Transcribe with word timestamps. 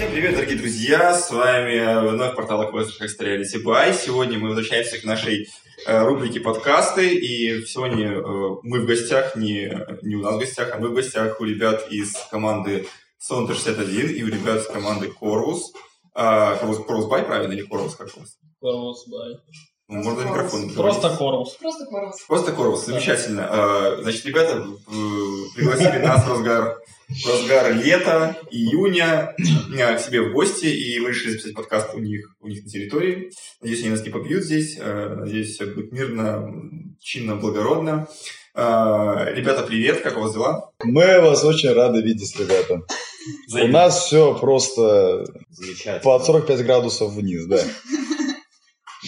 Всем 0.00 0.12
привет, 0.12 0.32
дорогие 0.34 0.56
друзья! 0.56 1.12
С 1.12 1.30
вами 1.30 2.08
вновь 2.08 2.34
портал 2.34 2.62
Hack 2.62 2.72
Reality 2.72 3.62
Buy. 3.62 3.92
Сегодня 3.92 4.38
мы 4.38 4.48
возвращаемся 4.48 4.98
к 4.98 5.04
нашей 5.04 5.46
э, 5.86 6.02
рубрике 6.02 6.40
подкасты. 6.40 7.16
И 7.16 7.66
сегодня 7.66 8.12
э, 8.12 8.22
мы 8.62 8.80
в 8.80 8.86
гостях, 8.86 9.36
не, 9.36 9.70
не 10.00 10.16
у 10.16 10.22
нас 10.22 10.36
в 10.36 10.38
гостях, 10.38 10.70
а 10.72 10.78
мы 10.78 10.88
в 10.88 10.94
гостях 10.94 11.38
у 11.38 11.44
ребят 11.44 11.92
из 11.92 12.16
команды 12.30 12.86
Sonter 13.20 13.52
61 13.52 14.08
и 14.16 14.22
у 14.22 14.28
ребят 14.28 14.62
из 14.62 14.68
команды 14.68 15.08
Corvus. 15.08 15.64
А, 16.14 16.56
Corvus, 16.56 16.86
Corvus 16.86 17.06
Buy, 17.06 17.22
правильно, 17.26 17.52
или 17.52 17.68
Corvus 17.70 17.94
как 17.98 18.08
у 18.16 18.20
вас? 18.20 18.38
Корвус, 18.58 19.06
бай. 19.06 19.36
Ну, 19.90 20.04
Можно 20.04 20.22
микрофон 20.22 20.70
Просто 20.70 21.10
корвус. 21.16 21.56
Просто 21.56 21.84
Корвус. 21.86 22.20
Просто 22.28 22.52
Корвус, 22.52 22.86
замечательно. 22.86 23.48
А, 23.50 23.96
Значит, 24.02 24.24
ребята 24.24 24.64
э, 24.86 24.92
пригласили 25.56 25.98
нас 25.98 26.24
в 26.24 26.30
разгар, 26.30 26.78
в 27.08 27.28
разгар 27.28 27.74
лета, 27.74 28.36
июня 28.52 29.34
э, 29.36 29.96
к 29.96 30.00
себе 30.00 30.22
в 30.22 30.32
гости, 30.32 30.66
и 30.66 31.00
мы 31.00 31.08
решили 31.08 31.32
записать 31.32 31.54
подкаст 31.54 31.92
у 31.94 31.98
них, 31.98 32.36
у 32.40 32.46
них 32.46 32.62
на 32.62 32.70
территории. 32.70 33.32
Надеюсь, 33.60 33.80
они 33.80 33.90
нас 33.90 34.04
не 34.04 34.10
побьют 34.10 34.44
здесь. 34.44 34.78
Э, 34.78 35.16
Надеюсь, 35.18 35.56
все 35.56 35.66
будет 35.66 35.90
мирно, 35.90 36.48
чинно, 37.00 37.34
благородно. 37.34 38.06
Ребята, 38.54 39.62
привет, 39.62 40.02
как 40.02 40.16
у 40.18 40.20
вас 40.20 40.34
дела? 40.34 40.70
Мы 40.84 41.20
вас 41.20 41.44
очень 41.44 41.72
рады 41.72 42.02
видеть, 42.02 42.38
ребята. 42.38 42.82
У 43.52 43.66
нас 43.68 44.04
все 44.04 44.34
просто 44.34 45.24
под 46.02 46.24
45 46.24 46.64
градусов 46.64 47.12
вниз, 47.12 47.46
да. 47.46 47.62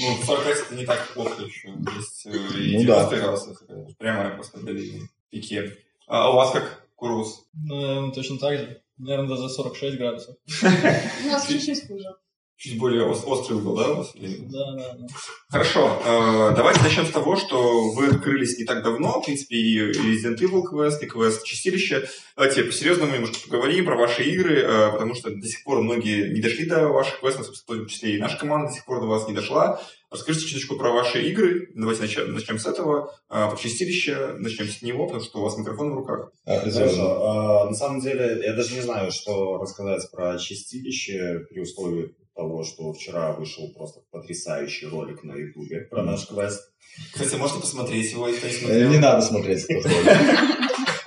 Ну, 0.01 0.17
45 0.25 0.59
это 0.67 0.75
не 0.75 0.87
так 0.87 1.13
плохо 1.15 1.43
еще. 1.43 1.69
Есть 1.97 2.27
э, 2.27 2.31
и 2.31 2.77
Ну 2.77 2.83
90 2.85 2.87
да. 2.87 3.17
градусов. 3.17 3.63
это 3.63 3.87
Прямо 3.99 4.31
просто 4.31 4.59
были 4.61 5.03
пике. 5.31 5.77
А 6.07 6.31
у 6.31 6.37
вас 6.37 6.53
как, 6.53 6.87
Курус? 6.97 7.45
Ну, 7.53 8.11
точно 8.13 8.39
так 8.39 8.59
же. 8.59 8.83
Наверное, 8.99 9.29
даже 9.37 9.49
46 9.49 9.97
градусов. 9.99 10.37
У 10.63 11.27
нас 11.29 11.47
чуть-чуть 11.47 11.87
хуже. 11.87 12.15
Чуть 12.63 12.79
более 12.79 13.05
ос- 13.11 13.25
острый 13.27 13.55
угол, 13.55 13.75
да, 13.77 13.91
у 13.91 13.97
вас? 13.97 14.13
Или- 14.15 14.37
Да, 14.49 14.73
да, 14.77 14.93
да. 14.95 15.07
Хорошо, 15.51 16.01
э, 16.07 16.55
давайте 16.55 16.81
начнем 16.83 17.07
с 17.07 17.11
того, 17.11 17.35
что 17.35 17.91
вы 17.91 18.07
открылись 18.07 18.57
не 18.57 18.65
так 18.65 18.85
давно, 18.85 19.21
в 19.21 19.25
принципе, 19.25 19.57
и 19.57 19.91
Resident 19.91 20.39
Evil 20.39 20.63
квест, 20.63 21.03
и 21.03 21.07
квест 21.07 21.45
Чистилище. 21.45 22.07
Давайте 22.37 22.63
по-серьезному 22.63 23.13
немножко 23.15 23.39
поговорим 23.49 23.85
про 23.85 23.97
ваши 23.97 24.23
игры, 24.23 24.61
э, 24.61 24.93
потому 24.93 25.17
что 25.17 25.31
до 25.35 25.45
сих 25.45 25.65
пор 25.65 25.83
многие 25.83 26.33
не 26.33 26.41
дошли 26.41 26.65
до 26.65 26.87
ваших 26.87 27.19
квестов, 27.19 27.49
в 27.49 27.65
том 27.65 27.87
числе 27.89 28.15
и 28.15 28.21
наша 28.21 28.39
команда 28.39 28.69
до 28.69 28.75
сих 28.75 28.85
пор 28.85 29.01
до 29.01 29.07
вас 29.09 29.27
не 29.27 29.35
дошла. 29.35 29.83
Расскажите 30.13 30.47
чуточку 30.47 30.77
про 30.77 30.93
ваши 30.93 31.21
игры. 31.31 31.69
Давайте 31.75 32.03
начнем, 32.03 32.33
начнем 32.33 32.59
с 32.61 32.67
этого. 32.67 33.13
Э, 33.29 33.49
Про 33.51 33.57
Чистилище 33.57 34.35
начнем 34.39 34.69
с 34.69 34.83
него, 34.83 35.07
потому 35.07 35.25
что 35.25 35.41
у 35.41 35.43
вас 35.43 35.57
микрофон 35.59 35.91
в 35.91 35.95
руках. 35.97 36.31
Хорошо. 36.47 37.25
А, 37.65 37.71
на 37.71 37.75
самом 37.75 38.01
деле, 38.01 38.41
я 38.45 38.53
даже 38.55 38.75
не 38.77 38.83
знаю, 38.83 39.11
что 39.11 39.59
рассказать 39.59 40.09
про 40.13 40.39
чистилище 40.39 41.41
при 41.51 41.61
условии 41.61 42.15
того, 42.43 42.65
что 42.65 42.93
вчера 42.93 43.33
вышел 43.33 43.73
просто 43.73 44.01
потрясающий 44.11 44.87
ролик 44.87 45.23
на 45.23 45.35
Ютубе 45.35 45.83
про 45.83 46.03
наш 46.03 46.27
квест. 46.27 46.73
Кстати, 47.13 47.37
можете 47.37 47.61
посмотреть 47.61 48.11
его, 48.13 48.29
если 48.29 48.47
не 48.49 48.53
Э, 48.53 48.59
смотрел. 48.59 48.91
Не 48.91 48.99
надо 48.99 49.23
смотреть 49.23 49.65
этот 49.69 49.87
ролик. 49.93 50.19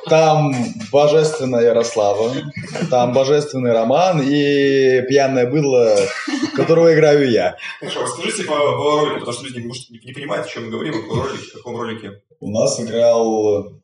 Там 0.08 0.54
божественная 0.92 1.64
Ярослава, 1.64 2.32
там 2.92 3.12
божественный 3.14 3.74
Роман 3.74 4.22
и 4.22 5.02
пьяное 5.08 5.50
быдло, 5.50 5.98
которого 6.56 6.94
играю 6.94 7.30
я. 7.30 7.58
Хорошо, 7.80 8.04
расскажите 8.04 8.44
по, 8.44 8.54
по 8.54 9.00
ролику, 9.02 9.20
потому 9.22 9.34
что 9.38 9.48
люди, 9.48 9.66
может, 9.66 9.90
не, 9.90 10.00
не 10.00 10.14
понимают, 10.14 10.46
о 10.46 10.50
чем 10.50 10.66
мы 10.66 10.70
говорим, 10.72 10.94
о 10.94 11.02
каком 11.02 11.22
ролике. 11.24 11.44
о 11.54 11.58
каком 11.58 11.76
ролике. 11.78 12.22
У 12.40 12.52
нас 12.52 12.80
играл 12.80 13.82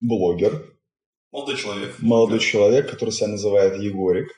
блогер, 0.00 0.64
Молодой 1.32 1.56
человек. 1.56 1.94
молодой 1.98 2.38
человек, 2.40 2.90
который 2.90 3.10
себя 3.10 3.28
называет 3.28 3.80
Егорик. 3.82 4.28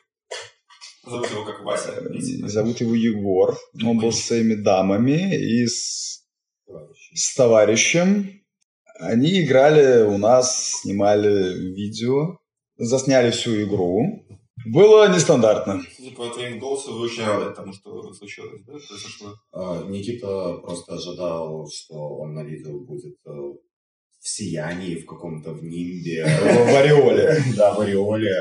Зовут 1.11 1.30
его 1.30 1.44
как 1.44 1.64
Вася. 1.64 2.00
видите? 2.08 2.47
Зовут 2.47 2.80
его 2.80 2.94
Егор. 2.94 3.58
Он 3.84 3.98
был 3.98 4.12
с 4.12 4.20
своими 4.20 4.55
дамами 4.55 5.37
и 5.37 5.66
с, 5.66 6.25
с 7.15 7.34
товарищем. 7.34 8.41
Они 9.00 9.43
играли 9.43 10.03
у 10.03 10.19
нас, 10.19 10.81
снимали 10.82 11.72
видео, 11.75 12.38
засняли 12.76 13.31
всю 13.31 13.62
игру. 13.62 14.25
Было 14.66 15.12
нестандартно. 15.12 15.82
Судя 15.97 16.15
по 16.15 16.28
твоему 16.28 16.60
голосу, 16.60 16.93
вы 16.93 17.06
очень 17.06 17.25
рады 17.25 17.54
тому, 17.54 17.72
что 17.72 18.12
случилось, 18.12 18.62
да, 18.66 18.75
произошло. 18.75 19.34
А, 19.53 19.84
Никита 19.88 20.59
просто 20.59 20.94
ожидал, 20.94 21.66
что 21.70 21.94
он 21.94 22.34
на 22.34 22.44
видео 22.44 22.78
будет 22.78 23.16
э, 23.25 23.31
в 23.31 24.28
сиянии, 24.28 24.97
в 24.97 25.06
каком-то 25.06 25.54
в 25.54 25.65
нимбе. 25.65 26.26
В 26.26 26.76
ореоле. 26.76 27.43
Да, 27.56 27.72
в 27.72 27.81
ореоле. 27.81 28.34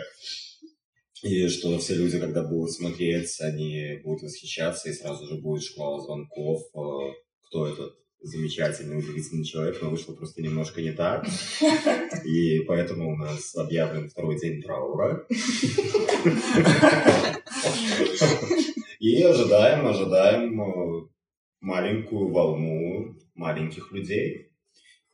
И 1.21 1.49
что 1.49 1.77
все 1.79 1.95
люди, 1.95 2.19
когда 2.19 2.43
будут 2.43 2.71
смотреть, 2.71 3.39
они 3.41 3.99
будут 4.03 4.23
восхищаться, 4.23 4.89
и 4.89 4.93
сразу 4.93 5.25
же 5.25 5.41
будет 5.41 5.63
шквал 5.63 5.99
звонков, 6.01 6.61
э, 6.73 7.13
кто 7.47 7.67
этот 7.67 7.95
замечательный, 8.21 8.99
удивительный 8.99 9.45
человек, 9.45 9.81
но 9.81 9.89
вышло 9.89 10.13
просто 10.13 10.41
немножко 10.41 10.81
не 10.81 10.91
так. 10.91 11.25
И 12.25 12.59
поэтому 12.61 13.13
у 13.13 13.17
нас 13.17 13.55
объявлен 13.55 14.09
второй 14.09 14.39
день 14.39 14.61
траура. 14.61 15.25
И 18.99 19.21
ожидаем, 19.23 19.87
ожидаем 19.87 20.61
э, 20.61 21.07
маленькую 21.61 22.31
волну 22.31 23.15
маленьких 23.33 23.91
людей. 23.91 24.51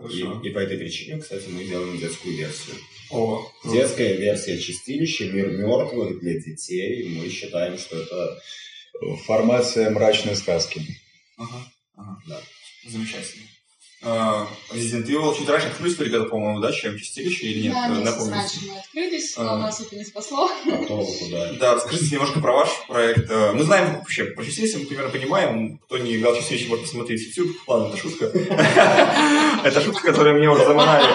И, 0.09 0.21
и 0.43 0.49
по 0.49 0.59
этой 0.59 0.77
причине, 0.77 1.21
кстати, 1.21 1.49
мы 1.49 1.63
делаем 1.63 1.97
детскую 1.97 2.35
версию. 2.35 2.75
О, 3.11 3.51
Детская 3.65 4.13
версия 4.13 4.57
чистилища, 4.59 5.25
мир 5.25 5.49
мертвых 5.51 6.19
для 6.19 6.39
детей. 6.39 7.07
Мы 7.09 7.29
считаем, 7.29 7.77
что 7.77 7.97
это 7.97 8.39
В 9.01 9.17
формате 9.17 9.89
мрачной 9.89 10.35
сказки. 10.35 10.81
Ага, 11.37 11.71
ага. 11.95 12.21
Да. 12.27 12.41
Замечательно. 12.85 13.45
А, 14.03 14.47
Resident 14.71 15.05
Evil 15.07 15.35
чуть 15.35 15.49
раньше 15.49 15.67
открылись, 15.67 15.97
ребята, 15.97 16.25
по-моему, 16.25 16.59
да, 16.59 16.71
чем 16.71 16.97
Чистилище 16.97 17.47
или 17.47 17.63
нет? 17.63 17.73
Да, 17.73 17.87
месяц 17.87 18.29
раньше 18.29 18.57
мы 18.67 18.77
открылись, 18.77 19.33
А. 19.37 19.43
но 19.43 19.57
нас 19.57 19.79
это 19.81 19.95
не 19.95 20.05
спасло. 20.05 20.47
а 20.47 20.77
куда. 20.85 21.53
Да, 21.59 21.75
расскажите 21.75 22.13
немножко 22.15 22.39
про 22.39 22.53
ваш 22.53 22.69
проект. 22.87 23.29
Э, 23.31 23.51
Мы 23.53 23.63
знаем 23.63 23.95
вообще 23.95 24.25
про 24.25 24.43
Чистилище, 24.45 24.77
мы 24.77 24.85
примерно 24.85 25.09
понимаем. 25.09 25.79
Кто 25.85 25.97
не 25.97 26.15
играл 26.17 26.33
в 26.33 26.37
Чистилище, 26.39 26.67
может 26.67 26.85
посмотреть 26.85 27.21
YouTube. 27.35 27.55
Ладно, 27.67 27.87
это 27.87 27.97
шутка. 27.97 28.25
Это 29.63 29.81
шутка, 29.81 30.11
которую 30.11 30.35
мне 30.37 30.49
уже 30.49 30.65
заманали. 30.65 31.07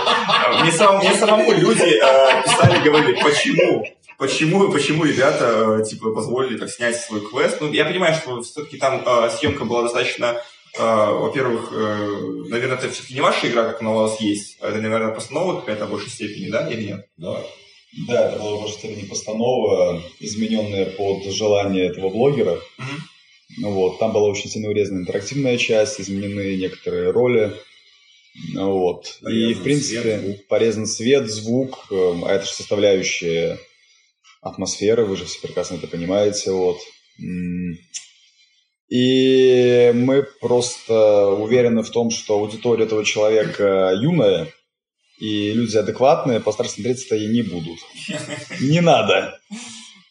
Мне 0.63 0.73
самому, 0.73 1.53
люди 1.53 1.83
э, 2.03 2.43
писали, 2.43 2.83
говорили, 2.83 3.23
почему? 3.23 3.87
Почему, 4.19 4.71
почему 4.71 5.05
ребята 5.05 5.79
э, 5.81 5.85
типа 5.89 6.11
позволили 6.13 6.59
так 6.59 6.69
снять 6.71 6.97
свой 7.01 7.21
квест? 7.27 7.59
Ну, 7.61 7.73
я 7.73 7.85
понимаю, 7.85 8.15
что 8.15 8.43
все-таки 8.43 8.77
там 8.77 9.03
э, 9.07 9.31
съемка 9.31 9.65
была 9.65 9.83
достаточно, 9.83 10.43
во-первых, 10.79 11.73
э, 11.73 12.49
наверное, 12.49 12.77
это 12.79 12.91
все-таки 12.91 13.15
не 13.15 13.21
ваша 13.21 13.49
игра, 13.49 13.65
как 13.65 13.81
она 13.81 13.93
у 13.93 13.97
вас 13.97 14.21
есть. 14.21 14.57
а 14.61 14.69
Это, 14.69 14.81
наверное, 14.81 15.15
постанова 15.15 15.61
какая-то 15.61 15.87
в 15.87 15.91
большей 15.91 16.11
степени, 16.11 16.49
да, 16.49 16.71
или 16.71 16.85
нет? 16.85 17.07
Да. 17.17 17.43
Да, 18.07 18.29
это 18.29 18.39
была 18.39 18.65
в 18.65 18.71
степени 18.71 19.07
постанова, 19.07 20.01
измененная 20.21 20.87
под 20.87 21.25
желание 21.25 21.87
этого 21.87 22.09
блогера. 22.11 22.61
Мгм. 22.79 23.03
Ну 23.59 23.71
Вот, 23.73 23.99
там 23.99 24.13
была 24.13 24.29
очень 24.29 24.49
сильно 24.49 24.69
урезана 24.69 25.01
интерактивная 25.01 25.59
часть, 25.59 26.01
изменены 26.01 26.55
некоторые 26.57 27.11
роли. 27.11 27.53
Ну 28.53 28.79
Вот. 28.79 29.19
И, 29.29 29.55
в 29.55 29.63
принципе, 29.65 30.01
свет, 30.03 30.21
звук. 30.23 30.47
порезан 30.47 30.87
свет, 30.87 31.29
звук, 31.29 31.87
эм, 31.91 32.25
а 32.25 32.33
это 32.33 32.47
же 32.47 32.53
составляющая 32.53 33.59
атмосферы, 34.41 35.05
вы 35.05 35.17
же 35.17 35.25
все 35.25 35.41
прекрасно 35.41 35.75
это 35.75 35.89
понимаете. 35.89 36.53
Вот. 36.53 36.79
И 38.91 39.93
мы 39.95 40.25
просто 40.41 41.29
уверены 41.29 41.83
в 41.83 41.91
том, 41.91 42.11
что 42.11 42.35
аудитория 42.35 42.85
этого 42.85 43.05
человека 43.05 43.93
юная, 43.95 44.49
и 45.21 45.53
люди 45.53 45.77
адекватные 45.77 46.41
постарше 46.41 46.73
смотреть 46.73 47.07
это 47.07 47.15
и 47.15 47.29
не 47.29 47.43
будут. 47.43 47.79
Не 48.61 48.81
надо. 48.81 49.39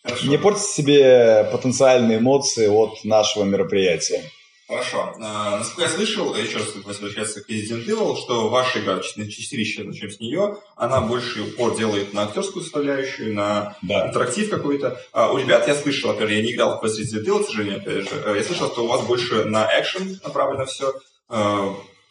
Хорошо. 0.03 0.27
Не 0.27 0.38
портите 0.38 0.68
себе 0.68 1.50
потенциальные 1.51 2.19
эмоции 2.19 2.68
от 2.68 3.03
нашего 3.03 3.44
мероприятия. 3.44 4.24
Хорошо. 4.69 5.16
А, 5.19 5.57
насколько 5.57 5.81
я 5.81 5.89
слышал, 5.89 6.36
еще 6.36 6.60
раз 6.60 6.68
возвращаться 6.86 7.42
к 7.44 7.50
Resident 7.50 7.86
Evil, 7.88 8.16
что 8.16 8.50
ваша 8.50 8.80
игра, 8.80 8.98
чис- 9.00 9.27
чистилище, 9.27 9.83
начнем 9.83 10.12
с 10.12 10.19
нее, 10.19 10.57
она 10.75 11.01
больше 11.01 11.42
упор 11.42 11.75
делает 11.75 12.13
на 12.13 12.21
актерскую 12.24 12.62
составляющую, 12.62 13.33
на 13.33 13.75
Да. 13.81 14.07
интерактив 14.07 14.48
какой-то. 14.50 15.01
А 15.12 15.31
у 15.33 15.38
ребят 15.39 15.68
я 15.68 15.74
слышал, 15.74 16.10
во-первых, 16.12 16.36
я 16.38 16.44
не 16.44 16.54
играл 16.54 16.80
в 16.80 16.83
Resident 16.86 17.25
Evil, 17.25 17.44
к 17.44 17.48
сожалению, 17.48 17.80
опять 17.80 18.07
же, 18.07 18.24
э, 18.24 18.36
я 18.38 18.44
слышал, 18.44 18.71
что 18.71 18.83
у 18.83 18.88
вас 18.88 19.01
больше 19.07 19.45
на 19.45 19.66
экшен 19.81 20.19
направлено 20.24 20.66
все. 20.66 20.94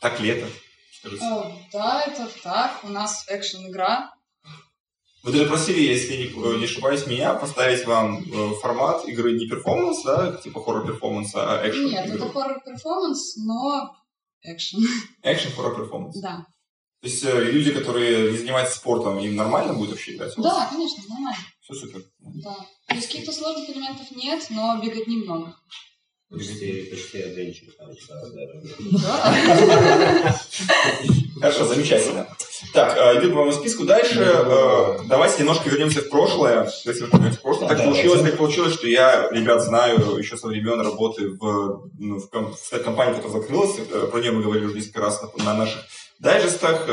Так 0.01 0.19
ли 0.21 0.29
это? 0.31 0.47
Скажите. 0.99 1.25
О, 1.25 1.53
Да, 1.73 2.03
это 2.09 2.29
так. 2.43 2.81
У 2.83 2.89
нас 2.89 3.25
экшен-игра. 3.29 4.11
Вы 5.23 5.33
даже 5.33 5.47
просили, 5.47 5.81
если 5.81 6.17
не, 6.17 6.59
не 6.59 6.65
ошибаюсь, 6.65 7.07
меня 7.07 7.35
поставить 7.35 7.85
вам 7.87 8.23
э, 8.23 8.55
формат 8.61 9.07
игры 9.09 9.33
не 9.33 9.49
перформанс, 9.49 10.03
да, 10.05 10.37
типа 10.37 10.61
хоррор-перформанса, 10.61 11.61
а 11.61 11.69
экшен. 11.69 11.87
Нет, 11.87 12.07
это 12.07 12.29
хоррор-перформанс, 12.29 13.37
но 13.37 13.97
экшен. 14.43 14.81
Экшен 15.23 15.51
хоррор-перформанс. 15.53 16.21
Да. 16.21 16.47
То 17.01 17.09
есть 17.09 17.23
э, 17.25 17.45
люди, 17.51 17.73
которые 17.73 18.33
не 18.33 18.39
занимаются 18.39 18.77
спортом, 18.77 19.19
им 19.19 19.37
нормально 19.37 19.75
будет 19.75 19.91
вообще 19.91 20.15
играть? 20.15 20.35
Да, 20.37 20.69
конечно, 20.71 21.03
нормально. 21.09 21.45
Все 21.61 21.75
супер. 21.75 22.03
Да. 22.19 22.57
То 22.89 22.95
есть 22.95 23.09
каких-то 23.09 23.33
сложных 23.33 23.69
элементов 23.71 24.11
нет, 24.13 24.47
но 24.51 24.81
бегать 24.83 25.07
немного. 25.07 25.55
Почти, 26.31 26.83
почти 26.91 27.23
даже. 27.23 28.53
Да. 29.03 30.39
Хорошо, 31.41 31.65
замечательно. 31.65 32.27
Так, 32.75 32.99
э, 32.99 33.19
идем 33.19 33.31
по 33.31 33.37
моему 33.37 33.53
списку 33.53 33.85
дальше. 33.85 34.21
Э, 34.21 34.99
Давайте 35.09 35.41
немножко 35.41 35.71
вернемся 35.71 36.03
в 36.03 36.11
прошлое. 36.11 36.71
Давайте 36.85 37.07
вернемся 37.07 37.39
в 37.39 37.43
прошлое. 37.43 37.69
Так 37.69 37.83
получилось, 37.83 38.21
так 38.21 38.37
получилось, 38.37 38.75
что 38.75 38.87
я 38.87 39.31
ребят 39.31 39.63
знаю 39.63 40.19
еще 40.19 40.37
со 40.37 40.49
времен 40.49 40.79
работы 40.83 41.31
в, 41.31 41.91
ну, 41.99 42.19
в, 42.19 42.29
компании, 42.85 43.15
которая 43.15 43.41
закрылась. 43.41 43.77
Э, 43.91 44.09
Про 44.11 44.21
нее 44.21 44.33
мы 44.33 44.43
говорили 44.43 44.67
уже 44.67 44.75
несколько 44.75 45.01
раз 45.01 45.23
на, 45.23 45.45
на 45.45 45.55
наших 45.55 45.83
дайджестах. 46.19 46.87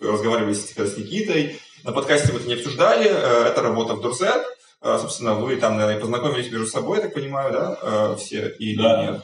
Разговаривали 0.00 0.54
с, 0.54 0.70
с 0.74 0.96
Никитой. 0.96 1.60
На 1.84 1.92
подкасте 1.92 2.32
мы 2.32 2.38
это 2.38 2.48
не 2.48 2.54
обсуждали. 2.54 3.10
Это 3.10 3.60
работа 3.60 3.94
в 3.94 4.00
Дурзет. 4.00 4.42
Э, 4.82 4.98
Собственно, 5.00 5.34
вы 5.34 5.56
там, 5.56 5.76
наверное, 5.76 6.00
познакомились 6.00 6.50
между 6.50 6.66
собой, 6.66 6.98
я 6.98 7.02
так 7.04 7.14
понимаю, 7.14 7.52
да, 7.52 7.78
э, 7.82 8.16
все 8.18 8.48
или 8.58 8.82
Да. 8.82 9.02
нет? 9.02 9.22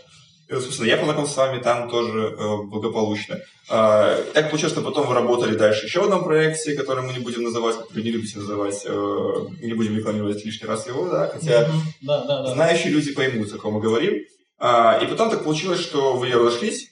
Э, 0.48 0.60
Собственно, 0.60 0.86
я 0.86 0.96
познакомился 0.96 1.34
с 1.34 1.36
вами 1.36 1.60
там 1.60 1.90
тоже 1.90 2.36
благополучно. 2.64 3.38
Так 3.68 4.48
получилось, 4.48 4.72
что 4.72 4.80
потом 4.80 5.06
вы 5.06 5.14
работали 5.14 5.54
дальше 5.54 5.84
еще 5.84 6.00
в 6.00 6.04
одном 6.04 6.24
проекте, 6.24 6.74
который 6.74 7.02
мы 7.02 7.12
не 7.12 7.18
будем 7.18 7.42
называть, 7.42 7.76
который 7.76 8.02
не 8.02 8.10
любите 8.12 8.38
называть, 8.38 8.82
не 8.86 9.74
будем 9.74 9.94
рекламировать 9.94 10.42
лишний 10.46 10.66
раз 10.66 10.86
его, 10.86 11.06
да, 11.08 11.26
хотя 11.28 11.68
Мгм. 11.68 11.82
Да, 12.00 12.24
да, 12.24 12.42
да. 12.44 12.54
знающие 12.54 12.90
люди 12.90 13.12
поймут, 13.12 13.52
о 13.52 13.58
ком 13.58 13.74
мы 13.74 13.80
говорим. 13.80 14.14
И 14.14 15.06
потом 15.10 15.28
так 15.30 15.44
получилось, 15.44 15.80
что 15.80 16.14
вы 16.14 16.30
разошлись 16.30 16.88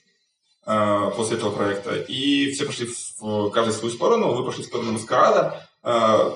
после 0.65 1.37
этого 1.37 1.49
проекта, 1.51 1.95
и 1.95 2.51
все 2.51 2.65
пошли 2.65 2.87
в 3.19 3.49
каждый 3.49 3.71
в 3.71 3.77
свою 3.77 3.91
сторону, 3.93 4.33
вы 4.33 4.45
пошли 4.45 4.63
в 4.63 4.67
сторону 4.67 4.91
Маскарада, 4.91 5.66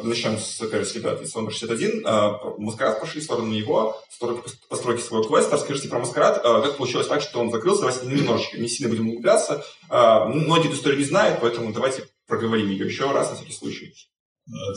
начнем 0.03 0.37
с, 0.37 0.61
опять 0.61 0.81
же, 0.81 0.85
с 0.85 0.95
ребят 0.95 1.21
из 1.21 1.31
Сонда 1.31 1.51
61, 1.51 2.03
А, 2.05 2.39
Маскарад 2.57 2.99
пошли 3.01 3.21
в 3.21 3.23
сторону 3.23 3.53
его, 3.53 4.01
в 4.09 4.13
сторону 4.13 4.39
пос- 4.39 4.55
постройки 4.69 5.01
своего 5.01 5.27
квеста. 5.27 5.55
Расскажите 5.55 5.89
про 5.89 5.99
Маскарад, 5.99 6.41
А, 6.43 6.61
как 6.61 6.77
получилось 6.77 7.07
так, 7.07 7.21
что 7.21 7.39
он 7.39 7.51
закрылся, 7.51 7.81
давайте 7.81 8.05
немножечко, 8.05 8.57
не 8.57 8.67
сильно 8.67 8.89
будем 8.89 9.09
углубляться. 9.09 9.63
Многие 9.89 10.67
эту 10.67 10.75
историю 10.75 10.99
не 10.99 11.05
знают, 11.05 11.39
поэтому 11.41 11.73
давайте 11.73 12.03
проговорим 12.27 12.69
ее 12.69 12.85
еще 12.85 13.11
раз 13.11 13.29
на 13.29 13.35
всякий 13.35 13.53
случай. 13.53 13.93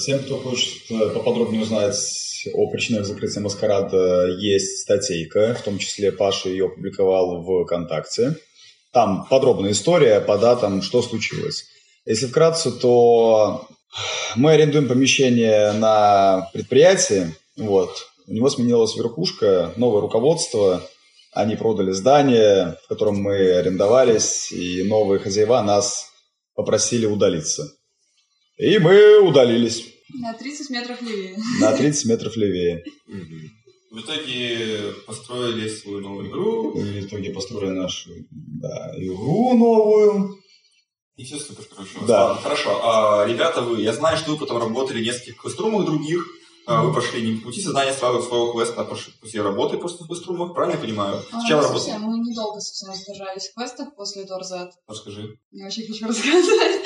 Тем, 0.05 0.19
кто 0.21 0.39
хочет 0.39 0.91
э, 0.91 1.11
поподробнее 1.11 1.63
узнать 1.63 1.97
о 2.53 2.71
причинах 2.71 3.07
закрытия 3.07 3.41
Маскарада, 3.41 4.27
есть 4.39 4.83
статейка, 4.83 5.57
в 5.59 5.63
том 5.63 5.79
числе 5.79 6.13
Паша 6.13 6.49
ее 6.49 6.67
опубликовал 6.67 7.43
в 7.43 7.65
ВКонтакте. 7.65 8.37
Там 8.93 9.27
подробная 9.29 9.73
история 9.73 10.21
по 10.21 10.37
датам, 10.37 10.83
что 10.83 11.03
случилось. 11.03 11.65
Если 12.05 12.27
вкратце, 12.27 12.71
то 12.71 13.67
мы 14.37 14.53
арендуем 14.53 14.89
помещение 14.89 15.73
на 15.73 16.49
предприятии, 16.53 17.35
вот. 17.57 17.91
У 18.27 18.33
него 18.33 18.49
сменилась 18.49 18.97
верхушка, 18.97 19.73
новое 19.77 20.01
руководство, 20.01 20.83
они 21.33 21.57
продали 21.57 21.91
здание, 21.91 22.79
в 22.85 22.89
котором 22.89 23.17
мы 23.17 23.35
арендовались, 23.53 24.51
и 24.53 24.83
новые 24.85 25.19
хозяева 25.19 25.61
нас 25.63 26.07
попросили 26.55 27.07
удалиться. 27.07 27.73
И 28.57 28.79
мы 28.79 29.19
удалились 29.19 29.85
На 30.21 30.33
30 30.33 30.71
метров 30.71 31.03
левее. 31.03 31.37
на 31.61 31.77
30 31.77 32.07
метров 32.07 32.37
левее. 32.37 32.85
В 33.91 34.01
итоге 34.01 34.93
построили 35.07 35.69
свою 35.69 36.01
новую 36.01 36.29
игру, 36.29 36.73
В 36.73 37.01
итоге 37.01 37.31
построили 37.31 37.71
нашу 37.71 38.11
да, 38.31 38.93
игру 38.97 39.57
новую. 39.57 40.39
И 41.17 41.25
все 41.25 41.39
супер 41.39 41.65
хорошо. 41.71 42.01
Да. 42.07 42.27
Ладно, 42.27 42.43
хорошо. 42.43 42.81
А, 42.83 43.25
ребята, 43.27 43.63
вы, 43.63 43.81
я 43.81 43.93
знаю, 43.93 44.17
что 44.17 44.33
вы 44.33 44.39
потом 44.39 44.59
работали 44.59 45.01
в 45.01 45.07
нескольких 45.07 45.37
квеструмах 45.41 45.87
других. 45.87 46.25
А, 46.67 46.83
вы 46.83 46.95
пошли 46.95 47.21
не 47.23 47.37
по 47.37 47.47
пути 47.47 47.61
создания 47.61 47.93
сразу 47.93 48.23
своего 48.23 48.53
квеста, 48.53 48.81
а 48.81 48.85
пошли 48.85 49.13
по 49.13 49.21
пути 49.21 49.39
работы 49.39 49.77
просто 49.77 50.03
в 50.05 50.07
квеструмах, 50.07 50.55
правильно 50.55 50.77
я 50.77 50.83
понимаю? 50.83 51.17
А, 51.31 51.41
Сначала 51.41 51.61
не 51.61 51.67
работали. 51.67 51.79
совсем, 51.79 52.01
мы 52.03 52.19
недолго 52.19 52.61
совсем 52.61 52.95
задержались 52.95 53.49
в 53.49 53.55
квестах 53.55 53.95
после 53.95 54.25
Дорзет. 54.25 54.71
Расскажи. 54.89 55.39
Не 55.53 55.67
очень 55.67 55.87
хочу 55.87 56.07
рассказывать. 56.09 56.83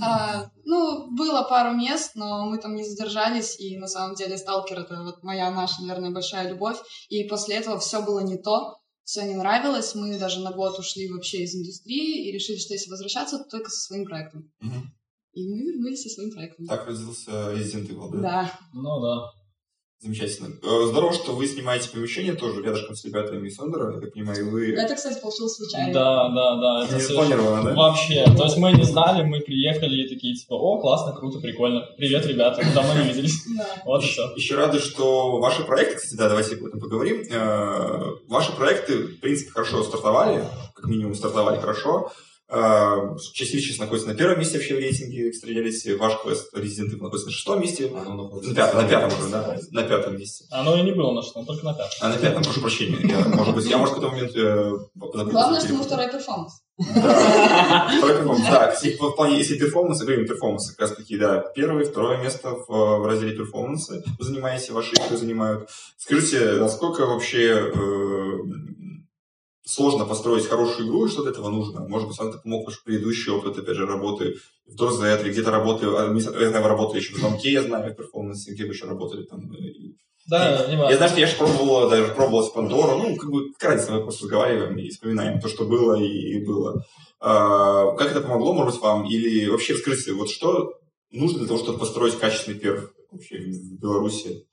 А, 0.00 0.46
ну, 0.64 1.10
было 1.16 1.42
пару 1.42 1.74
мест, 1.76 2.12
но 2.14 2.46
мы 2.46 2.58
там 2.58 2.76
не 2.76 2.84
задержались, 2.84 3.58
и 3.58 3.76
на 3.78 3.88
самом 3.88 4.14
деле 4.14 4.38
Сталкер— 4.38 4.78
это 4.80 5.02
вот 5.02 5.22
моя, 5.24 5.50
наша, 5.50 5.82
наверное, 5.82 6.12
большая 6.12 6.48
любовь. 6.48 6.78
И 7.08 7.24
после 7.24 7.56
этого 7.56 7.78
все 7.80 8.02
было 8.02 8.20
не 8.20 8.38
то, 8.38 8.76
все 9.06 9.22
не 9.22 9.34
нравилось. 9.34 9.94
Мы 9.94 10.18
даже 10.18 10.40
на 10.40 10.50
год 10.50 10.78
ушли 10.80 11.08
вообще 11.08 11.44
из 11.44 11.54
индустрии 11.54 12.28
и 12.28 12.32
решили, 12.32 12.58
что 12.58 12.74
если 12.74 12.90
возвращаться, 12.90 13.38
то 13.38 13.44
только 13.44 13.70
со 13.70 13.80
своим 13.80 14.04
проектом. 14.04 14.52
Мгм. 14.60 14.92
И 15.32 15.48
мы 15.48 15.62
вернулись 15.62 16.02
со 16.02 16.08
своим 16.08 16.32
проектом. 16.32 16.66
Так 16.66 16.86
родился 16.86 17.30
Resident 17.30 17.88
Evil, 17.88 18.10
да? 18.10 18.20
Да. 18.20 18.60
Ну 18.74 19.00
да. 19.00 19.32
Замечательно. 19.98 20.48
Э, 20.62 20.86
Здорово, 20.88 21.14
что 21.14 21.32
вы 21.32 21.46
снимаете 21.46 21.88
помещение 21.88 22.34
тоже 22.34 22.62
рядышком 22.62 22.94
с 22.94 23.04
ребятами 23.04 23.48
из 23.48 23.56
Сондера. 23.56 23.94
Я 23.94 24.00
так 24.00 24.12
понимаю, 24.12 24.40
и 24.40 24.42
вы... 24.50 24.72
Это, 24.74 24.94
кстати, 24.94 25.18
получилось 25.20 25.56
случайно. 25.56 25.92
Да, 25.94 26.28
да, 26.28 26.56
да. 26.56 26.84
Это 26.84 26.96
Не 26.96 27.00
спланировано, 27.00 27.62
да? 27.62 27.74
Вообще. 27.74 28.24
То 28.36 28.44
есть 28.44 28.58
мы 28.58 28.72
не 28.72 28.84
знали, 28.84 29.22
мы 29.22 29.40
приехали 29.40 30.02
и 30.02 30.08
такие, 30.14 30.34
типа, 30.34 30.52
о, 30.52 30.80
классно, 30.80 31.14
круто, 31.14 31.38
прикольно. 31.38 31.80
Привет, 31.96 32.26
ребята, 32.26 32.62
давно 32.74 33.02
не 33.02 33.08
виделись. 33.08 33.42
Вот 33.86 34.02
и 34.04 34.06
все. 34.06 34.30
Еще 34.34 34.54
рады, 34.56 34.80
что 34.80 35.38
ваши 35.38 35.64
проекты, 35.64 35.96
кстати, 35.96 36.14
да, 36.14 36.28
давайте 36.28 36.56
об 36.56 36.64
этом 36.66 36.78
поговорим. 36.78 37.22
Э, 37.30 38.16
Ваши 38.28 38.52
проекты, 38.54 38.98
в 38.98 39.20
принципе, 39.20 39.50
хорошо 39.50 39.82
стартовали, 39.82 40.44
как 40.74 40.86
минимум 40.86 41.14
стартовали 41.14 41.58
хорошо. 41.58 42.10
Э, 42.48 43.16
Часть 43.32 43.50
сейчас 43.50 43.78
находится 43.78 44.08
на 44.08 44.14
первом 44.14 44.38
месте 44.38 44.58
вообще 44.58 44.76
в 44.76 44.78
рейтинге 44.78 45.32
стрелялись. 45.32 45.84
Ваш 45.98 46.20
квест 46.22 46.54
Resident 46.54 46.92
Evil 46.92 47.02
находится 47.02 47.26
на 47.26 47.32
шестом 47.32 47.60
месте. 47.60 47.90
Оно 48.06 48.28
На 48.28 48.54
пятом, 48.54 48.82
на 48.82 48.88
пятом 48.88 49.18
уже, 49.18 49.30
да? 49.30 49.58
На 49.70 49.82
пятом 49.82 50.16
месте. 50.16 50.44
Оно 50.50 50.76
и 50.76 50.82
не 50.82 50.92
было 50.92 51.12
на 51.12 51.22
шестом, 51.22 51.44
только 51.44 51.64
на 51.64 51.72
пятом. 51.74 51.90
А 52.00 52.08
на 52.08 52.16
пятом, 52.16 52.44
прошу 52.44 52.60
прощения. 52.60 52.98
Я, 53.02 53.28
может 53.28 53.54
быть, 53.54 53.66
я, 53.66 53.78
может, 53.78 53.96
в 53.96 54.00
какой-то 54.00 54.14
момент 54.14 54.36
э. 54.36 54.72
Главное, 54.94 55.60
что 55.60 55.74
мы 55.74 55.82
второй 55.82 56.08
перформанс. 56.08 56.62
Да, 56.78 57.90
второй 57.98 58.16
перформанс. 58.16 58.42
Да, 58.48 58.74
в 59.00 59.16
плане, 59.16 59.38
если 59.38 59.58
перформанс, 59.58 60.00
говорим 60.00 60.26
перформанс, 60.26 60.70
как 60.70 60.80
раз 60.80 60.96
таки, 60.96 61.16
да, 61.16 61.38
первое, 61.54 61.84
второе 61.84 62.18
место 62.22 62.50
в, 62.50 62.68
в 62.68 63.06
разделе 63.06 63.36
перформанса 63.36 64.04
вы 64.18 64.24
занимаете, 64.24 64.72
ваши 64.72 64.94
игры 64.94 65.16
занимают. 65.16 65.68
Скажите, 65.96 66.52
насколько 66.52 67.06
вообще 67.06 67.72
э, 67.74 68.38
сложно 69.66 70.06
построить 70.06 70.46
хорошую 70.46 70.86
игру 70.88 71.06
и 71.06 71.08
что 71.08 71.22
для 71.22 71.32
этого 71.32 71.50
нужно? 71.50 71.80
Может 71.80 72.08
быть, 72.08 72.18
вам 72.18 72.28
это 72.28 72.38
помог 72.38 72.66
ваш 72.66 72.82
предыдущий 72.84 73.32
опыт, 73.32 73.58
опять 73.58 73.76
же, 73.76 73.84
работы 73.86 74.36
в 74.66 74.76
или 75.22 75.30
где-то 75.32 75.50
работы, 75.50 75.86
а, 75.86 76.12
я 76.14 76.20
знаю, 76.50 76.62
вы 76.62 76.68
работали 76.68 77.00
еще 77.00 77.14
в 77.14 77.18
Звонке, 77.18 77.52
я 77.52 77.62
знаю, 77.62 77.92
в 77.92 77.96
перформансе, 77.96 78.52
где 78.52 78.64
вы 78.64 78.72
еще 78.72 78.86
работали 78.86 79.24
там. 79.24 79.52
э, 79.52 79.56
и- 79.56 79.96
Да, 80.28 80.66
не 80.66 80.72
я 80.74 80.78
важно. 80.78 80.96
знаю, 80.96 81.10
что 81.10 81.20
я 81.20 81.26
же 81.26 81.36
пробовал, 81.36 81.90
даже 81.90 82.12
пробовал 82.14 82.44
с 82.44 82.50
Пандору. 82.50 82.98
Ну, 82.98 83.16
как 83.16 83.30
бы, 83.30 83.52
как 83.58 83.70
разница, 83.70 83.92
мы 83.92 84.02
просто 84.02 84.24
разговариваем 84.24 84.78
и 84.78 84.88
вспоминаем 84.88 85.40
то, 85.40 85.48
что 85.48 85.64
было 85.64 85.94
и 86.00 86.44
было. 86.44 86.84
А, 87.20 87.92
как 87.96 88.10
это 88.12 88.20
помогло, 88.20 88.52
может 88.54 88.74
быть, 88.74 88.82
вам? 88.82 89.06
Или 89.06 89.48
вообще 89.48 89.74
расскажите, 89.74 90.12
вот 90.12 90.30
что 90.30 90.74
нужно 91.10 91.38
для 91.38 91.48
того, 91.48 91.58
чтобы 91.58 91.78
построить 91.78 92.18
качественный 92.18 92.58
перв 92.58 92.92
вообще 93.10 93.38
в 93.38 93.80
Беларуси? 93.80 94.46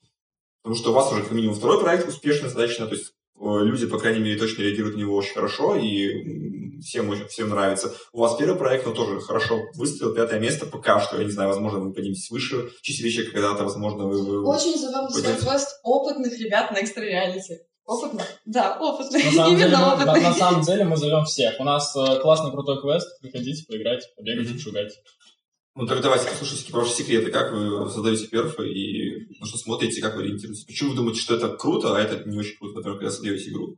Потому 0.63 0.75
что 0.75 0.91
у 0.91 0.93
вас 0.93 1.11
уже 1.11 1.21
как 1.23 1.31
минимум 1.31 1.55
второй 1.55 1.79
проект 1.81 2.07
успешный 2.07 2.45
достаточно, 2.45 2.87
то 2.87 2.95
есть 2.95 3.13
люди, 3.43 3.87
по 3.87 3.97
крайней 3.99 4.19
мере, 4.19 4.39
точно 4.39 4.61
реагируют 4.63 4.95
на 4.95 5.01
него 5.01 5.15
очень 5.15 5.33
хорошо, 5.33 5.75
и 5.75 6.79
всем, 6.81 7.09
очень, 7.09 7.27
всем 7.27 7.49
нравится. 7.49 7.93
У 8.11 8.19
вас 8.19 8.35
первый 8.37 8.57
проект, 8.57 8.85
но 8.85 8.93
тоже 8.93 9.19
хорошо 9.19 9.59
выстрелил, 9.75 10.13
пятое 10.13 10.39
место 10.39 10.65
пока 10.65 10.99
что, 10.99 11.17
я 11.17 11.23
не 11.25 11.31
знаю, 11.31 11.49
возможно, 11.49 11.79
вы 11.79 11.93
подниметесь 11.93 12.29
выше, 12.31 12.69
чистилище 12.81 13.23
когда-то, 13.23 13.63
возможно, 13.63 14.05
вы... 14.05 14.21
вы- 14.21 14.47
Очень 14.47 14.77
зовем 14.77 15.07
квест 15.07 15.79
опытных 15.83 16.37
ребят 16.39 16.71
на 16.71 16.81
экстра 16.81 17.01
реалити. 17.01 17.59
Опытных? 17.85 18.25
Да, 18.45 18.77
опытных. 18.79 19.25
На 19.25 19.31
самом, 19.31 19.49
деле, 19.57 19.65
Именно 19.67 19.77
мы, 19.77 19.83
на, 19.85 19.93
опытных. 19.95 20.23
на 20.23 20.33
самом 20.33 20.61
деле 20.61 20.83
мы 20.85 20.95
зовем 20.95 21.25
всех. 21.25 21.59
У 21.59 21.65
нас 21.65 21.93
э, 21.97 22.19
классный 22.21 22.49
крутой 22.51 22.81
квест. 22.81 23.19
Приходите, 23.21 23.65
поиграйте, 23.67 24.07
побегайте, 24.15 24.51
Мгм. 24.51 24.57
пошугайте. 24.57 24.95
Ну, 25.75 25.87
так 25.87 26.01
давайте 26.01 26.29
послушайте 26.29 26.71
про 26.71 26.81
ваши 26.81 26.93
секреты, 26.93 27.31
как 27.31 27.51
вы 27.51 27.89
создаете 27.89 28.27
перфы 28.27 28.69
и 28.69 29.39
на 29.39 29.47
что 29.47 29.57
смотрите, 29.57 30.01
как 30.01 30.15
вы 30.15 30.21
ориентируетесь. 30.21 30.65
Почему 30.65 30.91
вы 30.91 30.95
думаете, 30.95 31.19
что 31.19 31.33
это 31.35 31.49
круто, 31.49 31.95
а 31.95 31.99
это 31.99 32.29
не 32.29 32.37
очень 32.37 32.57
круто, 32.57 32.75
например, 32.75 32.99
когда 32.99 33.11
создаете 33.11 33.49
игру? 33.49 33.75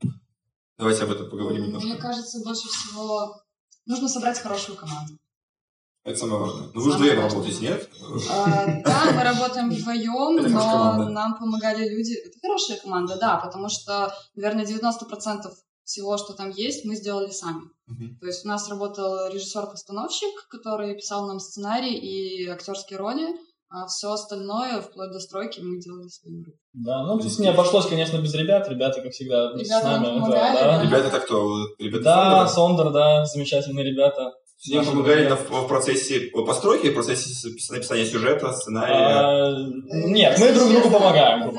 Давайте 0.78 1.04
об 1.04 1.12
этом 1.12 1.30
поговорим 1.30 1.64
немножко. 1.64 1.88
Мне 1.88 1.98
кажется, 1.98 2.42
больше 2.44 2.68
всего 2.68 3.42
нужно 3.86 4.10
собрать 4.10 4.38
хорошую 4.40 4.78
команду. 4.78 5.18
Это 6.04 6.20
самое 6.20 6.42
важное. 6.42 6.70
Ну, 6.74 6.82
вы 6.82 6.92
же 6.92 6.98
вдвоем 6.98 7.20
работаете, 7.22 7.62
нет? 7.62 7.90
А, 8.30 8.66
Да, 8.84 9.12
мы 9.14 9.24
работаем 9.24 9.70
вдвоем, 9.70 10.52
но 10.52 11.10
нам 11.10 11.38
помогали 11.38 11.88
люди. 11.88 12.14
Это 12.14 12.38
хорошая 12.42 12.78
команда, 12.78 13.18
да, 13.18 13.38
потому 13.38 13.70
что, 13.70 14.14
наверное, 14.36 14.66
90% 14.66 15.50
всего, 15.86 16.18
что 16.18 16.34
там 16.34 16.50
есть, 16.50 16.84
мы 16.84 16.96
сделали 16.96 17.30
сами. 17.30 17.62
Мгм. 17.88 18.18
То 18.20 18.25
есть 18.27 18.44
у 18.44 18.48
нас 18.48 18.68
работал 18.70 19.30
режиссер-постановщик, 19.32 20.48
который 20.50 20.96
писал 20.96 21.27
нам 21.27 21.39
сценарий 21.39 21.96
и 21.96 22.48
актерские 22.48 22.98
роли, 23.00 23.27
а 23.70 23.88
все 23.88 24.12
остальное, 24.12 24.82
вплоть 24.82 25.12
до 25.12 25.20
стройки, 25.20 25.60
мы 25.60 25.80
делали 25.80 26.08
своими 26.08 26.39
руками. 26.39 26.60
Да, 26.74 27.04
ну 27.04 27.20
здесь 27.20 27.39
не 27.39 27.48
обошлось, 27.48 27.88
конечно, 27.88 28.18
без 28.18 28.34
ребят. 28.34 28.68
Ребята, 28.70 29.01
как 29.01 29.12
всегда, 29.12 29.54
с 29.56 29.60
Ребята 29.60 29.88
нам 29.88 30.04
нами. 30.04 30.20
помогали, 30.20 30.56
да, 30.56 30.77
да. 30.77 30.84
Ребята, 30.84 31.08
это 31.08 31.20
кто? 31.20 31.68
Ребята 31.80 32.04
Да, 32.04 32.48
Сондер, 32.48 32.92
да, 32.92 33.25
замечательные 33.25 33.86
ребята. 33.86 34.34
Мне 34.68 34.78
Наши 34.78 34.92
помогали 34.92 35.30
в 35.30 35.68
процессе 35.68 36.32
постройки, 36.32 36.90
в 36.90 36.94
процессе 36.94 37.30
с- 37.30 37.70
написания 37.70 38.06
сюжета, 38.06 38.52
сценария. 38.54 38.96
А, 38.96 39.52
Нет, 40.08 40.40
мы 40.40 40.54
друг 40.54 40.70
другу 40.70 40.90
помогаем, 40.90 41.54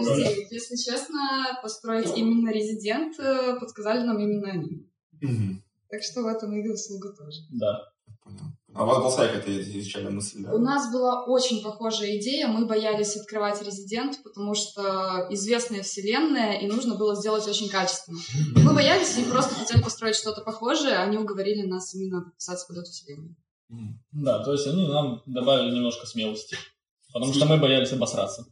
Если 0.50 0.76
честно, 0.76 1.59
построить 1.62 2.17
именно 2.17 2.50
резидент 2.50 3.19
э, 3.21 3.59
подсказали 3.61 4.05
нам 4.05 4.19
именно 4.19 4.50
они. 4.50 4.87
Так 5.88 6.03
что 6.03 6.23
в 6.23 6.26
этом 6.26 6.53
их 6.59 6.67
заслуга 6.69 7.11
тоже. 7.12 7.38
Да. 7.53 7.88
Понял. 8.25 8.41
А 8.76 8.85
у 8.85 8.87
вас 8.87 8.99
была 8.99 9.11
своя 9.11 9.28
какая-то 9.33 9.78
изначальная 9.78 10.11
мысль, 10.11 10.42
да? 10.42 10.52
У 10.54 10.59
нас 10.59 10.92
была 10.92 11.25
очень 11.25 11.62
похожая 11.62 12.18
идея. 12.18 12.47
Мы 12.49 12.66
боялись 12.66 13.16
открывать 13.16 13.62
резидент, 13.62 14.23
потому 14.23 14.54
что 14.54 15.26
известная 15.30 15.83
вселенная, 15.83 16.59
и 16.59 16.66
нужно 16.66 16.95
было 16.97 17.14
сделать 17.16 17.47
очень 17.49 17.68
качественно. 17.68 18.18
Мы 18.62 18.75
боялись 18.75 19.16
и 19.18 19.25
просто 19.25 19.54
хотели 19.54 19.83
построить 19.83 20.16
что-то 20.16 20.42
похожее. 20.42 20.97
Они 20.97 21.16
уговорили 21.16 21.66
нас 21.66 21.95
именно 21.95 22.23
подписаться 22.23 22.66
под 22.66 22.78
эту 22.78 22.90
вселенную. 22.90 23.35
Да, 24.12 24.45
то 24.45 24.52
есть 24.52 24.66
они 24.66 24.87
нам 24.87 25.23
добавили 25.26 25.75
немножко 25.75 26.06
смелости. 26.06 26.56
Потому 27.12 27.33
что 27.33 27.47
мы 27.47 27.56
боялись 27.56 27.92
обосраться. 27.92 28.47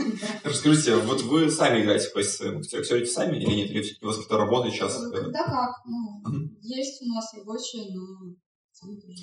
Расскажите, 0.44 0.94
вот 0.96 1.22
вы 1.22 1.50
сами 1.50 1.82
играете 1.82 2.08
в 2.08 2.12
квест 2.12 2.40
актерите 2.42 3.06
сами 3.06 3.38
или 3.38 3.54
нет? 3.54 3.70
Или 3.70 3.84
у 4.02 4.06
вас 4.06 4.18
кто-то 4.18 4.36
работает 4.36 4.72
сейчас? 4.74 5.02
э, 5.02 5.10
Когда 5.10 5.42
как? 5.44 5.84
Ну, 5.84 6.22
есть 6.62 7.02
у 7.02 7.06
нас 7.06 7.34
рабочие, 7.34 7.92
но... 7.92 8.36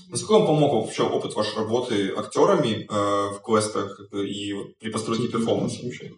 Насколько 0.09 0.33
вам 0.33 0.47
помог 0.47 0.73
вообще 0.73 1.03
опыт 1.03 1.35
вашей 1.35 1.57
работы 1.57 2.13
актерами 2.15 2.87
э, 2.89 3.33
в 3.35 3.41
квестах 3.43 3.99
и 4.13 4.53
при 4.79 4.89
постройке 4.89 5.27
перформанса 5.27 5.83
вообще? 5.83 6.11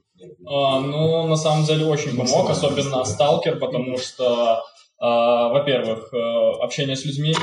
А, 0.46 0.80
ну, 0.80 1.28
на 1.28 1.36
самом 1.36 1.66
деле, 1.66 1.86
очень 1.86 2.16
помог, 2.16 2.50
особенно 2.50 3.04
Сталкер, 3.04 3.60
потому 3.60 3.98
что, 3.98 4.64
а, 5.00 5.50
во-первых, 5.50 6.14
э, 6.14 6.18
общение 6.62 6.96
с 6.96 7.06
людьми, 7.06 7.36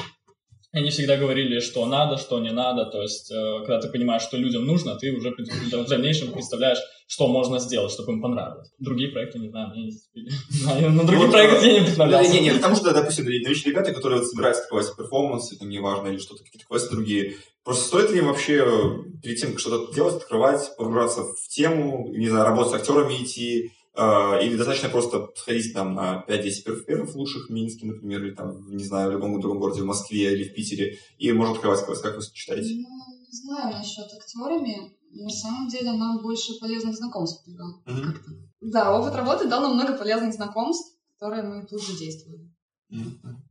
они 0.73 0.91
всегда 0.91 1.17
говорили, 1.17 1.59
что 1.61 1.85
надо, 1.87 2.17
что 2.17 2.39
не 2.39 2.53
надо, 2.53 2.85
то 2.87 3.03
есть, 3.03 3.31
э, 3.33 3.59
когда 3.61 3.81
ты 3.81 3.89
понимаешь, 3.89 4.23
что 4.23 4.37
людям 4.37 4.65
нужно, 4.67 4.95
ты 4.97 5.13
уже 5.13 5.31
в 5.31 5.89
дальнейшем 5.89 6.33
представляешь, 6.33 6.79
что 7.09 7.27
можно 7.27 7.59
сделать, 7.59 7.91
чтобы 7.91 8.13
им 8.13 8.23
понравилось. 8.23 8.71
Другие 8.79 9.11
проекты, 9.11 9.41
не 9.41 9.49
знаю, 9.49 9.71
мне 9.71 9.85
не 9.87 9.91
зацепили. 9.91 10.31
На 10.91 11.03
других 11.03 11.25
Вот, 11.25 11.33
проектах 11.33 11.63
я 11.65 11.73
не 11.73 11.79
Не, 11.81 11.85
представлялся. 11.85 12.33
не, 12.33 12.41
не, 12.41 12.51
потому 12.53 12.77
что, 12.77 12.93
допустим, 12.95 13.25
новичные 13.25 13.73
ребята, 13.73 13.93
которые 13.93 14.21
вот 14.21 14.29
собираются 14.29 14.63
открывать 14.63 14.97
перформансы, 14.97 15.59
там, 15.59 15.69
неважно, 15.69 16.07
или 16.09 16.19
что-то, 16.19 16.45
какие-то 16.45 16.69
квесты 16.69 16.91
другие, 16.95 17.35
просто 17.65 17.85
стоит 17.89 18.11
ли 18.13 18.19
им 18.19 18.27
вообще 18.27 18.65
э, 18.65 19.21
перед 19.25 19.41
тем, 19.41 19.51
как 19.51 19.59
что-то 19.61 19.93
делать, 19.93 20.15
открывать, 20.17 20.71
погружаться 20.79 21.23
в 21.25 21.49
тему, 21.49 22.13
не 22.15 22.29
знаю, 22.29 22.45
работать 22.45 22.73
с 22.73 22.75
актерами 22.77 23.15
идти, 23.21 23.65
э, 23.67 23.69
или 23.95 24.57
достаточно 24.57 24.89
просто 24.89 25.29
сходить 25.37 25.75
там 25.75 25.95
на 25.95 26.25
5-10 26.29 26.65
первых, 26.65 26.87
первых 26.87 27.15
лучших 27.17 27.49
в 27.49 27.53
Минске, 27.53 27.87
например, 27.87 28.25
или 28.25 28.35
там, 28.35 28.71
не 28.71 28.85
знаю, 28.85 29.09
в 29.09 29.13
любом 29.13 29.41
другом 29.41 29.59
городе, 29.59 29.83
в 29.83 29.87
Москве 29.87 30.33
или 30.33 30.45
в 30.45 30.55
Питере, 30.55 30.99
и 31.19 31.33
можно 31.33 31.55
открывать 31.55 31.85
квест, 31.85 32.03
как 32.03 32.17
вы 32.17 32.23
считаете? 32.23 32.75
Ну, 32.75 33.21
не 33.21 33.33
знаю 33.33 33.77
насчет 33.77 34.07
актерами. 34.13 34.97
На 35.13 35.29
самом 35.29 35.69
деле 35.69 35.93
нам 35.93 36.23
больше 36.23 36.53
полезных 36.61 36.95
знакомств 36.95 37.45
дал. 37.49 37.83
Как-то. 37.85 38.31
Да, 38.61 38.97
опыт 38.97 39.15
работы 39.17 39.49
дал 39.49 39.61
нам 39.63 39.75
много 39.75 39.97
полезных 39.97 40.35
знакомств, 40.35 40.97
которые 41.19 41.43
мы 41.43 41.67
тут 41.67 41.83
задействовали. 41.83 42.49
Мгм. 42.91 43.43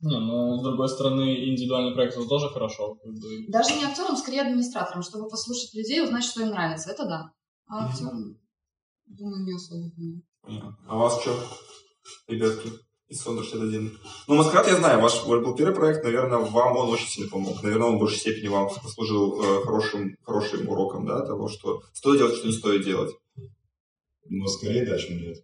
Не, 0.00 0.18
ну, 0.20 0.56
с 0.60 0.62
другой 0.62 0.88
стороны, 0.88 1.50
индивидуальный 1.50 1.92
проект 1.94 2.16
это 2.16 2.26
тоже 2.26 2.48
хорошо. 2.50 2.98
Даже 3.48 3.74
не 3.74 3.84
актерам, 3.84 4.16
скорее 4.16 4.42
администраторам, 4.42 5.02
чтобы 5.02 5.28
послушать 5.28 5.74
людей 5.74 5.98
и 5.98 6.02
узнать, 6.02 6.22
что 6.22 6.42
им 6.42 6.50
нравится. 6.50 6.90
Это 6.90 7.04
да. 7.04 7.32
А 7.66 7.80
Мгм. 7.80 7.90
актерам, 7.90 8.38
думаю, 9.08 9.44
не 9.44 9.54
особо. 9.54 9.90
Понятно. 10.42 10.78
А 10.86 10.96
вас 10.96 11.20
что, 11.20 11.38
ребятки? 12.26 12.70
Из 13.08 13.22
Сонда 13.22 13.42
61. 13.42 13.98
Ну, 14.26 14.34
Маскарад 14.34 14.66
я 14.66 14.76
знаю, 14.76 15.00
ваш 15.00 15.24
вот 15.24 15.42
был 15.42 15.56
первый 15.56 15.74
проект, 15.74 16.04
наверное, 16.04 16.38
вам 16.38 16.76
он 16.76 16.90
очень 16.90 17.08
сильно 17.08 17.30
помог. 17.30 17.62
Наверное, 17.62 17.88
он 17.88 17.96
в 17.96 18.00
большей 18.00 18.18
степени 18.18 18.48
вам 18.48 18.68
послужил 18.68 19.42
э, 19.42 19.64
хорошим, 19.64 20.14
хорошим 20.22 20.68
уроком, 20.68 21.06
да, 21.06 21.24
того, 21.24 21.48
что 21.48 21.82
стоит 21.94 22.18
делать, 22.18 22.36
что 22.36 22.46
не 22.46 22.52
стоит 22.52 22.84
делать. 22.84 23.16
Ну, 24.26 24.46
скорее 24.46 24.84
да, 24.84 24.98
чем 24.98 25.16
нет. 25.16 25.38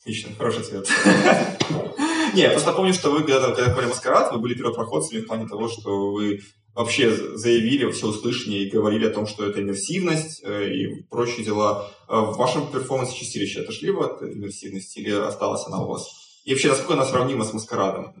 Отлично, 0.00 0.32
хороший 0.36 0.60
ответ. 0.60 0.88
Не, 2.34 2.42
я 2.42 2.50
просто 2.50 2.72
помню, 2.72 2.92
что 2.92 3.10
вы, 3.10 3.24
когда, 3.24 3.52
когда 3.52 3.74
в 3.74 3.88
Маскарад, 3.88 4.32
вы 4.32 4.38
были 4.38 4.54
первопроходцами 4.54 5.20
в 5.20 5.26
плане 5.26 5.48
того, 5.48 5.68
что 5.68 6.12
вы 6.12 6.40
вообще 6.78 7.36
заявили 7.36 7.90
все 7.90 8.06
услышание 8.06 8.62
и 8.62 8.70
говорили 8.70 9.06
о 9.06 9.10
том, 9.10 9.26
что 9.26 9.44
это 9.44 9.60
иммерсивность 9.60 10.40
э, 10.44 10.72
и 10.72 11.02
прочие 11.10 11.44
дела. 11.44 11.90
А 12.06 12.20
В 12.20 12.36
вашем 12.36 12.70
перформансе 12.70 13.16
чистилище 13.16 13.62
отошли 13.62 13.90
вы 13.90 14.04
от 14.04 14.22
иммерсивности 14.22 15.00
или 15.00 15.10
осталась 15.10 15.66
она 15.66 15.82
у 15.82 15.88
вас? 15.88 16.08
И 16.44 16.52
вообще, 16.52 16.68
насколько 16.68 16.94
она 16.94 17.04
сравнима 17.04 17.44
с 17.44 17.52
Маскарадом? 17.52 18.14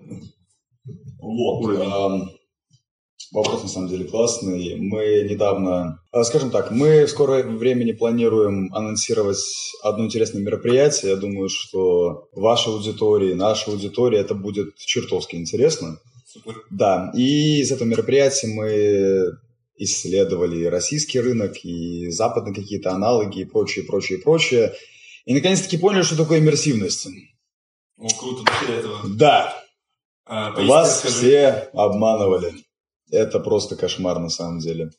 Вот. 1.20 1.64
Уровень. 1.64 1.90
ам, 1.90 2.30
Вопрос 3.30 3.62
на 3.62 3.68
самом 3.68 3.88
деле 3.88 4.06
классный. 4.06 4.76
Мы 4.76 5.26
недавно, 5.28 6.00
а, 6.12 6.24
скажем 6.24 6.50
так, 6.50 6.70
мы 6.70 7.04
в 7.04 7.10
скором 7.10 7.58
времени 7.58 7.92
планируем 7.92 8.74
анонсировать 8.74 9.44
одно 9.82 10.06
интересное 10.06 10.42
мероприятие. 10.42 11.12
Я 11.12 11.16
думаю, 11.16 11.48
что 11.48 12.28
вашей 12.32 12.72
аудитории, 12.72 13.34
нашей 13.34 13.72
аудитории 13.72 14.18
это 14.18 14.34
будет 14.34 14.76
чертовски 14.76 15.36
интересно. 15.36 16.00
Супер. 16.30 16.62
Да, 16.70 17.10
и 17.14 17.60
из 17.60 17.72
этого 17.72 17.88
мероприятия 17.88 18.48
мы 18.48 19.30
исследовали 19.76 20.66
российский 20.66 21.20
рынок, 21.20 21.64
и 21.64 22.10
западные 22.10 22.54
какие-то 22.54 22.90
аналоги, 22.90 23.40
и 23.40 23.44
прочее, 23.46 23.86
прочее, 23.86 24.18
прочее. 24.18 24.74
И 25.24 25.32
наконец-таки 25.32 25.78
поняли, 25.78 26.02
что 26.02 26.16
такое 26.18 26.40
иммерсивность. 26.40 27.08
О, 27.96 28.08
круто, 28.18 28.42
до 28.66 28.72
этого. 28.72 29.00
Да, 29.08 29.64
А, 30.26 30.52
поясни, 30.52 30.68
вас 30.70 31.04
расскажи. 31.04 31.16
все 31.16 31.48
обманывали. 31.72 32.52
Это 33.10 33.40
просто 33.40 33.76
кошмар 33.76 34.18
на 34.18 34.28
самом 34.28 34.58
деле. 34.58 34.90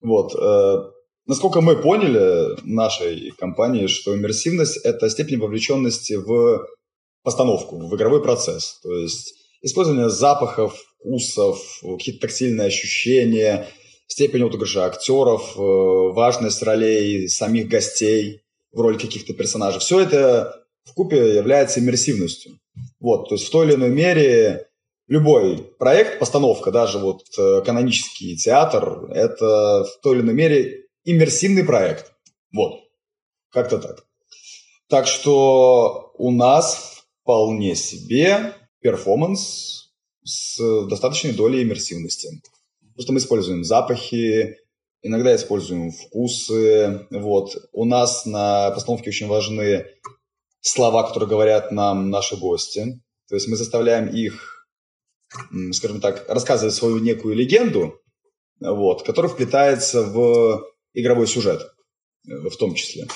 Вот. 0.00 0.34
э, 0.34 0.90
насколько 1.26 1.60
мы 1.62 1.76
поняли 1.76 2.56
нашей 2.62 3.32
компании, 3.32 3.88
что 3.88 4.14
иммерсивность– 4.16 4.76
это 4.84 5.10
степень 5.10 5.40
вовлеченности 5.40 6.12
в 6.14 6.64
постановку, 7.24 7.78
в 7.88 7.96
игровой 7.96 8.22
процесс. 8.22 8.78
То 8.82 8.92
есть 8.94 9.34
использование 9.66 10.08
запахов, 10.08 10.76
вкусов, 10.98 11.80
какие-то 11.82 12.20
тактильные 12.20 12.68
ощущения, 12.68 13.66
степень 14.06 14.44
отыгрыша 14.44 14.86
актеров, 14.86 15.56
э, 15.56 15.60
важность 15.60 16.62
ролей 16.62 17.28
самих 17.28 17.68
гостей 17.68 18.42
в 18.72 18.80
роли 18.80 18.96
каких-то 18.96 19.34
персонажей. 19.34 19.80
Все 19.80 20.00
это 20.00 20.64
в 20.84 20.94
купе 20.94 21.34
является 21.34 21.80
иммерсивностью. 21.80 22.58
Вот, 23.00 23.28
то 23.28 23.34
есть 23.34 23.46
в 23.46 23.50
той 23.50 23.66
или 23.66 23.74
иной 23.74 23.90
мере 23.90 24.68
любой 25.08 25.58
проект, 25.78 26.18
постановка, 26.18 26.70
даже 26.70 26.98
вот 26.98 27.22
э, 27.36 27.62
канонический 27.64 28.36
театр, 28.36 29.10
это 29.12 29.84
в 29.84 30.00
той 30.02 30.16
или 30.16 30.22
иной 30.22 30.34
мере 30.34 30.84
иммерсивный 31.04 31.64
проект. 31.64 32.12
Вот, 32.52 32.82
как-то 33.50 33.78
так. 33.78 34.04
Так 34.88 35.08
что 35.08 36.12
у 36.14 36.30
нас 36.30 37.02
вполне 37.22 37.74
себе 37.74 38.54
перформанс 38.86 39.90
с 40.22 40.86
достаточной 40.86 41.32
долей 41.32 41.64
иммерсивности. 41.64 42.28
Потому 42.80 43.02
что 43.02 43.12
мы 43.12 43.18
используем 43.18 43.64
запахи, 43.64 44.58
иногда 45.02 45.34
используем 45.34 45.90
вкусы. 45.90 47.06
Вот. 47.10 47.56
У 47.72 47.84
нас 47.84 48.26
на 48.26 48.70
постановке 48.70 49.10
очень 49.10 49.26
важны 49.26 49.86
слова, 50.60 51.02
которые 51.02 51.28
говорят 51.28 51.72
нам 51.72 52.10
наши 52.10 52.36
гости. 52.36 53.02
То 53.28 53.34
есть 53.34 53.48
мы 53.48 53.56
заставляем 53.56 54.08
их, 54.08 54.68
скажем 55.72 56.00
так, 56.00 56.28
рассказывать 56.28 56.74
свою 56.74 56.98
некую 56.98 57.34
легенду, 57.34 58.00
вот, 58.60 59.02
которая 59.02 59.32
вплетается 59.32 60.02
в 60.04 60.64
игровой 60.94 61.26
сюжет 61.26 61.62
э, 62.28 62.48
в 62.48 62.56
том 62.56 62.74
числе. 62.74 63.08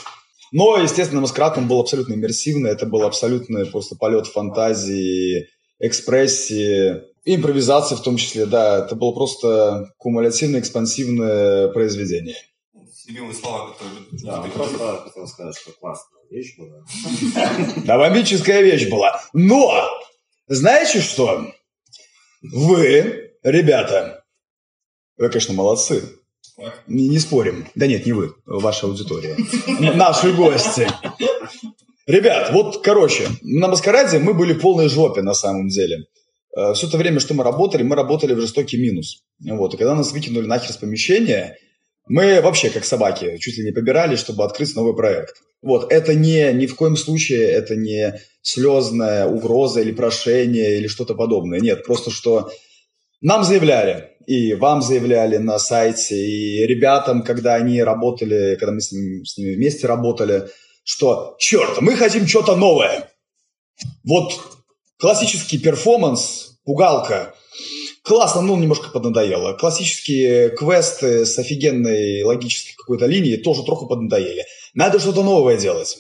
Но, 0.53 0.77
естественно, 0.79 1.21
Маскарад 1.21 1.59
он 1.59 1.69
был 1.69 1.81
абсолютно 1.81 2.15
иммерсивный, 2.15 2.71
это 2.71 2.87
был 2.87 3.03
абсолютный 3.03 3.67
просто 3.67 3.95
полет 3.95 4.27
фантазии, 4.27 5.47
экспрессии, 5.81 7.03
импровизации 7.25 7.97
в 7.97 8.03
том 8.03 8.17
числе, 8.17 8.47
да, 8.47 8.85
это 8.85 8.95
было 8.95 9.13
просто 9.13 9.93
кумулятивное, 9.97 10.61
экспансивное 10.61 11.69
произведение. 11.69 12.37
Любимые 13.07 13.35
слова, 13.35 13.73
которые... 13.73 14.07
Да, 14.23 14.43
просто 14.55 15.03
хотел 15.05 15.27
сказать, 15.27 15.57
что 15.59 15.73
классная 15.73 16.23
вещь 16.31 16.57
была. 16.57 16.85
Да, 17.85 17.99
бомбическая 17.99 18.61
вещь 18.61 18.89
была. 18.89 19.21
Но, 19.33 19.73
знаете 20.47 21.01
что? 21.01 21.53
Вы, 22.43 23.33
ребята, 23.43 24.25
вы, 25.17 25.29
конечно, 25.29 25.55
молодцы. 25.55 26.05
Не, 26.87 27.09
не 27.09 27.19
спорим. 27.19 27.67
Да 27.75 27.87
нет, 27.87 28.07
не 28.07 28.13
вы, 28.13 28.35
ваша 28.47 28.87
аудитория. 28.87 29.37
Наши 29.95 30.33
гости. 30.33 30.89
Ребят, 32.07 32.51
вот, 32.53 32.83
короче, 32.83 33.29
на 33.43 33.69
маскараде 33.69 34.19
мы 34.19 34.35
были 34.35 34.53
в 34.55 34.61
полной 34.61 34.89
жопе 34.89 35.23
на 35.23 35.35
самом 35.35 35.69
деле. 35.69 36.07
Все 36.75 36.89
то 36.89 36.97
время, 36.97 37.21
что 37.21 37.35
мы 37.35 37.45
работали, 37.45 37.83
мы 37.83 37.95
работали 37.95 38.35
в 38.35 38.41
жестокий 38.41 38.77
минус. 38.77 39.23
Вот. 39.41 39.75
И 39.75 39.77
когда 39.77 39.95
нас 39.95 40.13
выкинули 40.13 40.47
нахер 40.47 40.73
с 40.73 40.77
помещения, 40.77 41.57
мы 42.09 42.41
вообще, 42.41 42.71
как 42.71 42.85
собаки, 42.85 43.37
чуть 43.39 43.57
ли 43.59 43.65
не 43.65 43.71
побирали, 43.71 44.17
чтобы 44.17 44.45
открыть 44.45 44.75
новый 44.75 44.97
проект. 44.97 45.37
Вот, 45.63 45.93
это 45.93 46.15
не, 46.15 46.53
ни 46.55 46.67
в 46.67 46.75
коем 46.75 46.97
случае, 46.97 47.51
это 47.51 47.77
не 47.77 48.19
слезная 48.43 49.27
угроза 49.27 49.83
или 49.83 49.93
прошение 49.93 50.79
или 50.79 50.89
что-то 50.89 51.15
подобное. 51.15 51.61
Нет, 51.61 51.85
просто 51.85 52.11
что 52.11 52.51
нам 53.21 53.45
заявляли, 53.45 54.09
и 54.27 54.55
вам 54.55 54.81
заявляли 54.81 55.37
на 55.37 55.59
сайте, 55.59 56.17
и 56.17 56.67
ребятам, 56.67 57.23
когда 57.23 57.55
они 57.57 57.83
работали, 57.83 58.57
когда 58.59 58.73
мы 58.73 58.81
с 58.81 58.91
ними, 58.91 59.23
с 59.23 59.37
ними 59.37 59.55
вместе 59.55 59.87
работали, 59.87 60.49
что, 60.91 61.37
черт, 61.39 61.81
мы 61.81 61.95
хотим 61.95 62.27
что-то 62.27 62.57
новое. 62.57 63.13
Вот 64.03 64.33
классический 64.99 65.57
перформанс, 65.57 66.59
пугалка, 66.65 67.33
классно, 68.03 68.43
ну, 68.43 68.57
немножко 68.57 68.91
поднадоело. 68.91 69.53
Классические 69.53 70.51
квесты 70.51 71.27
с 71.27 71.39
офигенной 71.39 72.25
логической 72.25 72.75
какой-то 72.77 73.07
линией 73.07 73.37
тоже 73.37 73.63
троху 73.63 73.87
поднадоели. 73.87 74.45
Надо 74.75 74.99
что-то 74.99 75.23
новое 75.23 75.57
делать. 75.57 75.97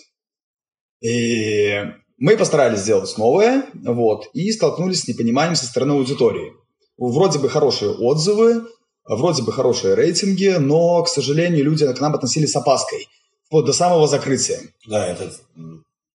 И 1.00 1.85
мы 2.18 2.37
постарались 2.37 2.80
сделать 2.80 3.16
новое, 3.16 3.66
вот, 3.75 4.26
и 4.35 4.50
столкнулись 4.50 5.02
с 5.02 5.09
непониманием 5.09 5.54
со 5.54 5.66
стороны 5.66 5.92
аудитории. 5.92 6.52
Вроде 6.99 7.38
бы 7.38 7.49
хорошие 7.49 7.92
отзывы, 7.92 8.64
вроде 9.04 9.44
бы 9.44 9.52
хорошие 9.52 9.94
рейтинги, 9.94 10.56
но, 10.59 11.00
к 11.04 11.09
сожалению, 11.09 11.64
люди 11.64 11.87
к 11.87 12.00
нам 12.00 12.16
относились 12.16 12.50
с 12.50 12.56
опаской, 12.56 13.06
вплоть 13.50 13.66
до 13.66 13.73
самого 13.73 14.07
закрытия. 14.07 14.61
Да, 14.87 15.04
это 15.04 15.35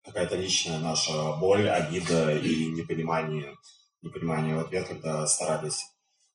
какая-то 0.06 0.38
личная 0.38 0.80
наша 0.80 1.34
боль, 1.34 1.70
обида 1.70 2.34
и 2.38 2.68
непонимание, 2.68 3.58
непонимание 4.02 4.56
в 4.56 4.62
ответ, 4.62 4.88
когда 4.88 5.28
старались 5.28 5.84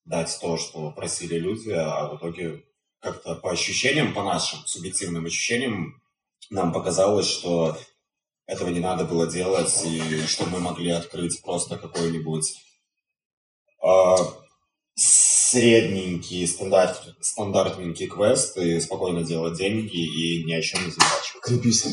дать 0.04 0.38
то, 0.42 0.58
что 0.58 0.90
просили 0.90 1.36
люди, 1.36 1.70
а 1.70 2.06
в 2.08 2.18
итоге 2.18 2.66
как-то 3.00 3.34
по 3.34 3.50
ощущениям, 3.50 4.12
по 4.12 4.22
нашим 4.22 4.58
субъективным 4.66 5.24
ощущениям, 5.24 6.02
нам 6.50 6.70
показалось, 6.70 7.26
что 7.26 7.78
этого 8.44 8.68
не 8.68 8.80
надо 8.80 9.06
было 9.06 9.26
делать, 9.26 9.82
и 9.86 10.26
что 10.26 10.44
мы 10.44 10.60
могли 10.60 10.90
открыть 10.90 11.40
просто 11.42 11.78
какой-нибудь 11.78 12.56
средненький, 15.50 16.46
стандарт, 16.46 17.14
стандартненький 17.20 18.06
квест 18.06 18.56
и 18.56 18.78
спокойно 18.80 19.24
делать 19.24 19.58
деньги 19.58 19.96
и 19.96 20.44
ни 20.44 20.52
о 20.52 20.62
чем 20.62 20.84
не 20.84 20.92
заморачиваться. 20.92 21.40
Крепись. 21.42 21.86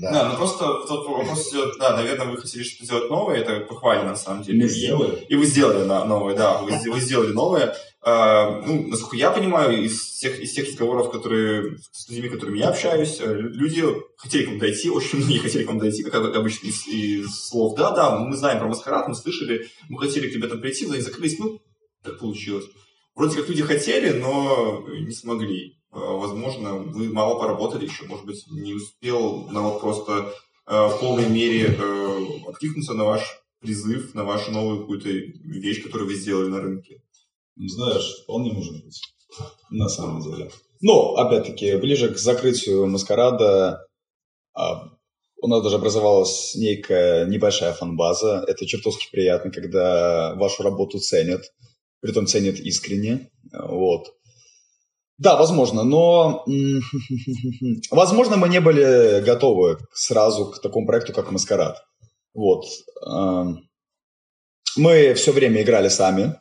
Да. 0.00 0.12
да, 0.12 0.28
ну 0.30 0.36
просто 0.36 0.64
тот 0.88 1.06
вопрос 1.06 1.52
идет, 1.52 1.74
да, 1.78 1.94
наверное, 1.94 2.26
вы 2.26 2.38
хотели 2.38 2.62
что-то 2.62 2.86
сделать 2.86 3.10
новое, 3.10 3.36
это 3.36 3.60
похвально 3.60 4.10
на 4.10 4.16
самом 4.16 4.42
деле. 4.42 4.64
Мы 4.64 4.68
сделали. 4.68 5.26
И, 5.28 5.34
вы 5.34 5.44
сделали 5.44 5.84
на, 5.84 6.04
новое, 6.06 6.34
да, 6.34 6.62
вы, 6.62 6.72
вы 6.90 7.00
сделали 7.00 7.32
новое. 7.32 7.76
А, 8.00 8.62
ну, 8.66 8.88
насколько 8.88 9.16
я 9.16 9.30
понимаю, 9.30 9.84
из 9.84 10.18
тех, 10.18 10.40
из 10.40 10.52
тех 10.52 10.66
разговоров, 10.66 11.12
которые 11.12 11.76
с 11.92 12.08
людьми, 12.08 12.30
с 12.30 12.32
которыми 12.32 12.58
я 12.58 12.70
общаюсь, 12.70 13.18
э, 13.20 13.32
люди 13.32 13.84
хотели 14.16 14.44
к 14.44 14.48
вам 14.48 14.58
дойти, 14.58 14.90
очень 14.90 15.18
многие 15.18 15.38
хотели 15.38 15.64
к 15.64 15.68
вам 15.68 15.78
дойти, 15.78 16.02
как 16.02 16.14
обычно 16.14 16.66
из, 16.66 16.86
из 16.86 17.48
слов. 17.48 17.76
Да, 17.76 17.90
да, 17.92 18.18
мы 18.18 18.34
знаем 18.36 18.58
про 18.58 18.68
маскарад, 18.68 19.06
мы 19.06 19.14
слышали, 19.14 19.68
мы 19.88 20.00
хотели 20.00 20.30
к 20.30 20.34
ребятам 20.34 20.60
прийти, 20.60 20.86
но 20.86 20.94
они 20.94 21.02
закрылись, 21.02 21.38
ну, 21.38 21.60
так 22.02 22.18
получилось. 22.18 22.64
Вроде 23.14 23.36
как 23.36 23.48
люди 23.48 23.62
хотели, 23.62 24.18
но 24.18 24.86
не 24.88 25.12
смогли. 25.12 25.78
А, 25.90 25.98
возможно, 25.98 26.74
вы 26.74 27.12
мало 27.12 27.38
поработали 27.38 27.84
еще, 27.84 28.04
может 28.04 28.24
быть, 28.24 28.44
не 28.50 28.72
успел 28.74 29.48
народ 29.50 29.80
просто 29.80 30.32
э, 30.66 30.86
в 30.86 30.98
полной 31.00 31.28
мере 31.28 31.76
э, 31.78 32.26
откликнуться 32.48 32.94
на 32.94 33.04
ваш 33.04 33.42
призыв, 33.60 34.14
на 34.14 34.24
вашу 34.24 34.50
новую 34.50 34.80
какую-то 34.80 35.08
вещь, 35.08 35.82
которую 35.82 36.08
вы 36.08 36.14
сделали 36.14 36.48
на 36.48 36.60
рынке. 36.60 37.02
Ну, 37.56 37.68
знаешь, 37.68 38.22
вполне 38.22 38.52
может 38.52 38.84
быть. 38.84 39.00
На 39.70 39.88
самом 39.88 40.22
деле. 40.22 40.50
Ну, 40.80 41.14
опять-таки, 41.14 41.76
ближе 41.76 42.12
к 42.12 42.18
закрытию 42.18 42.86
маскарада 42.86 43.86
а, 44.54 44.88
у 45.40 45.48
нас 45.48 45.62
даже 45.62 45.76
образовалась 45.76 46.54
некая 46.54 47.26
небольшая 47.26 47.72
фан-база. 47.72 48.44
Это 48.46 48.66
чертовски 48.66 49.08
приятно, 49.10 49.50
когда 49.50 50.34
вашу 50.36 50.62
работу 50.62 50.98
ценят, 50.98 51.42
притом 52.02 52.26
ценят 52.26 52.58
искренне. 52.58 53.30
Вот. 53.52 54.12
Да, 55.18 55.36
возможно, 55.36 55.84
но 55.84 56.44
возможно 57.90 58.36
мы 58.36 58.48
не 58.48 58.60
были 58.60 59.22
готовы 59.24 59.78
сразу 59.94 60.50
к 60.50 60.60
такому 60.60 60.86
проекту, 60.86 61.12
как 61.12 61.30
Маскарад. 61.30 61.82
Вот. 62.34 62.66
Мы 64.76 65.14
все 65.14 65.32
время 65.32 65.62
играли 65.62 65.88
сами, 65.88 66.40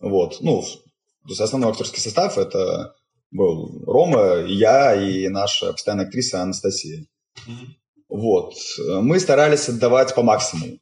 вот, 0.00 0.38
ну, 0.40 0.62
то 0.62 1.28
есть 1.28 1.40
основной 1.40 1.70
актерский 1.70 2.00
состав 2.00 2.38
это 2.38 2.94
был 3.30 3.84
Рома, 3.86 4.44
я 4.46 4.94
и 4.94 5.28
наша 5.28 5.72
постоянная 5.72 6.06
актриса 6.06 6.42
Анастасия. 6.42 7.06
Mm-hmm. 7.46 7.66
Вот. 8.08 8.54
Мы 9.02 9.20
старались 9.20 9.68
отдавать 9.68 10.14
по 10.14 10.22
максимуму. 10.22 10.78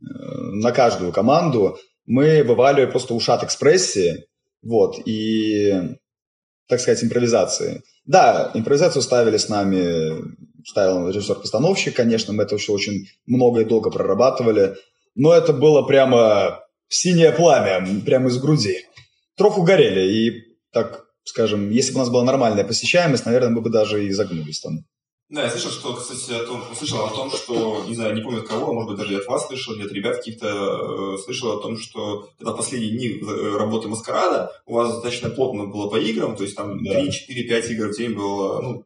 Э, 0.00 0.04
на 0.04 0.72
каждую 0.72 1.12
команду 1.12 1.78
мы 2.06 2.44
бывали 2.44 2.86
просто 2.86 3.14
ушат 3.14 3.42
экспрессии, 3.42 4.26
вот, 4.62 4.96
и, 5.06 5.96
так 6.68 6.80
сказать, 6.80 7.04
импровизации. 7.04 7.82
Да, 8.04 8.50
импровизацию 8.54 9.02
ставили 9.02 9.36
с 9.36 9.48
нами, 9.48 10.34
ставил 10.66 11.08
режиссер-постановщик, 11.08 11.94
конечно, 11.94 12.32
мы 12.32 12.44
это 12.44 12.54
еще 12.54 12.72
очень 12.72 13.06
много 13.26 13.60
и 13.60 13.64
долго 13.64 13.90
прорабатывали, 13.90 14.76
но 15.14 15.32
это 15.32 15.52
было 15.52 15.82
прямо 15.82 16.60
синее 16.88 17.32
пламя 17.32 17.86
прямо 18.04 18.28
из 18.28 18.38
груди. 18.38 18.86
Троху 19.36 19.62
горели, 19.62 20.12
и, 20.12 20.56
так 20.72 21.04
скажем, 21.24 21.70
если 21.70 21.92
бы 21.92 21.96
у 21.96 22.00
нас 22.00 22.10
была 22.10 22.24
нормальная 22.24 22.64
посещаемость, 22.64 23.26
наверное, 23.26 23.50
мы 23.50 23.60
бы 23.60 23.70
даже 23.70 24.06
и 24.06 24.12
загнулись 24.12 24.60
там. 24.60 24.84
Да, 25.30 25.44
я 25.44 25.50
слышал, 25.50 25.70
что, 25.70 25.94
кстати, 25.94 26.32
о 26.32 26.44
том, 26.44 26.62
слышал 26.76 27.04
о 27.06 27.10
том, 27.10 27.30
что, 27.30 27.84
не 27.88 27.94
знаю, 27.94 28.14
не 28.14 28.22
помню 28.22 28.40
от 28.40 28.48
кого, 28.48 28.74
может 28.74 28.90
быть, 28.90 28.98
даже 28.98 29.14
и 29.14 29.16
от 29.16 29.26
вас 29.26 29.46
слышал, 29.46 29.74
или 29.74 29.84
от 29.84 29.92
ребят 29.92 30.16
каких-то 30.16 31.14
э, 31.14 31.18
слышал 31.18 31.52
о 31.52 31.62
том, 31.62 31.78
что 31.78 32.28
когда 32.38 32.52
последние 32.52 32.90
дни 32.90 33.08
э, 33.20 33.56
работы 33.56 33.88
Маскарада, 33.88 34.52
у 34.66 34.74
вас 34.74 34.92
достаточно 34.92 35.30
плотно 35.30 35.66
было 35.66 35.88
по 35.88 35.96
играм, 35.96 36.36
то 36.36 36.42
есть 36.42 36.54
там 36.54 36.84
да. 36.84 37.00
3, 37.00 37.10
4, 37.10 37.42
5 37.44 37.70
игр 37.70 37.88
в 37.88 37.96
день 37.96 38.12
было, 38.12 38.60
ну, 38.60 38.84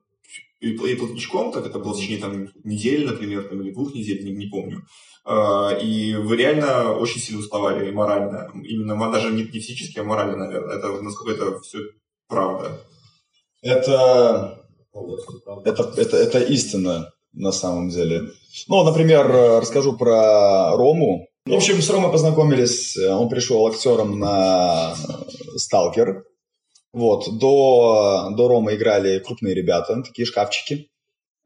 и, 0.61 0.70
и 0.70 0.94
плотничком, 0.94 1.53
так 1.53 1.66
это 1.66 1.79
было 1.79 1.92
в 1.92 1.96
течение 1.96 2.20
там 2.20 2.48
недели, 2.64 3.07
например, 3.07 3.44
там, 3.44 3.61
или 3.61 3.72
двух 3.72 3.94
недель, 3.94 4.24
не, 4.24 4.31
не 4.31 4.46
помню. 4.46 4.87
А, 5.24 5.72
и 5.72 6.14
вы 6.14 6.37
реально 6.37 6.94
очень 6.94 7.20
сильно 7.20 7.40
уставали 7.40 7.90
морально. 7.90 8.51
Именно 8.55 9.12
даже 9.12 9.31
не, 9.31 9.42
не 9.42 9.61
физически, 9.61 9.98
а 9.98 10.05
морально, 10.05 10.37
наверное. 10.37 10.77
Это 10.77 11.03
насколько 11.03 11.33
это 11.33 11.61
все 11.61 11.79
правда. 12.29 12.81
Это, 13.62 14.58
это, 15.65 15.93
это, 15.97 16.17
это 16.17 16.39
истина 16.41 17.13
на 17.33 17.53
самом 17.53 17.89
деле. 17.91 18.23
Ну, 18.69 18.85
например, 18.85 19.27
расскажу 19.61 19.97
про 19.97 20.77
Рому. 20.77 21.29
В 21.47 21.55
общем, 21.55 21.81
с 21.81 21.91
Ромой 21.91 22.13
познакомились. 22.13 22.97
Он 22.97 23.29
пришел 23.29 23.67
актером 23.67 24.19
на 24.19 24.95
«Сталкер». 25.57 26.25
Вот. 26.93 27.39
До, 27.39 28.31
до 28.37 28.49
Ромы 28.49 28.75
играли 28.75 29.19
крупные 29.19 29.55
ребята, 29.55 30.03
такие 30.03 30.27
шкафчики. 30.27 30.91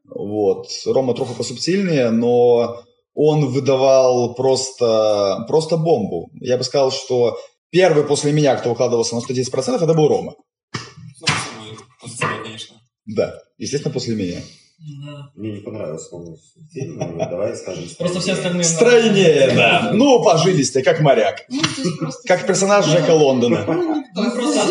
Вот. 0.05 0.67
Рома 0.85 1.13
трохи 1.13 1.33
посубтильнее, 1.35 2.09
но 2.09 2.83
он 3.13 3.47
выдавал 3.47 4.33
просто, 4.35 5.45
просто 5.47 5.77
бомбу. 5.77 6.31
Я 6.41 6.57
бы 6.57 6.63
сказал, 6.63 6.91
что 6.91 7.37
первый 7.69 8.03
после 8.03 8.31
меня, 8.31 8.55
кто 8.55 8.71
укладывался 8.71 9.15
на 9.15 9.19
110%, 9.19 9.75
это 9.75 9.93
был 9.93 10.07
Рома. 10.07 10.35
Ну, 11.21 11.27
конечно. 12.43 12.77
Да, 13.05 13.42
естественно, 13.57 13.93
после 13.93 14.15
меня. 14.15 14.41
Да. 14.79 15.31
Мне 15.35 15.51
не 15.53 15.61
понравилось 15.61 16.07
слово 16.07 16.35
фильм, 16.73 16.97
давай 17.17 17.55
скажем 17.55 17.85
Просто 17.97 18.19
все 18.19 18.33
остальные... 18.33 18.65
Стройнее, 18.65 19.51
да. 19.55 19.91
Ну, 19.93 20.21
пожились-то, 20.23 20.81
как 20.81 20.99
моряк. 20.99 21.45
Ну, 21.47 21.61
как 22.27 22.45
персонаж 22.45 22.85
Джека 22.87 23.11
Лондона. 23.11 23.63
Мы 23.65 24.31
просто 24.31 24.65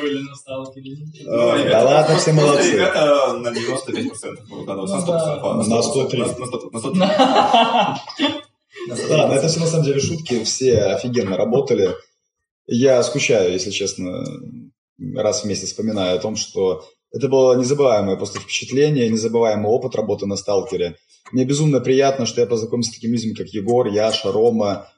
были 0.00 0.22
на 0.22 0.34
сталкере. 0.34 0.96
Да 1.24 1.84
ладно, 1.84 2.16
все 2.16 2.32
молодцы. 2.32 2.72
Ребята 2.72 3.34
на 3.34 3.48
95% 3.48 5.68
на 5.68 5.82
103. 5.82 6.20
На 8.88 8.96
103. 8.96 9.08
Да, 9.08 9.34
это 9.34 9.48
все 9.48 9.60
на 9.60 9.66
самом 9.66 9.84
деле 9.84 10.00
шутки, 10.00 10.44
все 10.44 10.84
офигенно 10.86 11.36
работали. 11.36 11.94
Я 12.66 13.02
скучаю, 13.02 13.52
если 13.52 13.70
честно, 13.70 14.24
раз 15.14 15.42
в 15.42 15.46
месяц 15.46 15.68
вспоминаю 15.68 16.16
о 16.16 16.20
том, 16.20 16.36
что 16.36 16.84
это 17.14 17.28
было 17.28 17.56
незабываемое 17.56 18.16
просто 18.16 18.40
впечатление, 18.40 19.08
незабываемый 19.08 19.70
опыт 19.70 19.94
работы 19.94 20.26
на 20.26 20.36
«Сталкере». 20.36 20.96
Мне 21.32 21.44
безумно 21.44 21.80
приятно, 21.80 22.26
что 22.26 22.40
я 22.40 22.46
познакомился 22.46 22.90
с 22.90 22.94
такими 22.94 23.12
людьми, 23.12 23.34
как 23.34 23.48
Егор, 23.48 23.86
Яша, 23.86 24.32
Рома. 24.32 24.88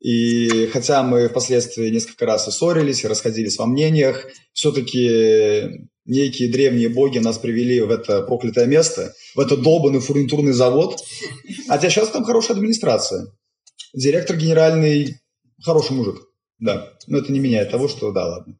И 0.00 0.66
хотя 0.72 1.02
мы 1.02 1.28
впоследствии 1.28 1.90
несколько 1.90 2.26
раз 2.26 2.48
и 2.48 2.50
ссорились, 2.50 3.04
и 3.04 3.08
расходились 3.08 3.58
во 3.58 3.66
мнениях, 3.66 4.26
все-таки 4.52 5.88
некие 6.06 6.50
древние 6.50 6.88
боги 6.88 7.18
нас 7.18 7.38
привели 7.38 7.80
в 7.80 7.90
это 7.90 8.22
проклятое 8.22 8.66
место, 8.66 9.14
в 9.34 9.40
этот 9.40 9.62
долбанный 9.62 10.00
фурнитурный 10.00 10.52
завод. 10.52 10.98
Хотя 11.68 11.90
сейчас 11.90 12.08
там 12.08 12.24
хорошая 12.24 12.56
администрация. 12.56 13.26
Директор 13.94 14.36
генеральный 14.36 15.18
хороший 15.62 15.92
мужик. 15.92 16.25
Да, 16.58 16.92
но 17.06 17.18
это 17.18 17.32
не 17.32 17.38
меняет 17.38 17.70
того, 17.70 17.86
что 17.86 18.12
да, 18.12 18.26
ладно. 18.26 18.58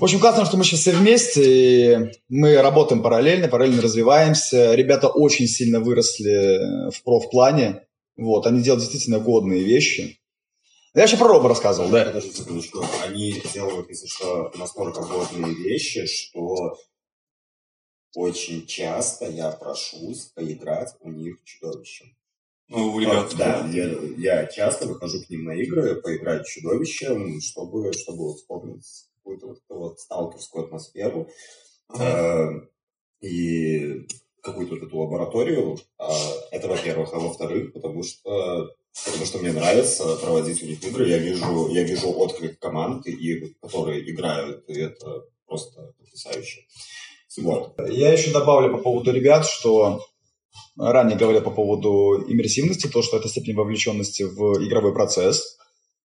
Общем, 0.00 0.18
классно, 0.18 0.46
что 0.46 0.56
мы 0.56 0.64
сейчас 0.64 0.80
все 0.80 0.92
вместе, 0.92 1.42
и 1.44 2.10
мы 2.28 2.60
работаем 2.60 3.02
параллельно, 3.02 3.48
параллельно 3.48 3.82
развиваемся. 3.82 4.74
Ребята 4.74 5.08
очень 5.08 5.46
сильно 5.46 5.80
выросли 5.80 6.90
в 6.90 7.02
профплане. 7.04 7.86
Вот, 8.16 8.46
они 8.46 8.62
делают 8.62 8.82
действительно 8.82 9.18
годные 9.18 9.62
вещи. 9.62 10.18
Я 10.94 11.04
еще 11.04 11.16
про 11.16 11.28
Роба 11.28 11.48
рассказывал, 11.48 11.90
да. 11.90 12.06
Подожди 12.06 12.32
секундочку. 12.32 12.84
Они 13.04 13.40
делают, 13.54 13.88
если 13.88 14.06
что, 14.06 14.52
настолько 14.56 15.02
годные 15.02 15.54
вещи, 15.54 16.06
что 16.06 16.76
очень 18.14 18.66
часто 18.66 19.26
я 19.26 19.50
прошусь 19.50 20.32
поиграть 20.34 20.94
у 21.00 21.10
них 21.10 21.36
чудовищем. 21.44 22.14
Ну, 22.68 22.98
ребят, 22.98 23.34
да, 23.36 23.68
я, 23.70 23.92
я 24.16 24.46
часто 24.46 24.86
выхожу 24.86 25.22
к 25.22 25.28
ним 25.28 25.44
на 25.44 25.52
игры, 25.52 25.96
поиграть 25.96 26.46
чудовищем, 26.46 27.40
чтобы, 27.40 27.92
чтобы 27.92 28.28
вот 28.28 28.36
вспомнить 28.36 28.86
какую-то 29.18 29.48
вот, 29.48 29.58
эту 29.58 29.78
вот 29.78 30.00
сталкерскую 30.00 30.64
атмосферу 30.64 31.28
э, 31.98 32.48
и 33.20 34.06
какую-то 34.40 34.74
вот 34.74 34.82
эту 34.84 34.98
лабораторию. 34.98 35.78
А, 35.98 36.10
это, 36.50 36.68
во-первых. 36.68 37.12
А 37.12 37.18
во-вторых, 37.18 37.72
потому 37.72 38.02
что 38.02 38.74
Потому 39.04 39.24
что 39.24 39.38
мне 39.38 39.52
нравится 39.52 40.16
проводить 40.16 40.62
у 40.62 40.66
них 40.66 40.84
игры. 40.84 41.08
Я 41.08 41.18
вижу, 41.18 41.68
я 41.68 41.82
вижу 41.82 42.10
отклик 42.10 42.58
команд, 42.58 43.06
и, 43.06 43.54
которые 43.60 44.08
играют, 44.10 44.68
и 44.68 44.80
это 44.80 45.24
просто 45.46 45.94
потрясающе. 45.98 46.66
Вот. 47.38 47.74
Я 47.88 48.12
еще 48.12 48.30
добавлю 48.30 48.76
по 48.76 48.82
поводу 48.82 49.12
ребят, 49.12 49.46
что 49.46 50.04
ранее 50.76 51.18
говорил 51.18 51.42
по 51.42 51.50
поводу 51.50 52.24
иммерсивности, 52.28 52.86
то, 52.86 53.02
что 53.02 53.16
это 53.16 53.28
степень 53.28 53.54
вовлеченности 53.54 54.22
в 54.22 54.64
игровой 54.66 54.92
процесс. 54.92 55.56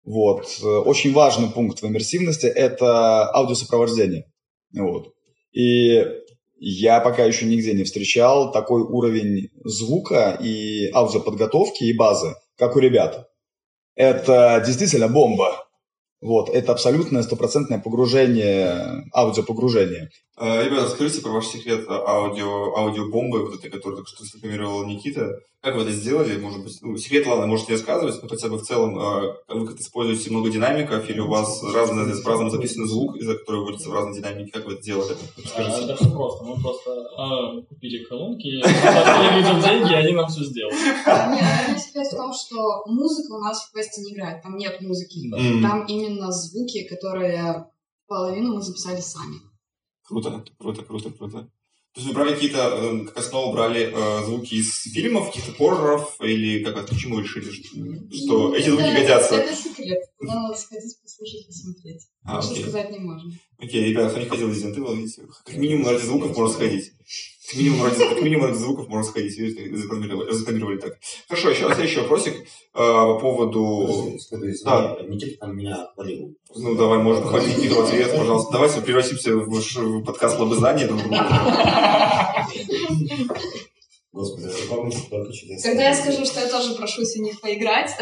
Вот. 0.04 0.46
Очень 0.64 1.14
важный 1.14 1.50
пункт 1.50 1.82
в 1.82 1.88
иммерсивности– 1.88 2.46
это 2.48 3.30
аудиосопровождение. 3.34 4.26
Вот. 4.74 5.14
И 5.52 6.04
я 6.60 7.00
пока 7.00 7.26
еще 7.26 7.46
нигде 7.46 7.74
не 7.74 7.84
встречал 7.84 8.52
такой 8.52 8.82
уровень 8.82 9.50
звука 9.64 10.38
и 10.42 10.90
аудиоподготовки 10.94 11.84
и 11.84 11.98
базы, 11.98 12.36
как 12.56 12.76
у 12.76 12.80
ребят. 12.80 13.28
Это 13.96 14.64
действительно 14.66 15.08
бомба. 15.08 15.66
Вот, 16.22 16.50
это 16.50 16.72
абсолютное 16.72 17.24
стопроцентное 17.24 17.80
погружение, 17.80 19.06
аудиопогружение. 19.12 20.10
А, 20.44 20.64
ребята, 20.64 20.86
расскажите 20.86 21.22
про 21.22 21.34
ваш 21.34 21.46
секрет 21.46 21.88
аудио, 21.88 22.76
аудиобомбы, 22.76 23.46
вот 23.46 23.60
этой, 23.60 23.70
которую 23.70 23.98
только 23.98 24.10
что 24.10 24.26
срекламировал 24.26 24.84
Никита. 24.88 25.38
Как 25.62 25.76
вы 25.76 25.84
это 25.84 25.92
сделали? 25.92 26.36
Может 26.40 26.64
быть, 26.64 26.80
ну, 26.82 26.98
секрет, 26.98 27.28
ладно, 27.28 27.46
можете 27.46 27.74
рассказывать, 27.74 28.20
но 28.24 28.28
хотя 28.28 28.50
бы 28.50 28.58
в 28.58 28.64
целом, 28.64 28.98
а, 28.98 29.36
вы 29.50 29.68
как-то 29.68 29.84
используете 29.84 30.32
много 30.32 30.50
динамиков, 30.50 31.08
или 31.08 31.20
у 31.20 31.28
вас 31.28 31.62
разные, 31.76 32.08
по-разному 32.24 32.50
записан 32.50 32.88
звук, 32.88 33.18
из-за 33.18 33.38
которого 33.38 33.66
вводится 33.66 33.90
в 33.90 33.94
разные 33.94 34.20
динамики, 34.20 34.50
как 34.50 34.66
вы 34.66 34.74
это 34.74 34.82
делали? 34.82 35.16
Расскажите. 35.38 35.78
А, 35.78 35.84
это 35.84 35.96
все 35.96 36.10
просто. 36.10 36.44
Мы 36.44 36.60
просто 36.60 36.92
а, 37.18 37.62
купили 37.62 38.04
колонки, 38.06 38.64
заплатили 38.64 39.38
людям 39.38 39.62
деньги, 39.62 39.92
и 39.92 39.96
они 39.96 40.14
нам 40.14 40.28
все 40.28 40.44
сделали. 40.44 40.74
Нет, 40.74 41.06
наверное, 41.06 41.78
секрет 41.78 42.08
в 42.08 42.18
том, 42.18 42.34
что 42.34 42.82
музыка 42.88 43.34
у 43.34 43.40
нас 43.42 43.62
в 43.62 43.72
квесте 43.72 44.02
не 44.02 44.14
играет, 44.14 44.42
там 44.42 44.58
нет 44.58 44.82
музыки. 44.82 45.30
Там 45.62 45.86
именно 45.86 46.32
звуки, 46.32 46.88
которые 46.88 47.68
половину 48.08 48.56
мы 48.56 48.62
записали 48.64 49.02
сами. 49.02 49.51
Круто, 50.12 50.44
круто, 50.60 50.84
круто, 50.84 51.10
круто. 51.10 51.50
То 51.94 52.02
есть 52.02 52.08
вы 52.08 52.14
брали 52.14 52.34
какие-то, 52.34 52.58
э, 52.58 53.06
как 53.06 53.18
основу 53.18 53.54
брали 53.54 53.94
э, 53.94 54.26
звуки 54.26 54.56
из 54.56 54.84
фильмов, 54.84 55.28
каких-то 55.28 55.54
хорроров, 55.54 56.18
или 56.22 56.64
как 56.64 56.88
почему 56.88 57.20
решили, 57.20 57.50
что, 57.50 57.68
что 58.14 58.56
эти 58.56 58.70
звуки 58.70 58.94
годятся? 58.94 59.36
Это 59.36 59.56
секрет. 59.56 60.04
Туда 60.20 60.36
надо 60.36 60.58
сходить, 60.58 60.98
послушать, 61.02 61.48
посмотреть. 61.48 62.08
А, 62.24 62.40
окей. 62.40 62.62
сказать 62.62 62.92
не 62.92 63.00
можем. 63.00 63.32
Окей, 63.58 63.90
ребята, 63.90 64.10
кто 64.12 64.20
не 64.20 64.26
хотел 64.26 64.50
Resident 64.50 64.76
Evil, 64.76 64.96
видите, 64.96 65.24
как 65.46 65.56
минимум 65.56 65.88
ради 65.88 66.04
звуков 66.04 66.36
можно 66.36 66.54
сходить. 66.54 66.92
Как 67.52 67.60
минимум 67.60 67.84
ради, 67.84 67.98
как 67.98 68.22
минимум 68.22 68.46
ради 68.46 68.58
звуков 68.58 68.88
можно 68.88 69.04
сходить. 69.04 69.38
Видите, 69.38 69.76
закономировали, 69.76 70.32
закономировали 70.32 70.78
так. 70.78 70.98
Хорошо, 71.28 71.50
еще 71.50 71.66
следующий 71.66 72.00
вопросик 72.00 72.34
э, 72.34 72.46
по 72.74 73.20
поводу... 73.20 74.18
Да. 74.64 74.98
Никита 75.06 75.38
там 75.40 75.58
меня 75.58 75.90
хвалил. 75.94 76.34
Ну, 76.56 76.76
давай, 76.76 77.00
можно 77.00 77.26
хвалить 77.26 77.58
Никиту 77.58 77.76
в 77.76 77.82
ответ, 77.82 78.16
пожалуйста. 78.16 78.54
Давайте 78.54 78.80
превратимся 78.80 79.36
в, 79.36 79.50
в 79.50 80.04
подкаст 80.06 80.40
лобызания 80.40 80.88
друг 80.88 81.02
друга. 81.02 82.48
Господи, 84.14 84.48
это 84.48 84.68
помните 84.70 85.00
только 85.10 85.34
чудесно. 85.34 85.70
Когда 85.70 85.84
я 85.90 85.96
скажу, 85.96 86.26
что 86.26 86.40
я 86.40 86.50
тоже 86.50 86.76
прошусь 86.76 87.18
у 87.18 87.22
них 87.22 87.42
поиграть, 87.42 87.92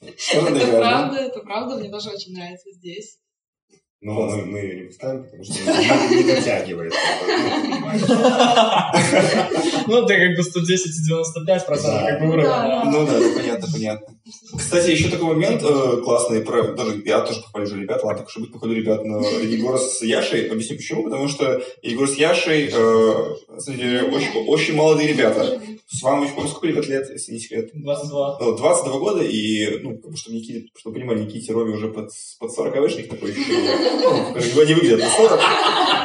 это 0.00 0.66
правда, 0.78 1.16
это 1.18 1.40
правда, 1.40 1.76
мне 1.76 1.90
тоже 1.90 2.08
очень 2.08 2.32
нравится 2.32 2.70
здесь. 2.72 3.18
Но 4.02 4.14
мы, 4.14 4.46
мы 4.46 4.58
ее 4.60 4.80
не 4.80 4.86
пускаем, 4.86 5.24
потому 5.24 5.44
что 5.44 5.52
не, 5.52 6.22
дотягивает. 6.22 6.94
Ну, 9.86 10.06
ты 10.06 10.16
как 10.16 10.36
бы 10.36 10.42
110 10.42 10.86
и 10.86 11.04
95 11.08 11.66
процентов 11.66 12.02
как 12.06 12.20
бы 12.20 12.28
уровень. 12.30 12.48
Ну 12.90 13.06
да, 13.06 13.20
понятно, 13.36 13.68
понятно. 13.70 14.16
Кстати, 14.56 14.90
еще 14.90 15.10
такой 15.10 15.26
момент 15.28 15.62
э, 15.62 16.00
классный, 16.02 16.40
про, 16.40 16.72
даже 16.72 17.02
я 17.04 17.20
тоже 17.20 17.42
похвалю 17.42 17.80
ребят, 17.80 18.02
ладно, 18.02 18.20
так 18.20 18.30
что 18.30 18.40
быть 18.40 18.52
похвалю 18.52 18.74
ребят 18.74 19.04
на 19.04 19.18
Егора 19.18 19.76
с 19.76 20.00
Яшей. 20.02 20.48
Объясню 20.48 20.76
почему, 20.76 21.04
потому 21.04 21.28
что 21.28 21.60
Егор 21.82 22.08
с 22.08 22.14
Яшей, 22.14 22.70
э, 22.72 23.14
деле, 23.66 24.02
очень, 24.04 24.46
очень 24.46 24.74
молодые 24.76 25.08
ребята. 25.08 25.60
С 25.88 26.02
вами, 26.02 26.28
по 26.34 26.46
сколько 26.46 26.68
ребят 26.68 26.86
лет, 26.86 27.10
если 27.10 27.32
не 27.32 27.40
секрет? 27.40 27.70
22. 27.74 28.38
Ну, 28.40 28.56
22 28.56 28.98
года, 28.98 29.22
и, 29.24 29.78
ну, 29.82 30.00
чтобы 30.14 30.36
Никите, 30.36 30.68
чтобы 30.78 30.94
понимали, 30.94 31.24
Никите 31.24 31.52
Роме 31.52 31.74
уже 31.74 31.88
под, 31.88 32.10
под 32.38 32.52
40 32.52 32.76
вышник 32.76 33.10
такой 33.10 33.30
еще, 33.30 33.52
ну, 33.98 34.64
не 34.64 34.74
выглядит 34.74 35.00
на 35.00 35.10
40, 35.10 35.40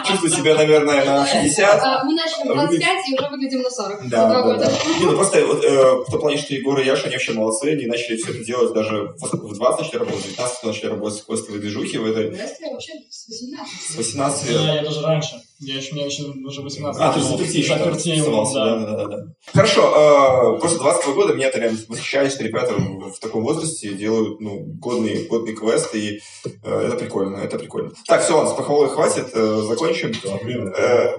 чувствую 0.07 0.31
себя, 0.31 0.55
наверное, 0.55 1.03
на 1.05 1.25
60. 1.25 1.79
А, 1.83 2.03
Мы 2.03 2.13
начали 2.13 2.47
в 2.47 2.51
А 2.51 2.53
выглядит- 2.61 2.85
25 2.85 3.09
и 3.09 3.13
уже 3.15 3.29
выглядим 3.31 3.61
на 3.61 3.69
40. 3.69 4.09
Да, 4.09 4.29
да, 4.29 4.41
года. 4.41 4.59
да. 4.65 4.71
Не, 4.99 5.05
ну 5.05 5.15
просто 5.15 5.45
вот, 5.45 5.63
э, 5.63 5.93
в 6.07 6.11
том 6.11 6.19
плане, 6.21 6.37
что 6.37 6.53
Егор 6.53 6.79
и 6.79 6.85
Яша, 6.85 7.05
они 7.05 7.13
вообще 7.15 7.33
молодцы, 7.33 7.65
они 7.71 7.85
начали 7.85 8.17
все 8.17 8.31
это 8.31 8.43
делать 8.43 8.73
даже 8.73 9.13
в 9.19 9.35
в 9.35 9.53
20 9.55 9.81
начали 9.81 9.97
работать, 9.99 10.21
в 10.21 10.27
19 10.29 10.63
начали 10.63 10.85
работать 10.87 11.19
в 11.21 11.25
квестовой 11.25 11.59
движухе, 11.59 11.99
в 11.99 12.05
этой 12.05 12.31
Здравствуйте, 12.33 12.73
вообще 12.73 12.93
с 13.09 13.27
18. 13.27 13.91
с 13.91 13.95
18 13.95 14.49
Я, 14.51 14.75
я 14.75 14.81
даже 14.83 15.01
раньше. 15.01 15.41
Я 15.65 15.77
еще, 15.77 15.93
мне 15.95 16.05
еще 16.05 16.23
уже 16.23 16.61
18 16.61 17.01
А, 17.01 17.13
ты 17.13 17.21
заперти 17.21 17.57
еще 17.57 17.77
Заперти, 17.77 18.21
да. 18.21 18.45
да, 18.53 18.85
да, 18.85 18.95
да, 18.95 19.05
да. 19.05 19.23
Хорошо, 19.51 20.55
э, 20.55 20.59
после 20.61 20.77
22 20.77 21.13
года 21.13 21.33
меня 21.33 21.47
это 21.47 21.59
реально 21.59 21.79
восхищает, 21.87 22.31
что 22.31 22.43
ребята 22.43 22.73
в, 22.75 23.19
таком 23.19 23.43
возрасте 23.43 23.93
делают 23.93 24.39
ну, 24.39 24.59
годный, 24.79 25.25
годный 25.25 25.55
квест, 25.55 25.95
и 25.95 26.19
э, 26.63 26.87
это 26.87 26.97
прикольно, 26.97 27.37
это 27.37 27.57
прикольно. 27.57 27.91
Так, 28.07 28.23
все, 28.23 28.35
ладно, 28.35 28.51
с 28.51 28.53
похвалой 28.55 28.89
хватит, 28.89 29.29
э, 29.33 29.61
закончим. 29.67 30.11
Э, 30.23 31.15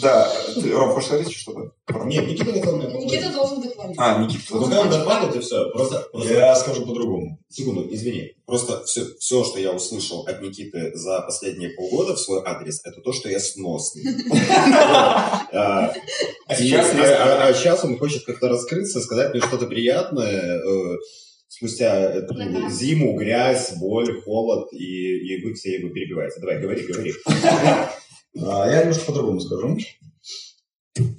Да, 0.00 0.32
ты, 0.54 0.72
Ром, 0.72 0.90
хочешь 0.92 1.08
сказать 1.08 1.30
что-то? 1.30 1.72
Нет, 2.06 2.26
Никита 2.26 2.50
меня 2.52 2.96
Никита 2.98 3.32
должен 3.32 3.60
доклонить. 3.60 3.96
А, 3.98 4.18
Никита. 4.22 4.58
Пускай 4.58 4.78
он 4.78 4.90
дохватит 4.90 5.36
и 5.36 5.40
все. 5.40 5.70
Просто, 5.70 6.06
просто- 6.12 6.32
Я 6.32 6.54
скажу 6.54 6.86
по-другому. 6.86 7.38
Секунду, 7.48 7.86
извини. 7.90 8.35
Просто 8.46 8.84
все, 8.84 9.04
все, 9.18 9.42
что 9.44 9.58
я 9.58 9.72
услышал 9.72 10.24
от 10.26 10.40
Никиты 10.40 10.92
за 10.94 11.20
последние 11.22 11.70
полгода 11.70 12.14
в 12.14 12.20
свой 12.20 12.42
адрес, 12.44 12.80
это 12.84 13.00
то, 13.00 13.12
что 13.12 13.28
я 13.28 13.40
сносный. 13.40 14.04
А 15.52 15.92
А 16.48 16.54
сейчас 16.54 16.92
а- 16.94 17.46
а 17.48 17.54
сейчас 17.54 17.82
он 17.84 17.98
хочет 17.98 18.24
как-то 18.24 18.48
раскрыться, 18.48 19.00
сказать 19.00 19.32
мне 19.32 19.40
что-то 19.42 19.66
приятное. 19.66 20.58
э, 20.62 20.96
Спустя 21.48 22.26
ну, 22.30 22.68
зиму, 22.70 23.16
грязь, 23.16 23.72
боль, 23.78 24.20
холод, 24.22 24.68
и, 24.72 25.16
и 25.36 25.44
вы 25.44 25.54
все 25.54 25.78
его 25.78 25.88
перебиваете. 25.92 26.38
Давай, 26.40 26.60
говори, 26.60 26.82
говори. 26.86 27.14
Я 28.34 28.80
немножко 28.80 29.06
по-другому 29.06 29.40
скажу. 29.40 29.78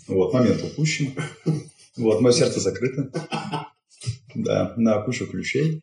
Вот, 0.07 0.33
момент 0.33 0.63
упущен. 0.63 1.13
Вот, 1.97 2.21
мое 2.21 2.33
сердце 2.33 2.59
закрыто. 2.59 3.09
Да, 4.35 4.73
на 4.77 5.01
кучу 5.01 5.25
ключей. 5.27 5.81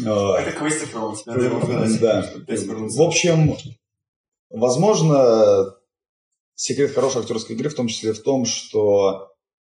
Это 0.00 0.52
квестик, 0.52 0.94
Ром, 0.94 1.16
тебя. 1.16 1.34
Да. 2.00 2.32
В 2.46 3.02
общем, 3.02 3.56
возможно, 4.50 5.74
секрет 6.54 6.94
хорошей 6.94 7.22
актерской 7.22 7.56
игры 7.56 7.68
в 7.68 7.74
том 7.74 7.88
числе 7.88 8.12
в 8.12 8.22
том, 8.22 8.44
что 8.44 9.30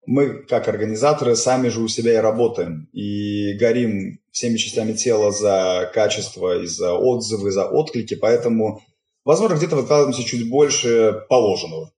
мы, 0.05 0.43
как 0.43 0.67
организаторы, 0.67 1.35
сами 1.35 1.69
же 1.69 1.81
у 1.81 1.87
себя 1.87 2.13
и 2.13 2.17
работаем. 2.17 2.87
И 2.93 3.53
горим 3.53 4.19
всеми 4.31 4.57
частями 4.57 4.93
тела 4.93 5.31
за 5.31 5.89
качество, 5.93 6.61
и 6.61 6.67
за 6.67 6.93
отзывы, 6.93 7.51
за 7.51 7.65
отклики. 7.65 8.15
Поэтому, 8.15 8.83
возможно, 9.23 9.55
где-то 9.55 9.75
выкладываемся 9.75 10.23
чуть 10.23 10.49
больше 10.49 11.25
положенного. 11.29 11.91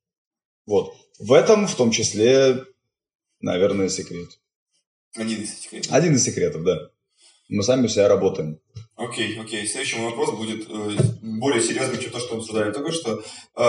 Вот. 0.65 0.93
В 1.20 1.34
этом, 1.34 1.67
в 1.67 1.76
том 1.76 1.91
числе, 1.91 2.63
наверное, 3.41 3.89
секрет. 3.89 4.30
Один 5.15 5.41
из 5.41 5.60
секретов. 5.60 5.91
Один 5.91 6.15
из 6.15 6.24
секретов, 6.24 6.63
да. 6.63 6.89
Мы 7.49 7.63
сами 7.63 7.86
у 7.86 7.88
себя 7.88 8.07
работаем. 8.10 8.60
Окей, 8.97 9.39
окей. 9.39 9.65
Следующий 9.67 9.99
мой 9.99 10.10
вопрос 10.10 10.31
будет 10.31 10.67
э, 10.69 10.97
более 11.21 11.62
серьезный, 11.62 11.97
чем 12.01 12.12
то, 12.12 12.19
что 12.19 12.33
мы 12.33 12.39
обсуждали 12.41 12.71
только 12.71 12.91
что. 12.91 13.21
Э, 13.55 13.62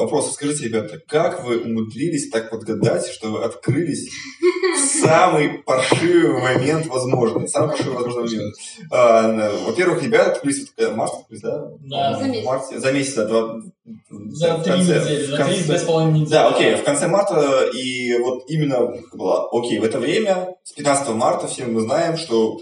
вопрос. 0.00 0.32
Скажите, 0.34 0.66
ребята, 0.66 1.00
как 1.08 1.44
вы 1.44 1.58
умудрились 1.58 2.28
так 2.30 2.50
подгадать, 2.50 3.06
что 3.08 3.30
вы 3.30 3.42
открылись 3.42 4.10
в 4.76 5.00
самый 5.00 5.58
паршивый 5.60 6.40
момент 6.40 6.86
возможный? 6.86 7.48
Самый 7.48 7.70
паршивый 7.70 8.04
возможный 8.04 8.38
момент. 8.38 8.54
Э, 8.92 9.64
во-первых, 9.64 10.02
ребята 10.02 10.32
открылись, 10.32 10.60
вот, 10.60 10.68
когда 10.76 10.94
март 10.94 11.14
открылись, 11.14 11.42
да? 11.42 11.70
Да. 11.80 12.18
За 12.18 12.24
месяц. 12.28 12.44
В 12.44 12.46
марте- 12.46 12.78
за 12.78 12.92
месяц, 12.92 13.14
да, 13.14 13.24
два, 13.26 13.60
За 14.28 14.56
в 14.58 14.62
три 14.62 14.72
недели, 14.74 15.24
в 15.24 15.30
за 15.30 15.44
три, 15.44 15.62
две 15.62 15.78
с 15.78 15.82
половиной 15.84 16.18
недели. 16.20 16.30
да, 16.30 16.48
окей, 16.48 16.74
в 16.76 16.84
конце 16.84 17.08
марта, 17.08 17.64
и 17.74 18.14
вот 18.18 18.44
именно 18.48 18.92
было, 19.14 19.48
окей, 19.50 19.78
в 19.78 19.84
это 19.84 19.98
время, 19.98 20.54
с 20.62 20.72
15 20.72 21.08
марта, 21.14 21.48
все 21.48 21.64
мы 21.64 21.80
знаем, 21.80 22.16
что 22.18 22.60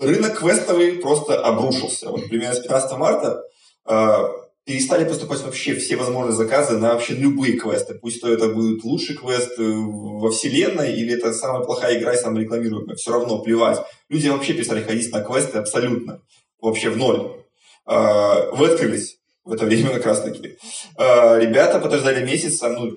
рынок 0.00 0.38
квестовый 0.38 0.92
просто 0.92 1.40
обрушился. 1.40 2.10
Вот 2.10 2.28
примерно 2.28 2.54
с 2.54 2.60
15 2.60 2.98
марта 2.98 3.42
э, 3.88 4.28
перестали 4.64 5.04
поступать 5.04 5.42
вообще 5.42 5.74
все 5.74 5.96
возможные 5.96 6.34
заказы 6.34 6.78
на 6.78 6.94
вообще 6.94 7.14
любые 7.14 7.54
квесты. 7.58 7.94
Пусть 7.94 8.20
то 8.20 8.32
это 8.32 8.48
будет 8.48 8.82
лучший 8.82 9.16
квест 9.16 9.52
э, 9.58 9.62
во 9.62 10.30
вселенной, 10.30 10.94
или 10.94 11.14
это 11.14 11.32
самая 11.32 11.62
плохая 11.64 11.98
игра 11.98 12.14
и 12.14 12.18
самая 12.18 12.44
рекламируемая. 12.44 12.96
Все 12.96 13.12
равно 13.12 13.40
плевать. 13.40 13.80
Люди 14.08 14.28
вообще 14.28 14.54
перестали 14.54 14.82
ходить 14.82 15.12
на 15.12 15.22
квесты 15.22 15.58
абсолютно. 15.58 16.22
Вообще 16.60 16.90
в 16.90 16.96
ноль. 16.96 17.44
Э, 17.86 18.50
вы 18.52 18.68
открылись 18.68 19.18
в 19.44 19.52
это 19.52 19.66
время 19.66 19.90
как 19.90 20.06
раз 20.06 20.22
таки. 20.22 20.56
Э, 20.98 21.38
ребята 21.38 21.78
подождали 21.78 22.24
месяц, 22.24 22.62
а, 22.62 22.70
ну, 22.70 22.96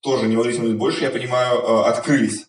тоже 0.00 0.26
не 0.26 0.36
могли 0.36 0.54
тянуть 0.54 0.76
больше, 0.76 1.04
я 1.04 1.10
понимаю, 1.10 1.86
открылись. 1.86 2.47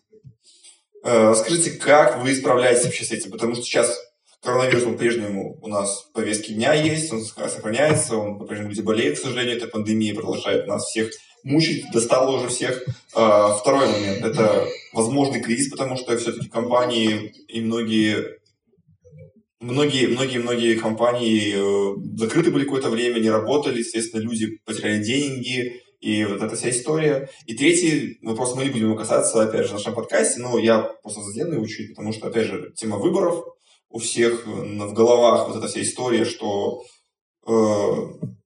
Э, 1.04 1.34
скажите, 1.34 1.72
как 1.72 2.22
вы 2.22 2.34
справляетесь 2.34 2.84
вообще 2.84 3.04
с 3.04 3.12
этим? 3.12 3.30
Потому 3.30 3.54
что 3.54 3.64
сейчас 3.64 3.98
коронавирус 4.42 4.84
по-прежнему 4.84 5.58
у 5.60 5.68
нас 5.68 6.04
в 6.04 6.12
повестке 6.12 6.54
дня 6.54 6.72
есть, 6.72 7.12
он 7.12 7.22
сохраняется, 7.22 8.16
он 8.16 8.38
по-прежнему 8.38 8.70
люди 8.70 8.80
болеют, 8.80 9.18
к 9.18 9.22
сожалению, 9.22 9.56
эта 9.56 9.66
пандемия 9.66 10.14
продолжает 10.14 10.66
нас 10.66 10.84
всех 10.86 11.10
мучить, 11.44 11.84
достала 11.92 12.30
уже 12.30 12.48
всех. 12.48 12.82
Второй 13.10 13.88
момент– 13.88 14.24
это 14.24 14.66
возможный 14.92 15.40
кризис, 15.40 15.70
потому 15.70 15.96
что 15.96 16.16
все-таки 16.16 16.48
компании 16.48 17.32
и 17.48 17.60
многие 17.60 18.40
Многие, 19.60 20.06
многие, 20.06 20.38
многие 20.38 20.78
компании 20.78 21.52
э, 21.54 22.16
закрыты 22.16 22.50
были 22.50 22.64
какое-то 22.64 22.88
время, 22.88 23.18
не 23.20 23.28
работали, 23.28 23.80
естественно, 23.80 24.22
люди 24.22 24.58
потеряли 24.64 25.04
деньги, 25.04 25.82
и 26.00 26.24
вот 26.24 26.42
эта 26.42 26.56
вся 26.56 26.70
история. 26.70 27.28
И 27.46 27.54
третий 27.54 28.18
вопрос, 28.22 28.54
мы 28.56 28.64
не 28.64 28.70
будем 28.70 28.86
его 28.86 28.96
касаться, 28.96 29.42
опять 29.42 29.64
же, 29.66 29.70
в 29.70 29.74
нашем 29.74 29.94
подкасте, 29.94 30.40
но 30.40 30.58
я 30.58 30.80
просто 31.02 31.22
заденный 31.22 31.62
учить, 31.62 31.90
потому 31.90 32.12
что, 32.12 32.28
опять 32.28 32.46
же, 32.46 32.72
тема 32.74 32.96
выборов 32.96 33.44
у 33.90 33.98
всех 33.98 34.46
в 34.46 34.92
головах, 34.92 35.48
вот 35.48 35.56
эта 35.56 35.68
вся 35.68 35.82
история, 35.82 36.24
что 36.24 36.82
э, 37.46 37.50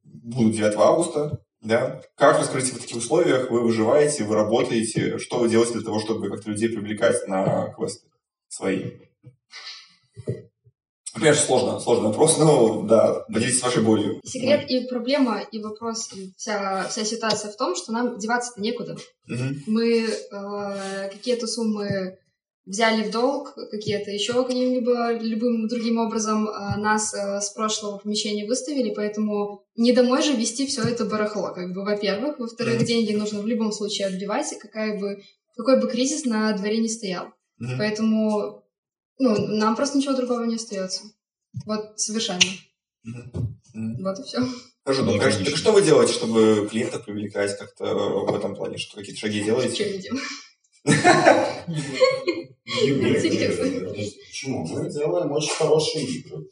будут 0.05 0.55
9 0.55 0.75
августа, 0.77 1.41
да? 1.61 2.03
Как, 2.17 2.41
расскажите, 2.41 2.73
в 2.73 2.81
таких 2.81 2.97
условиях 2.97 3.51
вы 3.51 3.63
выживаете, 3.63 4.25
вы 4.25 4.35
работаете, 4.35 5.19
что 5.19 5.39
вы 5.39 5.49
делаете 5.49 5.75
для 5.75 5.83
того, 5.83 6.01
чтобы 6.01 6.29
как-то 6.29 6.51
людей 6.51 6.69
привлекать 6.69 7.27
на 7.29 7.69
квесты 7.69 8.09
свои? 8.49 8.93
Конечно, 11.15 11.47
сложно, 11.47 11.81
сложный 11.81 12.09
вопрос, 12.09 12.39
но 12.39 12.83
да, 12.83 13.25
поделитесь 13.33 13.63
вашей 13.63 13.83
болью. 13.83 14.21
Секрет 14.25 14.69
и 14.69 14.87
проблема, 14.87 15.41
и 15.41 15.63
вопрос, 15.63 16.13
и 16.13 16.33
вся, 16.37 16.89
вся 16.89 17.05
ситуация 17.05 17.53
в 17.53 17.57
том, 17.57 17.77
что 17.77 17.93
нам 17.93 18.19
деваться-то 18.19 18.61
некуда. 18.61 18.97
Угу. 19.29 19.55
Мы 19.69 20.07
э, 20.07 21.09
какие-то 21.11 21.47
суммы 21.47 22.19
взяли 22.67 23.09
в 23.09 23.13
долг, 23.13 23.55
какие-то 23.71 24.11
еще 24.11 24.45
каким-либо 24.45 25.13
любым 25.13 25.69
другим 25.69 25.99
образом 25.99 26.49
э, 26.49 26.77
нас 26.79 27.15
э, 27.15 27.41
с 27.41 27.51
прошлого 27.51 27.99
помещения 27.99 28.47
выставили, 28.47 28.93
поэтому 28.93 29.63
не 29.77 29.93
домой 29.93 30.23
же 30.23 30.33
вести 30.33 30.67
все 30.67 30.83
это 30.83 31.05
барахло, 31.05 31.53
как 31.55 31.73
бы, 31.73 31.85
во-первых. 31.85 32.39
Во-вторых, 32.39 32.81
mm 32.81 32.85
деньги 32.85 33.13
нужно 33.13 33.41
в 33.41 33.47
любом 33.47 33.71
случае 33.71 34.09
отбивать, 34.09 34.53
какая 34.61 34.99
бы, 34.99 35.23
какой 35.57 35.81
бы 35.81 35.89
кризис 35.89 36.25
на 36.25 36.53
дворе 36.57 36.79
не 36.79 36.89
стоял. 36.89 37.27
mm 37.61 37.77
Поэтому 37.79 38.64
ну, 39.19 39.47
нам 39.49 39.77
просто 39.77 39.99
ничего 39.99 40.15
другого 40.15 40.45
не 40.45 40.57
остается. 40.57 41.05
Вот 41.67 42.01
совершенно. 42.01 42.41
Вот 43.03 44.19
и 44.19 44.23
все. 44.23 44.39
Хорошо, 44.85 45.05
ну, 45.05 45.19
так, 45.19 45.33
так 45.33 45.57
что 45.57 45.73
вы 45.73 45.83
делаете, 45.83 46.13
чтобы 46.13 46.69
клиентов 46.71 47.05
привлекать 47.05 47.57
как-то 47.59 47.85
в 47.95 48.35
этом 48.35 48.55
плане? 48.55 48.77
Что 48.77 48.97
какие-то 48.97 49.21
шаги 49.21 49.43
делаете? 49.43 49.75
Что 49.75 49.85
не 49.91 49.99
делаем? 49.99 50.23
Почему? 54.27 54.67
Мы 54.67 54.91
делаем 54.91 55.33
очень 55.33 55.55
хорошие 55.55 56.05
игры. 56.05 56.47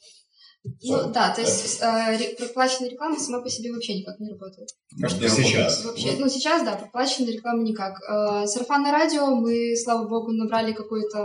Ну 0.85 1.13
да, 1.13 1.35
то 1.35 1.41
есть 1.41 1.83
э, 1.83 2.37
проплаченная 2.39 2.91
реклама 2.91 3.19
сама 3.19 3.43
по 3.43 3.51
себе 3.51 3.73
вообще 3.73 3.99
никак 3.99 4.21
не 4.21 4.31
работает. 4.31 4.69
Может, 4.93 5.21
не? 5.21 5.29
Сейчас. 5.29 5.85
Вообще, 5.85 6.13
ну 6.19 6.29
сейчас, 6.29 6.63
да, 6.63 6.77
проплаченная 6.77 7.33
реклама 7.33 7.63
никак. 7.65 8.01
Э, 8.09 8.47
сарафанное 8.47 8.93
радио 8.93 9.35
мы, 9.35 9.75
слава 9.77 10.07
богу, 10.07 10.31
набрали 10.31 10.73
какую-то 10.73 11.25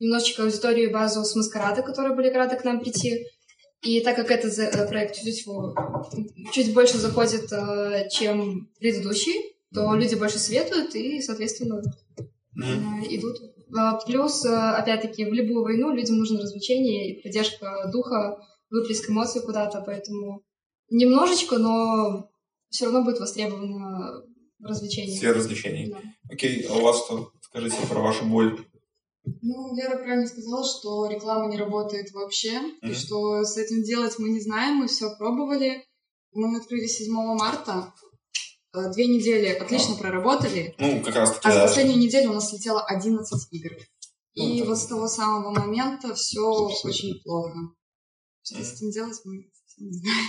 немножечко 0.00 0.42
аудиторию 0.42 0.88
и 0.88 0.92
базу 0.92 1.24
с 1.24 1.34
маскарада, 1.34 1.82
которые 1.82 2.14
были 2.14 2.28
рады 2.28 2.56
к 2.56 2.64
нам 2.64 2.80
прийти. 2.80 3.26
И 3.82 4.00
так 4.00 4.16
как 4.16 4.30
этот 4.30 4.58
э, 4.58 4.88
проект 4.88 5.16
чуть, 5.16 5.44
чуть 6.52 6.74
больше 6.74 6.98
заходит, 6.98 7.52
э, 7.52 8.08
чем 8.10 8.68
предыдущий, 8.80 9.56
то 9.72 9.94
люди 9.94 10.16
больше 10.16 10.38
светуют 10.38 10.94
и, 10.94 11.20
соответственно, 11.20 11.80
э, 12.18 12.64
идут. 13.10 13.36
А, 13.76 14.00
Плюс, 14.00 14.44
опять-таки, 14.44 15.26
в 15.26 15.32
любую 15.32 15.62
войну 15.62 15.92
людям 15.94 16.16
нужно 16.16 16.40
развлечение 16.40 17.10
и 17.10 17.22
поддержка 17.22 17.88
духа, 17.92 18.38
выплеск 18.70 19.10
эмоций 19.10 19.42
куда-то, 19.42 19.82
поэтому 19.84 20.42
немножечко, 20.90 21.58
но 21.58 22.30
все 22.70 22.86
равно 22.86 23.04
будет 23.04 23.20
востребовано 23.20 24.24
развлечение. 24.60 25.16
Сфера 25.16 25.34
развлечений. 25.34 25.90
Да. 25.90 25.98
Окей, 26.30 26.66
а 26.68 26.74
у 26.74 26.82
вас 26.82 27.04
что? 27.04 27.30
Скажите 27.42 27.76
про 27.88 28.00
вашу 28.00 28.24
боль. 28.24 28.58
Ну, 29.42 29.74
Лера 29.76 29.96
правильно 29.98 30.26
сказала, 30.26 30.64
что 30.64 31.06
реклама 31.06 31.50
не 31.50 31.56
работает 31.56 32.10
вообще, 32.12 32.58
Мгм. 32.60 32.90
и 32.90 32.94
что 32.94 33.42
с 33.44 33.56
этим 33.56 33.82
делать 33.82 34.18
мы 34.18 34.28
не 34.30 34.40
знаем, 34.40 34.76
мы 34.76 34.86
все 34.88 35.14
пробовали. 35.16 35.84
Мы 36.32 36.56
открыли 36.58 36.86
7 36.86 37.12
марта, 37.36 37.92
э, 38.74 38.90
две 38.92 39.06
недели 39.06 39.46
отлично 39.46 39.94
проработали, 39.96 40.74
Ну, 40.78 41.02
как 41.02 41.14
раз 41.14 41.30
таки, 41.34 41.48
а 41.48 41.52
за 41.52 41.58
да. 41.58 41.66
последнюю 41.66 41.98
неделю 41.98 42.30
у 42.30 42.34
нас 42.34 42.50
слетело 42.50 42.82
11 42.82 43.48
игр. 43.52 43.72
И 44.34 44.40
Ну, 44.58 44.58
да. 44.58 44.64
вот 44.70 44.78
с 44.78 44.86
того 44.86 45.08
самого 45.08 45.50
момента 45.50 46.14
все 46.14 46.40
очень 46.40 47.20
плохо. 47.24 47.58
Что 48.42 48.62
с 48.62 48.72
этим 48.74 48.90
делать, 48.90 49.20
мы 49.24 49.50
не 49.78 49.92
знаем. 49.98 50.28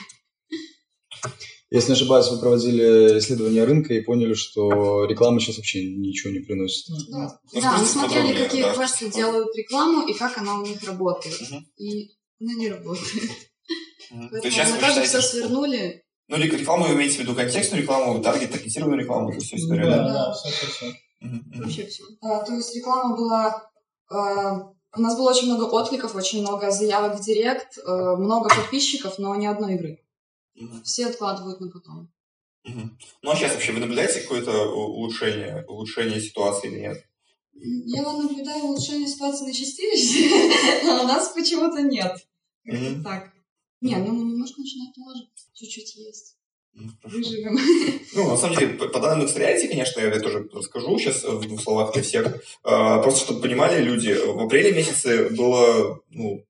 Если 1.71 1.89
не 1.89 1.93
ошибаюсь, 1.93 2.27
вы 2.31 2.39
проводили 2.39 3.19
исследование 3.19 3.63
рынка 3.63 3.93
и 3.93 4.01
поняли, 4.01 4.33
что 4.33 5.05
реклама 5.05 5.39
сейчас 5.39 5.57
вообще 5.57 5.85
ничего 5.85 6.33
не 6.33 6.39
приносит. 6.39 6.85
Ну, 6.89 6.97
Да, 7.11 7.39
мы 7.53 7.61
скажите 7.61 7.85
смотрели, 7.91 8.21
подробнее, 8.21 8.43
какие 8.45 8.61
да. 8.63 8.73
квесты 8.73 9.09
делают 9.11 9.55
рекламу 9.55 10.07
и 10.07 10.13
как 10.13 10.37
она 10.39 10.57
у 10.59 10.65
них 10.65 10.81
работает. 10.83 11.35
Мгм. 11.41 11.65
И 11.77 12.09
она 12.41 12.53
не 12.55 12.69
работает. 12.69 13.29
То 14.09 14.15
Поэтому 14.31 14.41
мы 14.43 14.51
считаете, 14.51 15.01
все 15.03 15.21
что- 15.21 15.29
свернули. 15.29 16.03
Ну, 16.27 16.37
рек- 16.37 16.53
рекламу 16.53 16.87
вы 16.87 16.93
имеете 16.95 17.17
в 17.17 17.19
виду 17.21 17.35
контекстную 17.35 17.83
рекламу, 17.83 18.19
таргет, 18.21 18.51
таргетированную 18.51 19.01
рекламу, 19.01 19.29
это 19.31 19.39
все 19.39 19.57
история, 19.57 19.85
Да, 19.85 19.97
да? 19.97 20.13
да, 20.13 20.33
все, 20.33 20.49
все, 20.49 20.65
все. 20.67 20.93
Мгм. 21.21 21.51
Вообще 21.61 21.85
все. 21.85 22.03
то 22.21 22.53
есть 22.55 22.75
реклама 22.75 23.15
была... 23.15 23.69
а, 24.11 24.71
у 24.97 25.01
нас 25.01 25.15
было 25.15 25.29
очень 25.29 25.45
много 25.53 25.65
откликов, 25.65 26.15
очень 26.15 26.41
много 26.41 26.71
заявок 26.71 27.19
в 27.19 27.23
директ, 27.23 27.77
а, 27.85 28.15
много 28.15 28.49
подписчиков, 28.49 29.19
но 29.19 29.35
ни 29.35 29.45
одной 29.45 29.75
игры. 29.75 29.99
Мгм, 30.59 30.83
Все 30.83 31.07
откладывают 31.07 31.61
на 31.61 31.69
потом. 31.71 32.11
мгм. 32.65 32.97
Ну, 33.21 33.31
а 33.31 33.35
сейчас 33.35 33.53
вообще 33.53 33.71
вы 33.71 33.79
наблюдаете 33.79 34.21
какое-то 34.21 34.69
улучшение, 34.69 35.65
улучшение 35.67 36.19
ситуации 36.21 36.69
или 36.69 36.79
нет? 36.81 37.05
Я 37.53 38.03
наблюдаю 38.03 38.65
улучшение 38.65 39.07
ситуации 39.07 39.45
на 39.45 39.53
чистилище, 39.53 40.29
а 40.89 41.03
у 41.03 41.07
нас 41.07 41.29
почему-то 41.29 41.81
нет. 41.81 42.13
Мгм. 42.65 43.03
так. 43.03 43.31
Не, 43.81 43.95
ну 43.95 44.13
немножко 44.13 44.59
начинает 44.61 44.95
налаживать. 44.97 45.47
Чуть-чуть 45.53 45.95
есть. 45.95 46.35
Выживем. 47.03 47.57
Ну, 48.13 48.27
на 48.27 48.37
самом 48.37 48.57
деле, 48.57 48.73
по, 48.73 48.99
данным 48.99 49.27
X-Reality, 49.27 49.67
конечно, 49.67 49.99
я 50.01 50.19
тоже 50.19 50.49
расскажу 50.51 50.97
сейчас 50.97 51.23
в 51.23 51.41
двух 51.41 51.61
словах 51.61 51.93
для 51.93 52.01
всех. 52.01 52.41
А, 52.63 53.01
просто, 53.01 53.25
чтобы 53.25 53.41
понимали 53.41 53.83
люди, 53.83 54.11
в 54.13 54.39
апреле 54.39 54.71
месяце 54.73 55.29
было, 55.29 56.01
ну, 56.09 56.43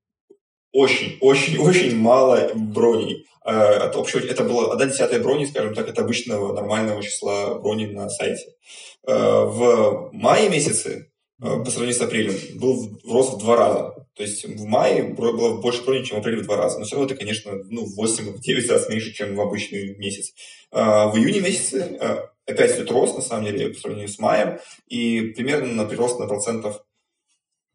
очень, 0.72 1.18
очень, 1.22 1.58
очень 1.58 1.96
мало 1.98 2.52
броней. 2.54 3.26
От 3.44 3.96
общего, 3.96 4.20
это 4.20 4.44
было 4.44 4.74
одна 4.74 4.86
десятая 4.86 5.20
брони, 5.20 5.46
скажем 5.46 5.74
так, 5.74 5.90
от 5.90 5.98
обычного 5.98 6.54
нормального 6.54 7.02
числа 7.02 7.56
броней 7.56 7.88
на 7.88 8.10
сайте. 8.10 8.54
А, 9.08 9.46
В 9.46 10.10
мае 10.14 10.50
месяце, 10.50 11.12
а, 11.42 11.60
по 11.60 11.72
сравнению 11.72 11.96
с 11.96 12.02
апрелем, 12.02 12.36
был 12.60 13.00
рост 13.08 13.34
в 13.34 13.40
два 13.40 13.56
раза. 13.56 14.08
То 14.16 14.24
есть 14.24 14.46
в 14.46 14.66
мае 14.66 15.04
было 15.04 15.62
больше 15.62 15.84
броней, 15.84 16.04
чем 16.04 16.18
в 16.18 16.20
апреле 16.20 16.42
в 16.42 16.46
два 16.46 16.58
раза. 16.58 16.78
Но 16.78 16.86
все 16.86 16.96
равно 16.96 17.10
это, 17.10 17.18
конечно, 17.18 17.54
ну, 17.70 17.86
в 17.86 17.98
8-9 17.98 18.70
раз 18.70 18.90
меньше, 18.90 19.14
чем 19.14 19.36
в 19.36 19.42
обычный 19.42 19.96
месяц. 19.96 20.34
В 20.72 21.14
июне 21.16 21.40
месяце 21.40 22.30
опять 22.46 22.76
идет 22.76 22.92
рост, 22.92 23.16
на 23.16 23.22
самом 23.22 23.46
деле, 23.46 23.70
по 23.70 23.80
сравнению 23.80 24.10
с 24.10 24.20
маем, 24.20 24.60
и 24.88 25.22
примерно 25.22 25.74
на 25.74 25.86
прирост 25.86 26.20
на 26.20 26.28
процентов 26.28 26.84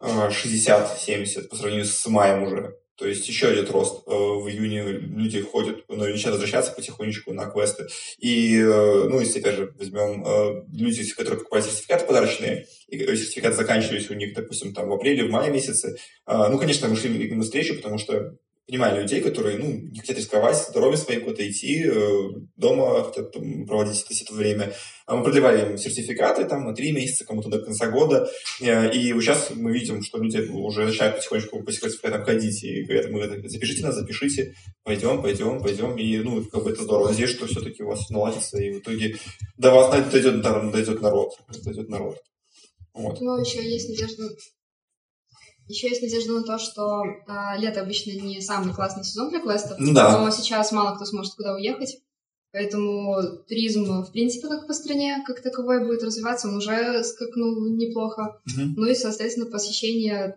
а, 0.01 0.29
60-70 0.29 1.49
по 1.49 1.57
сравнению 1.57 1.87
с 1.87 2.07
маем 2.07 2.43
уже. 2.43 2.77
То 2.97 3.07
есть 3.07 3.27
еще 3.29 3.53
идет 3.53 3.71
рост. 3.71 4.03
А, 4.07 4.11
В 4.11 4.49
июне 4.49 4.83
люди 4.83 5.41
ходят, 5.41 5.85
ну, 5.89 5.97
начинают 5.97 6.41
возвращаться 6.41 6.73
потихонечку 6.73 7.33
на 7.33 7.47
квесты. 7.47 7.87
И, 8.19 8.57
э, 8.59 9.09
ну, 9.09 9.21
если, 9.21 9.41
опять 9.41 9.57
же, 9.57 9.75
возьмем 9.79 10.25
э, 10.25 10.65
люди, 10.73 11.09
которые 11.11 11.39
покупают 11.39 11.67
сертификаты 11.67 12.07
подарочные, 12.07 12.67
и 12.89 12.99
э, 12.99 13.17
сертификаты 13.17 13.57
заканчивались 13.57 14.11
у 14.11 14.15
них, 14.15 14.35
допустим, 14.35 14.73
там 14.73 14.89
в 14.89 14.93
апреле, 14.93 15.25
в 15.25 15.31
мае 15.31 15.51
месяце, 15.51 15.97
ну, 16.27 16.59
конечно, 16.59 16.89
мы 16.89 16.97
шли 16.97 17.11
им 17.29 17.39
навстречу, 17.39 17.77
потому 17.77 17.99
что 17.99 18.37
понимаю 18.67 19.03
людей, 19.03 19.21
которые, 19.21 19.59
ну, 19.59 19.67
не 19.73 20.01
хотят 20.01 20.17
рисковать 20.17 20.57
здоровьем 20.57 20.97
своим 20.97 21.23
куда-то 21.23 21.49
идти, 21.49 21.85
э, 21.85 22.29
дома 22.57 23.05
хотят 23.05 23.33
там, 23.33 23.67
проводить 23.67 24.03
это, 24.03 24.15
это 24.15 24.35
время. 24.35 24.73
А 25.07 25.17
мы 25.17 25.23
продлевали 25.23 25.71
им 25.71 25.77
сертификаты 25.77 26.47
там 26.47 26.65
на 26.65 26.75
три 26.75 26.93
месяца, 26.93 27.27
кому-то 27.27 27.51
до 27.51 27.61
конца 27.61 27.91
года. 27.91 28.27
Э, 28.61 28.91
И 28.91 29.13
сейчас 29.21 29.51
мы 29.55 29.73
видим, 29.73 30.03
что 30.03 30.19
люди 30.19 30.39
уже 30.39 30.87
начинают 30.87 31.17
потихонечку 31.17 31.63
по 31.63 31.73
сертификатам 31.73 32.25
ходить 32.25 32.65
и 32.65 32.85
говорят, 32.85 33.11
мы 33.11 33.21
это, 33.21 33.49
запишите 33.49 33.83
нас, 33.83 33.97
запишите, 33.97 34.55
пойдем, 34.83 35.21
пойдем, 35.21 35.61
пойдем. 35.61 35.97
И, 35.97 36.17
ну, 36.19 36.43
как 36.45 36.65
бы 36.65 36.71
это 36.71 36.83
здорово. 36.83 37.11
Надеюсь, 37.11 37.31
что 37.31 37.47
все-таки 37.47 37.83
у 37.83 37.89
вас 37.89 38.09
наладится, 38.09 38.59
и 38.59 38.71
в 38.71 38.79
итоге 38.79 39.17
до 39.59 39.73
вас 39.73 39.91
дойдет, 40.11 40.41
дойдет 40.41 41.03
народ. 41.03 41.35
Дойдет 41.65 41.89
народ. 41.91 42.17
Вот. 42.95 43.21
Но 43.21 43.41
еще 43.41 43.63
есть 43.63 43.89
надежда 43.91 44.29
еще 45.69 45.89
есть 45.89 46.03
надежда 46.03 46.33
на 46.33 46.43
то, 46.43 46.59
что 46.59 47.03
а, 47.27 47.57
лето 47.57 47.81
обычно 47.81 48.13
не 48.13 48.41
самый 48.41 48.75
классный 48.75 49.05
сезон 49.05 49.31
для 49.31 49.41
квестов, 49.41 49.79
Ну 49.79 49.93
да. 49.95 50.19
но 50.19 50.31
сейчас 50.31 50.73
мало 50.73 50.95
кто 50.95 51.05
сможет 51.05 51.35
куда 51.35 51.55
уехать, 51.55 51.99
поэтому 52.53 53.17
туризм, 53.49 54.03
в 54.03 54.13
принципе, 54.13 54.49
как 54.49 54.67
по 54.67 54.75
стране, 54.75 55.23
как 55.27 55.43
таковой 55.43 55.85
будет 55.87 56.03
развиваться, 56.03 56.49
он 56.49 56.57
уже 56.57 57.03
скакнул 57.05 57.75
неплохо. 57.75 58.41
Мгм. 58.47 58.75
Ну 58.77 58.87
и, 58.87 58.95
соответственно, 58.95 59.47
посещение... 59.47 60.37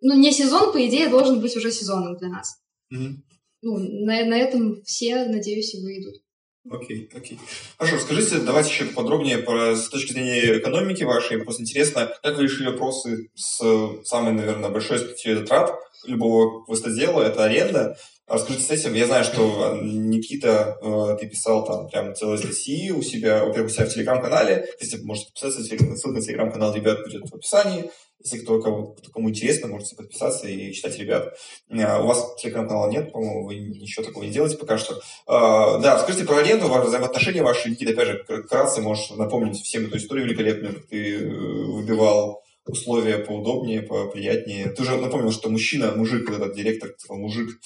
Ну, 0.00 0.14
не 0.16 0.30
сезон, 0.30 0.72
по 0.72 0.86
идее, 0.86 1.08
должен 1.08 1.40
быть 1.40 1.56
уже 1.56 1.72
сезоном 1.72 2.16
для 2.18 2.28
нас. 2.28 2.60
Мгм. 2.90 3.24
Ну, 3.62 3.78
на, 3.78 4.24
на 4.24 4.38
этом 4.38 4.82
все, 4.84 5.24
надеюсь, 5.24 5.74
и 5.74 5.82
выйдут. 5.82 6.22
Окей, 6.70 7.08
окей. 7.14 7.38
Хорошо, 7.78 7.96
расскажите, 7.96 8.38
давайте 8.38 8.70
еще 8.70 8.84
подробнее 8.86 9.38
про, 9.38 9.74
с 9.74 9.88
точки 9.88 10.12
зрения 10.12 10.58
экономики 10.58 11.02
вашей. 11.02 11.38
Просто 11.38 11.62
интересно, 11.62 12.12
как 12.22 12.36
вы 12.36 12.44
решили 12.44 12.68
вопросы 12.68 13.30
с 13.34 13.60
самой, 14.04 14.32
наверное, 14.32 14.70
большой 14.70 14.98
статьей 14.98 15.36
трат 15.44 15.74
любого 16.04 16.64
квестодела, 16.64 17.22
это 17.22 17.44
аренда. 17.44 17.96
Расскажите 18.28 18.64
с 18.64 18.70
этим. 18.70 18.94
Я 18.94 19.06
знаю, 19.06 19.24
что 19.24 19.78
Никита, 19.82 20.76
э, 20.82 21.16
ты 21.18 21.28
писал 21.28 21.64
там 21.64 21.88
прям 21.88 22.14
целые 22.14 22.38
статьи 22.38 22.90
у 22.92 23.00
себя, 23.00 23.44
во-первых, 23.44 23.70
у 23.70 23.74
себя 23.74 23.86
в 23.86 23.88
телеграм-канале. 23.94 24.68
Если 24.80 24.98
можете 25.02 25.28
подписаться, 25.28 25.62
ссылка 25.62 25.84
на 26.18 26.20
телеграм-канал 26.20 26.74
ребят 26.74 27.02
будет 27.04 27.30
в 27.30 27.34
описании. 27.34 27.90
Если 28.22 28.38
кто, 28.38 28.60
кому, 28.60 28.96
кому 29.14 29.30
интересно, 29.30 29.68
можете 29.68 29.94
подписаться 29.96 30.46
и 30.48 30.72
читать 30.72 30.98
ребят. 30.98 31.38
Э, 31.70 32.02
У 32.02 32.06
вас 32.06 32.34
телеграм-канала 32.42 32.90
нет, 32.90 33.12
по-моему, 33.12 33.46
вы 33.46 33.56
ничего 33.60 34.04
такого 34.04 34.24
не 34.24 34.30
делаете 34.30 34.58
пока 34.58 34.76
что. 34.76 35.00
А, 35.26 35.78
Да, 35.78 35.94
расскажите 35.94 36.24
про 36.26 36.36
аренду, 36.36 36.66
взаимоотношения 36.68 37.42
ваши. 37.42 37.70
Никита, 37.70 37.92
опять 37.92 38.08
же, 38.08 38.24
кр- 38.24 38.42
вкратце 38.42 38.82
можешь 38.82 39.08
напомнить 39.10 39.56
всем 39.62 39.86
эту 39.86 39.96
историю 39.96 40.26
великолепную, 40.26 40.74
как 40.74 40.86
ты 40.88 41.16
э, 41.16 41.28
выбивал 41.28 42.42
условия 42.68 43.18
поудобнее, 43.18 43.82
поприятнее. 43.82 44.70
Ты 44.70 44.82
уже 44.82 44.96
напомнил, 44.96 45.32
что 45.32 45.50
мужчина, 45.50 45.92
мужик, 45.96 46.28
вот 46.30 46.40
этот 46.40 46.54
директор, 46.56 46.90
сказал, 46.98 47.20
мужик, 47.22 47.58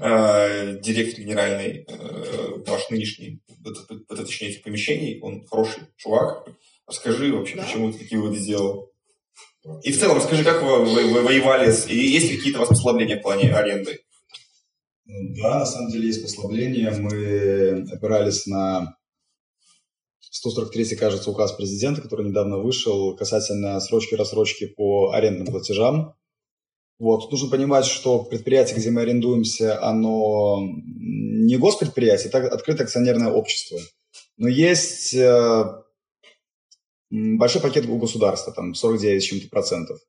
э, 0.00 0.78
директор 0.80 1.20
генеральный, 1.24 1.84
э, 1.88 2.62
ваш 2.66 2.90
нынешний, 2.90 3.40
это, 3.64 3.94
это, 4.10 4.24
точнее, 4.24 4.48
этих 4.50 4.62
помещений, 4.62 5.20
он 5.20 5.46
хороший 5.46 5.82
чувак. 5.96 6.46
Расскажи 6.86 7.32
вообще, 7.32 7.56
Да? 7.56 7.62
почему 7.64 7.92
ты 7.92 7.98
такие 7.98 8.20
выводы 8.20 8.38
сделал. 8.40 8.90
И 9.82 9.92
в 9.92 9.98
целом, 9.98 10.16
расскажи, 10.18 10.44
как 10.44 10.62
вы, 10.62 10.84
вы- 10.84 11.08
вы 11.12 11.22
воевали, 11.22 11.70
с, 11.70 11.88
и 11.88 11.96
есть 11.96 12.30
ли 12.30 12.36
какие-то 12.36 12.58
у 12.58 12.60
вас 12.60 12.68
послабления 12.68 13.18
в 13.18 13.22
плане 13.22 13.54
аренды? 13.54 14.00
Да, 15.06 15.58
на 15.60 15.66
самом 15.66 15.90
деле 15.90 16.08
есть 16.08 16.22
послабление. 16.22 16.90
Мы 16.90 17.86
опирались 17.90 18.46
на 18.46 18.96
143, 20.34 20.96
кажется, 20.96 21.30
указ 21.30 21.52
президента, 21.52 22.02
который 22.02 22.26
недавно 22.26 22.58
вышел 22.58 23.14
касательно 23.14 23.78
срочки-рассрочки 23.78 24.66
по 24.66 25.12
арендным 25.12 25.46
платежам. 25.46 26.16
Вот. 26.98 27.30
Нужно 27.30 27.50
понимать, 27.50 27.86
что 27.86 28.24
предприятие, 28.24 28.76
где 28.76 28.90
мы 28.90 29.02
арендуемся, 29.02 29.80
оно 29.80 30.58
не 30.86 31.56
госпредприятие, 31.56 32.30
это 32.30 32.48
открытое 32.48 32.82
акционерное 32.82 33.30
общество. 33.30 33.78
Но 34.36 34.48
есть 34.48 35.14
э, 35.14 35.64
большой 37.10 37.62
пакет 37.62 37.86
у 37.86 37.96
государства, 37.96 38.52
там 38.52 38.74
49 38.74 39.22
с 39.22 39.26
чем-то 39.26 39.48
процентов. 39.48 40.00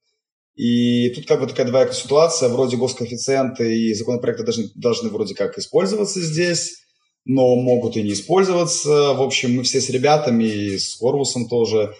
И 0.55 1.11
тут 1.11 1.27
как 1.27 1.39
бы 1.39 1.45
такая 1.45 1.67
двоякая 1.67 1.93
ситуация, 1.93 2.49
вроде 2.49 2.77
госкоэффициенты 2.77 3.77
и 3.77 3.93
законопроекты 3.93 4.43
должны, 4.43 4.71
должны 4.73 5.09
вроде 5.09 5.35
как 5.35 5.55
использоваться 5.59 6.19
здесь, 6.19 6.84
но 7.25 7.55
могут 7.55 7.97
и 7.97 8.03
не 8.03 8.13
использоваться. 8.13 9.13
В 9.13 9.21
общем, 9.21 9.55
мы 9.55 9.63
все 9.63 9.81
с 9.81 9.89
ребятами, 9.89 10.43
и 10.43 10.77
с 10.77 10.95
Корвусом 10.95 11.47
тоже, 11.47 11.95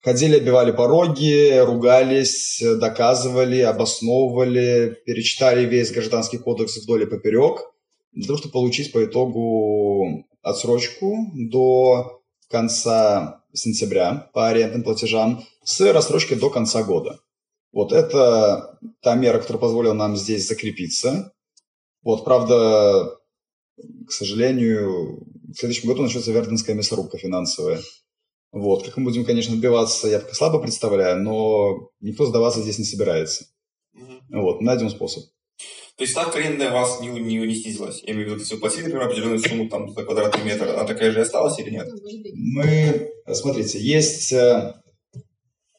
ходили, 0.00 0.36
обивали 0.36 0.72
пороги, 0.72 1.58
ругались, 1.58 2.60
доказывали, 2.60 3.60
обосновывали, 3.60 4.96
перечитали 5.06 5.64
весь 5.66 5.92
гражданский 5.92 6.38
кодекс 6.38 6.78
вдоль 6.78 7.02
и 7.02 7.06
поперек, 7.06 7.60
для 8.12 8.26
того, 8.26 8.38
чтобы 8.38 8.52
получить 8.52 8.92
по 8.92 9.04
итогу 9.04 10.24
отсрочку 10.42 11.30
до 11.34 12.20
конца 12.50 13.42
сентября 13.52 14.30
по 14.32 14.48
арендным 14.48 14.82
платежам 14.82 15.44
с 15.64 15.80
рассрочкой 15.92 16.38
до 16.38 16.50
конца 16.50 16.82
года. 16.82 17.20
Вот 17.72 17.92
это 17.92 18.78
та 19.00 19.14
мера, 19.14 19.38
которая 19.38 19.60
позволила 19.60 19.94
нам 19.94 20.16
здесь 20.16 20.46
закрепиться. 20.46 21.32
Вот, 22.02 22.24
правда, 22.24 23.16
к 24.06 24.12
сожалению, 24.12 25.24
в 25.48 25.54
следующем 25.54 25.88
году 25.88 26.02
начнется 26.02 26.32
Верденская 26.32 26.74
мясорубка 26.74 27.18
финансовая. 27.18 27.80
Вот, 28.52 28.84
как 28.84 28.96
мы 28.98 29.04
будем, 29.04 29.24
конечно, 29.24 29.54
отбиваться, 29.54 30.08
я 30.08 30.18
пока 30.20 30.34
слабо 30.34 30.58
представляю, 30.58 31.22
но 31.22 31.90
никто 32.00 32.26
сдаваться 32.26 32.60
здесь 32.60 32.78
не 32.78 32.84
собирается. 32.84 33.46
Вот, 34.30 34.60
найдем 34.60 34.90
способ. 34.90 35.24
То 35.96 36.04
есть 36.04 36.12
ставка 36.12 36.38
аренды 36.38 36.68
у 36.68 36.72
вас 36.72 37.00
не, 37.00 37.08
не, 37.08 37.36
не 37.36 37.54
снизилась? 37.54 38.02
Я 38.02 38.14
имею 38.14 38.28
в 38.28 38.30
виду, 38.30 38.40
если 38.40 38.54
вы 38.54 38.60
платили, 38.60 38.84
например, 38.84 39.06
определенную 39.06 39.38
сумму 39.38 39.68
там, 39.68 39.92
за 39.92 40.04
квадратный 40.04 40.44
метр, 40.44 40.68
она 40.68 40.84
такая 40.84 41.12
же 41.12 41.20
осталась 41.20 41.58
или 41.58 41.70
нет? 41.70 41.88
Мы, 42.34 43.12
смотрите, 43.32 43.78
есть 43.78 44.32
э, 44.32 44.74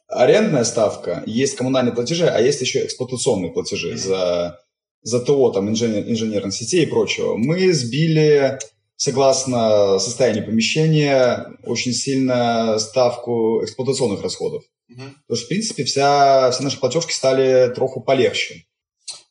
арендная 0.08 0.64
ставка, 0.64 1.24
есть 1.26 1.56
коммунальные 1.56 1.94
платежи, 1.94 2.28
а 2.28 2.40
есть 2.40 2.62
еще 2.62 2.86
эксплуатационные 2.86 3.52
платежи 3.52 3.98
за, 3.98 4.08
за 4.08 4.60
ТО, 5.04 5.52
там, 5.52 5.70
инженер, 5.70 6.10
инженерных 6.10 6.54
сетей 6.54 6.84
и 6.84 6.90
прочего. 6.90 7.36
Мы 7.36 7.74
сбили, 7.74 8.60
согласно 8.96 10.00
состоянию 10.00 10.46
помещения, 10.46 11.58
очень 11.64 11.94
сильно 11.94 12.80
ставку 12.80 13.64
эксплуатационных 13.64 14.22
расходов. 14.22 14.64
Мгм. 14.88 15.16
Потому 15.28 15.38
что, 15.38 15.46
в 15.46 15.50
принципе, 15.50 15.84
вся, 15.84 16.52
все 16.52 16.64
наши 16.64 16.80
платежки 16.80 17.12
стали 17.12 17.74
троху 17.74 18.02
полегче. 18.02 18.66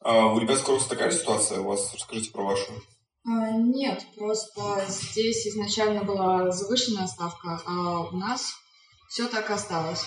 А 0.01 0.27
у 0.27 0.39
ребят 0.39 0.59
с 0.59 0.63
Корпуса 0.63 0.89
такая 0.89 1.11
ситуация 1.11 1.61
у 1.61 1.65
вас? 1.65 1.93
Расскажите 1.95 2.31
про 2.31 2.43
вашу. 2.43 2.73
А, 3.25 3.53
Нет, 3.53 4.05
просто 4.17 4.85
здесь 4.89 5.47
изначально 5.47 6.03
была 6.03 6.51
завышенная 6.51 7.07
ставка, 7.07 7.63
а 7.67 8.01
у 8.01 8.17
нас 8.17 8.53
все 9.09 9.29
так 9.29 9.49
и 9.51 9.53
осталось. 9.53 10.05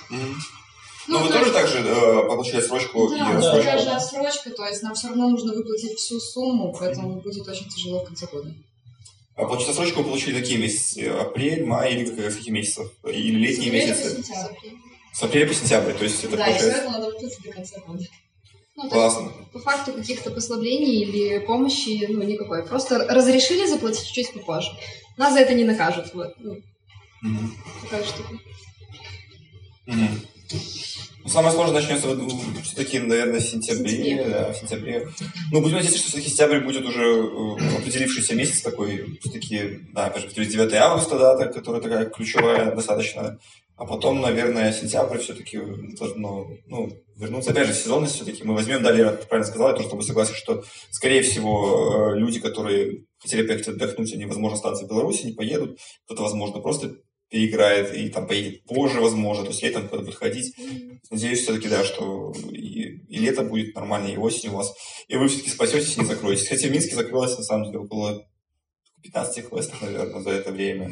Ну, 1.07 1.19
вы 1.19 1.27
то 1.27 1.33
тоже 1.33 1.45
есть- 1.51 1.53
так 1.53 1.67
же 1.67 1.79
э, 1.79 2.27
получили 2.27 2.61
срочку 2.61 3.09
Да, 3.09 3.15
и 3.15 3.19
да, 3.19 3.31
рассрочку? 3.33 3.57
такая 3.63 3.79
же 3.83 3.89
отсрочка, 3.91 4.49
то 4.51 4.65
есть 4.65 4.81
нам 4.83 4.95
все 4.95 5.07
равно 5.09 5.29
нужно 5.29 5.53
выплатить 5.53 5.97
всю 5.99 6.19
сумму, 6.19 6.75
поэтому 6.77 7.21
будет 7.21 7.47
очень 7.47 7.69
тяжело 7.69 7.99
в 8.01 8.05
конце 8.07 8.25
года. 8.27 8.53
А 9.35 9.45
получить 9.45 9.67
рассрочку 9.67 9.99
вы 10.01 10.05
получили 10.09 10.39
какие 10.39 10.57
месяцы? 10.57 11.07
Апрель, 11.09 11.65
май 11.65 11.93
или 11.93 12.05
как- 12.09 12.31
с 12.31 12.35
каких 12.37 12.53
месяцев? 12.53 12.91
Или 13.05 13.35
летние 13.37 13.53
С 13.53 13.67
апреля 13.67 13.93
по 13.93 13.97
месяцы? 13.99 14.15
сентябрь. 14.23 14.69
С 15.13 15.23
апреля 15.23 15.47
по 15.47 15.53
сентябрь, 15.53 15.93
то 15.93 16.03
есть 16.05 16.23
это 16.23 16.37
Да, 16.37 16.47
и 16.47 16.53
все 16.53 16.59
получается... 16.61 16.81
это 16.81 16.91
надо 16.91 17.05
выплатить 17.07 17.43
до 17.43 17.51
конца 17.51 17.79
года. 17.85 18.03
Ну, 18.77 18.89
то 18.89 18.95
есть, 18.95 19.15
Классно. 19.15 19.31
по 19.53 19.59
факту 19.59 19.93
каких-то 19.93 20.31
послаблений 20.31 21.01
или 21.03 21.39
помощи, 21.45 22.05
ну, 22.09 22.23
никакой. 22.23 22.65
Просто 22.65 22.97
разрешили 23.07 23.65
заплатить 23.67 24.11
чуть 24.11 24.33
попозже. 24.33 24.69
Нас 25.17 25.33
за 25.33 25.39
это 25.39 25.53
не 25.53 25.63
накажут. 25.63 26.13
Вот. 26.13 26.33
Ну, 26.39 26.57
Мгм. 27.21 27.55
такая 27.83 28.03
штука. 28.03 28.33
Мгм. 29.85 30.21
Ну, 31.25 31.31
Самое 31.31 31.55
сложное 31.55 31.81
начнется 31.81 32.07
все-таки, 32.61 32.99
наверное, 32.99 33.39
в 33.39 33.43
сентябре. 33.43 33.89
сентябре. 33.89 34.29
Да, 34.29 34.53
в 34.53 34.57
сентябре. 34.57 35.07
Ну, 35.51 35.59
будем 35.59 35.77
надеяться, 35.77 35.97
что 35.97 36.09
все-таки 36.09 36.29
сентябрь 36.29 36.59
будет 36.59 36.85
уже 36.85 37.03
э, 37.03 37.77
определившийся 37.79 38.35
месяц 38.35 38.61
такой. 38.61 39.17
Все-таки, 39.21 39.79
да, 39.91 40.05
опять 40.05 40.21
же, 40.21 40.27
повторюсь, 40.27 40.51
9 40.51 40.73
августа 40.75 41.17
дата, 41.17 41.47
которая 41.47 41.81
такая 41.81 42.05
ключевая 42.05 42.75
достаточно. 42.75 43.39
А 43.75 43.85
потом, 43.85 44.21
наверное, 44.21 44.71
сентябрь 44.71 45.17
все-таки 45.17 45.59
должно 45.97 46.47
ну, 46.67 46.91
вернуться. 47.15 47.49
Опять 47.49 47.69
же, 47.69 47.73
сезонность 47.73 48.13
все-таки 48.13 48.43
мы 48.43 48.53
возьмем. 48.53 48.83
Да, 48.83 48.91
Лера, 48.91 49.13
правильно 49.27 49.49
сказала, 49.49 49.69
я 49.69 49.73
тоже 49.73 49.87
с 49.87 49.89
тобой 49.89 50.05
согласен, 50.05 50.35
что, 50.35 50.63
скорее 50.91 51.23
всего, 51.23 52.11
э, 52.13 52.19
люди, 52.19 52.39
которые 52.39 53.05
хотели 53.17 53.41
поехать 53.41 53.69
отдохнуть, 53.69 54.13
они, 54.13 54.25
возможно, 54.25 54.57
останутся 54.57 54.85
в 54.85 54.89
Беларуси, 54.89 55.25
не 55.25 55.33
поедут. 55.33 55.79
Кто-то, 56.05 56.21
возможно, 56.21 56.59
просто 56.59 56.97
переиграет 57.35 57.93
и 57.93 58.07
там 58.07 58.27
поедет 58.27 58.63
позже, 58.63 59.01
возможно, 59.01 59.43
то 59.43 59.49
есть 59.49 59.61
летом 59.61 59.89
куда 59.89 60.03
будет 60.03 60.15
ходить. 60.15 60.55
Надеюсь 61.11 61.41
все-таки, 61.41 61.67
да, 61.67 61.83
что 61.83 62.33
и, 62.49 63.01
и 63.09 63.17
лето 63.19 63.43
будет 63.43 63.75
нормально, 63.75 64.07
и 64.07 64.15
осень 64.15 64.49
у 64.49 64.53
вас, 64.53 64.73
и 65.09 65.17
вы 65.17 65.27
все-таки 65.27 65.49
спасетесь 65.49 65.97
и 65.97 65.99
не 65.99 66.05
закроетесь. 66.05 66.47
Хотя 66.47 66.69
в 66.69 66.71
Минске 66.71 66.95
закрылось, 66.95 67.37
на 67.37 67.43
самом 67.43 67.65
деле, 67.65 67.79
около 67.79 68.25
15 69.05 69.49
квестов, 69.49 69.81
наверное, 69.81 70.21
за 70.21 70.31
это 70.31 70.51
время. 70.51 70.89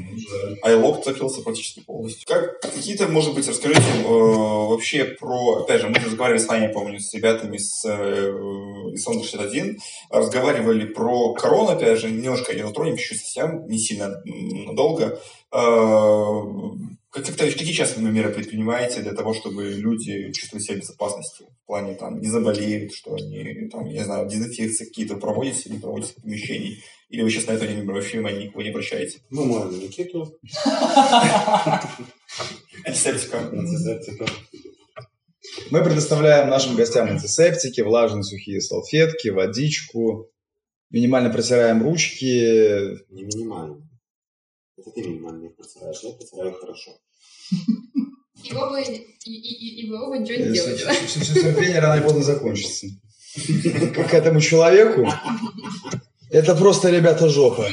Айлок 0.61 1.03
закрылся 1.03 1.41
практически 1.41 1.79
полностью. 1.81 2.23
Как 2.27 2.59
какие-то, 2.61 3.07
может 3.07 3.33
быть, 3.33 3.47
расскажите 3.47 3.81
э, 3.81 4.07
вообще 4.07 5.05
про, 5.05 5.63
опять 5.63 5.81
же, 5.81 5.89
мы 5.89 5.95
разговаривали 5.95 6.39
с 6.39 6.47
вами, 6.47 6.71
помню, 6.71 6.99
с 6.99 7.13
ребятами 7.13 7.57
с 7.57 7.83
э, 7.85 8.91
и 8.93 8.97
Сонда 8.97 9.23
61, 9.23 9.79
разговаривали 10.09 10.85
про 10.85 11.33
корону, 11.33 11.71
опять 11.71 11.99
же, 11.99 12.11
немножко 12.11 12.51
ее 12.51 12.67
затронем, 12.67 12.95
еще 12.95 13.15
совсем, 13.15 13.67
не 13.67 13.79
сильно 13.79 14.21
долго. 14.73 15.19
Э, 15.51 16.41
как, 17.09 17.25
как 17.25 17.35
какие 17.35 17.67
сейчас 17.67 17.95
вы 17.95 18.09
меры 18.09 18.31
предпринимаете 18.31 19.01
для 19.01 19.13
того, 19.13 19.33
чтобы 19.33 19.65
люди 19.65 20.31
чувствовали 20.31 20.63
себя 20.63 20.77
в 20.77 20.79
безопасности? 20.79 21.45
В 21.63 21.67
плане, 21.67 21.93
там, 21.93 22.19
не 22.19 22.27
заболеют, 22.27 22.93
что 22.93 23.13
они, 23.13 23.69
там, 23.71 23.85
не 23.85 24.03
знаю, 24.03 24.27
дезинфекции 24.27 24.85
какие-то 24.85 25.17
проводите 25.17 25.69
или 25.69 25.75
не 25.75 25.79
проводите 25.79 26.13
в 26.13 26.21
помещении? 26.23 26.79
Или 27.13 27.21
вы 27.21 27.29
сейчас 27.29 27.45
на 27.45 27.51
это 27.51 27.67
не, 27.67 27.83
вообще 27.83 28.17
никого 28.17 28.63
не 28.63 28.69
обращаете? 28.71 29.21
Мы 29.29 29.45
моем 29.45 29.69
Никиту, 29.79 30.35
Антисептика. 32.87 33.37
антисептика. 33.37 34.25
Мы 35.69 35.83
предоставляем 35.83 36.49
нашим 36.49 36.75
гостям 36.75 37.07
антисептики, 37.07 37.81
влажные 37.81 38.23
сухие 38.23 38.59
салфетки, 38.61 39.27
водичку. 39.27 40.31
Минимально 40.89 41.29
протираем 41.29 41.83
ручки. 41.83 43.03
Не 43.13 43.21
минимально. 43.25 43.87
Это 44.75 44.89
ты 44.89 45.03
минимально 45.03 45.45
их 45.45 45.55
протираешь, 45.55 45.99
я 46.01 46.13
протираю 46.13 46.53
хорошо. 46.53 46.97
И 48.43 48.51
оба, 48.55 48.81
и, 48.81 48.91
и, 48.91 49.31
и, 49.31 49.83
и 49.85 49.89
вы 49.91 50.01
оба 50.03 50.17
ничего 50.17 50.43
не 50.43 50.51
делаете. 50.51 50.85
да? 50.85 50.93
Все, 51.05 51.19
терпение 51.31 51.79
рано 51.79 51.97
или 51.99 52.03
поздно 52.03 52.23
закончится. 52.23 52.87
К 53.35 54.13
этому 54.15 54.41
человеку 54.41 55.07
это 56.33 56.55
просто, 56.55 56.89
ребята, 56.89 57.29
жопа. 57.29 57.67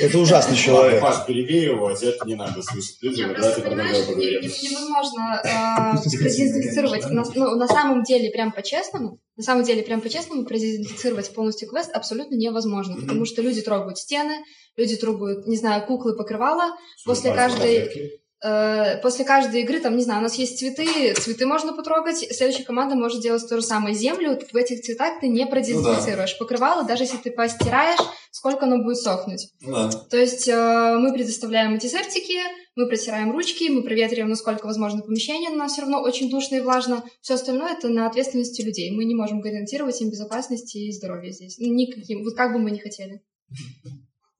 Это 0.00 0.18
ужасный 0.18 0.56
человек. 0.56 1.00
Паш, 1.00 1.26
перебей 1.26 1.64
его, 1.64 1.90
это 1.90 2.24
не 2.24 2.36
надо 2.36 2.62
слышать 2.62 3.02
людям, 3.02 3.30
Нет, 3.30 3.36
давайте 3.40 3.60
просто, 3.60 3.60
про 3.62 3.70
другое 3.70 3.84
понимаешь, 3.86 4.06
поговорим. 4.06 4.40
не- 4.40 4.46
не- 4.48 4.68
невозможно 4.70 5.42
э, 5.42 6.18
продезинфицировать. 6.18 7.10
На, 7.10 7.24
ну, 7.34 7.56
на 7.56 7.66
самом 7.66 8.02
деле, 8.04 8.30
прям 8.30 8.52
по-честному, 8.52 9.18
на 9.36 9.42
самом 9.42 9.64
деле, 9.64 9.82
прям 9.82 10.00
по-честному, 10.00 10.44
продезинфицировать 10.44 11.34
полностью 11.34 11.68
квест 11.68 11.90
абсолютно 11.92 12.36
невозможно, 12.36 12.96
потому 13.00 13.24
что 13.24 13.42
люди 13.42 13.62
трогают 13.62 13.98
стены, 13.98 14.44
люди 14.76 14.96
трогают, 14.96 15.46
не 15.48 15.56
знаю, 15.56 15.84
куклы, 15.86 16.14
покрывала. 16.16 16.76
После 17.04 17.32
каждой, 17.34 18.20
после 18.40 19.24
каждой 19.24 19.62
игры, 19.62 19.80
там, 19.80 19.96
не 19.96 20.02
знаю, 20.02 20.20
у 20.20 20.22
нас 20.22 20.34
есть 20.36 20.58
цветы, 20.58 21.14
цветы 21.14 21.46
можно 21.46 21.74
потрогать, 21.74 22.18
следующая 22.18 22.64
команда 22.64 22.94
может 22.94 23.20
делать 23.20 23.46
то 23.46 23.56
же 23.56 23.62
самое. 23.62 23.94
Землю 23.94 24.38
в 24.50 24.56
этих 24.56 24.82
цветах 24.82 25.20
ты 25.20 25.28
не 25.28 25.46
продезинфицируешь. 25.46 26.38
Покрывало, 26.38 26.84
даже 26.84 27.04
если 27.04 27.18
ты 27.18 27.30
постираешь, 27.30 28.00
сколько 28.30 28.64
оно 28.64 28.82
будет 28.82 28.96
сохнуть. 28.96 29.48
Ну 29.60 29.72
да. 29.72 29.90
То 29.90 30.16
есть 30.16 30.48
э, 30.48 30.96
мы 30.98 31.12
предоставляем 31.12 31.72
антисептики, 31.72 32.38
мы 32.76 32.86
протираем 32.86 33.32
ручки, 33.32 33.68
мы 33.68 33.82
проветриваем, 33.82 34.30
насколько 34.30 34.66
возможно, 34.66 35.02
помещение, 35.02 35.50
но 35.50 35.56
у 35.56 35.58
нас 35.58 35.72
все 35.72 35.82
равно 35.82 36.00
очень 36.00 36.30
душно 36.30 36.56
и 36.56 36.60
влажно. 36.60 37.04
Все 37.20 37.34
остальное 37.34 37.72
это 37.72 37.88
на 37.88 38.06
ответственности 38.06 38.62
людей. 38.62 38.90
Мы 38.92 39.04
не 39.04 39.14
можем 39.14 39.40
гарантировать 39.40 40.00
им 40.00 40.10
безопасность 40.10 40.74
и 40.76 40.90
здоровье 40.92 41.32
здесь. 41.32 41.56
Ну, 41.58 41.72
Никаким, 41.72 42.24
вот 42.24 42.34
как 42.34 42.52
бы 42.52 42.58
мы 42.58 42.70
ни 42.70 42.78
хотели. 42.78 43.20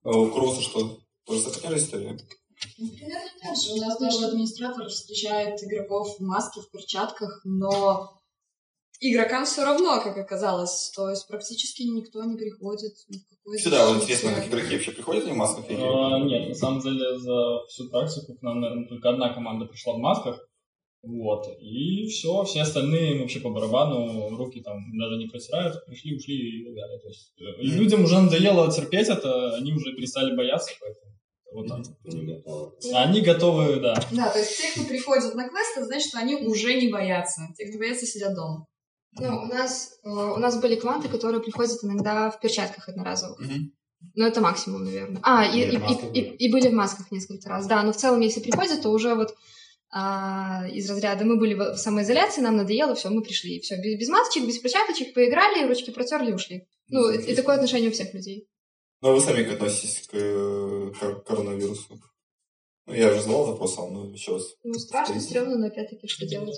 А 0.03 0.11
у 0.17 0.31
Круса 0.31 0.63
что? 0.63 1.01
Тоже 1.27 1.51
такая 1.51 1.77
история? 1.77 2.17
Ну, 2.79 2.89
примерно 2.89 3.31
так 3.43 3.57
же. 3.57 3.73
У 3.73 3.77
нас 3.77 3.99
даже 3.99 4.27
администратор 4.27 4.89
встречает 4.89 5.63
игроков 5.63 6.17
в 6.19 6.23
маске, 6.23 6.61
в 6.61 6.71
перчатках, 6.71 7.41
но 7.45 8.21
игрокам 9.01 9.45
все 9.45 9.65
равно, 9.65 10.01
как 10.03 10.17
оказалось. 10.19 10.93
То 10.95 11.11
есть 11.11 11.27
практически 11.27 11.83
никто 11.83 12.25
не 12.25 12.37
приходит 12.37 12.93
ни 13.09 13.19
в 13.19 13.29
какой 13.29 13.59
Сюда 13.59 13.89
вот 13.89 14.03
интересно, 14.03 14.35
как 14.35 14.49
игроки 14.49 14.75
вообще 14.75 14.93
приходят 14.93 15.25
в 15.25 15.35
масках 15.35 15.71
или 15.71 15.81
А, 15.81 16.19
Нет, 16.21 16.49
на 16.49 16.55
самом 16.55 16.81
деле 16.81 17.19
за 17.19 17.65
всю 17.69 17.89
практику 17.89 18.35
к 18.35 18.43
нам, 18.43 18.61
наверное, 18.61 18.89
только 18.89 19.11
одна 19.11 19.33
команда 19.33 19.67
пришла 19.67 19.95
в 19.95 19.99
масках. 19.99 20.47
Вот. 21.03 21.47
И 21.61 22.09
все, 22.09 22.45
все 22.45 22.61
остальные 22.61 23.21
вообще 23.21 23.41
по 23.41 23.49
барабану, 23.49 24.37
руки 24.37 24.61
там 24.61 24.79
даже 24.99 25.17
не 25.17 25.29
протирают, 25.29 25.83
пришли, 25.87 26.15
ушли 26.15 26.61
и 26.61 26.65
так 26.67 26.75
далее. 26.75 26.99
То 26.99 27.09
есть, 27.09 27.33
э, 27.39 27.63
людям 27.63 28.05
уже 28.05 28.21
надоело 28.21 28.71
терпеть 28.71 29.09
это, 29.09 29.57
они 29.57 29.73
уже 29.73 29.95
перестали 29.95 30.37
бояться, 30.37 30.73
поэтому 30.79 31.10
вот 31.53 31.67
так. 31.69 31.81
Они 32.95 33.21
готовы, 33.23 33.81
да. 33.81 33.95
Да, 34.13 34.31
то 34.31 34.39
есть 34.39 34.57
те, 34.59 34.71
кто 34.73 34.85
приходит 34.89 35.35
на 35.35 35.49
квест, 35.49 35.77
это 35.77 35.87
значит, 35.87 36.09
что 36.09 36.19
они 36.19 36.37
уже 36.37 36.75
не 36.75 36.89
боятся. 36.89 37.43
Те, 37.57 37.67
кто 37.69 37.79
боятся, 37.79 38.07
сидят 38.07 38.35
дома. 38.35 38.67
Ну, 39.13 39.43
у 39.43 39.47
нас, 39.47 39.91
э, 40.05 40.09
у 40.09 40.37
нас 40.37 40.61
были 40.61 40.77
команды, 40.77 41.09
которые 41.09 41.43
приходят 41.43 41.83
иногда 41.83 42.31
в 42.31 42.39
перчатках 42.41 42.89
одноразовых. 42.89 43.41
Мгм. 43.41 43.73
Ну, 44.15 44.25
это 44.25 44.41
максимум, 44.41 44.85
наверное. 44.85 45.21
А, 45.25 45.45
и, 45.45 45.65
Были 45.67 45.75
и, 45.75 45.77
в 45.77 45.81
масках, 45.83 46.15
и- 46.15 46.21
и- 46.21 46.37
и 46.47 46.53
были 46.53 46.69
в 46.69 46.73
масках 46.73 47.11
несколько 47.11 47.49
раз. 47.49 47.67
Да, 47.67 47.83
но 47.83 47.93
в 47.93 47.97
целом, 47.97 48.21
если 48.21 48.41
приходят, 48.41 48.81
то 48.83 48.91
уже 48.91 49.15
вот 49.15 49.35
а, 49.93 50.69
из 50.73 50.89
разряда 50.89 51.25
мы 51.25 51.37
были 51.37 51.55
в 51.55 51.73
в 51.75 51.77
самоизоляции, 51.77 52.41
нам 52.43 52.57
надоело, 52.57 52.95
все, 52.95 53.11
мы 53.11 53.23
пришли. 53.23 53.59
Все, 53.61 53.75
без, 53.83 53.99
без 53.99 54.09
масочек, 54.09 54.47
без 54.47 54.59
перчаточек, 54.59 55.13
поиграли, 55.15 55.67
ручки 55.67 55.91
протерли 55.91 56.31
и 56.31 56.35
ушли. 56.35 56.63
Ну, 56.89 57.11
и, 57.11 57.19
и 57.19 57.35
такое 57.35 57.57
отношение 57.57 57.91
у 57.91 57.93
всех 57.93 58.15
людей. 58.15 58.47
Ну, 59.03 59.11
а 59.11 59.13
вы 59.15 59.21
сами 59.21 59.45
как 59.45 59.55
относитесь 59.55 60.07
к 60.09 60.11
э, 60.13 60.93
кор- 60.99 61.23
коронавирусу? 61.23 61.99
Ну, 62.87 62.95
я 62.95 63.09
уже 63.09 63.23
задал 63.23 63.47
вопрос, 63.47 63.79
а 63.79 63.87
ну, 63.87 64.13
еще 64.13 64.33
раз. 64.35 64.45
Ну, 64.63 64.75
страшно, 64.75 65.21
стрёмно, 65.21 65.57
но 65.57 65.67
опять-таки, 65.69 66.07
что 66.07 66.27
делать? 66.27 66.55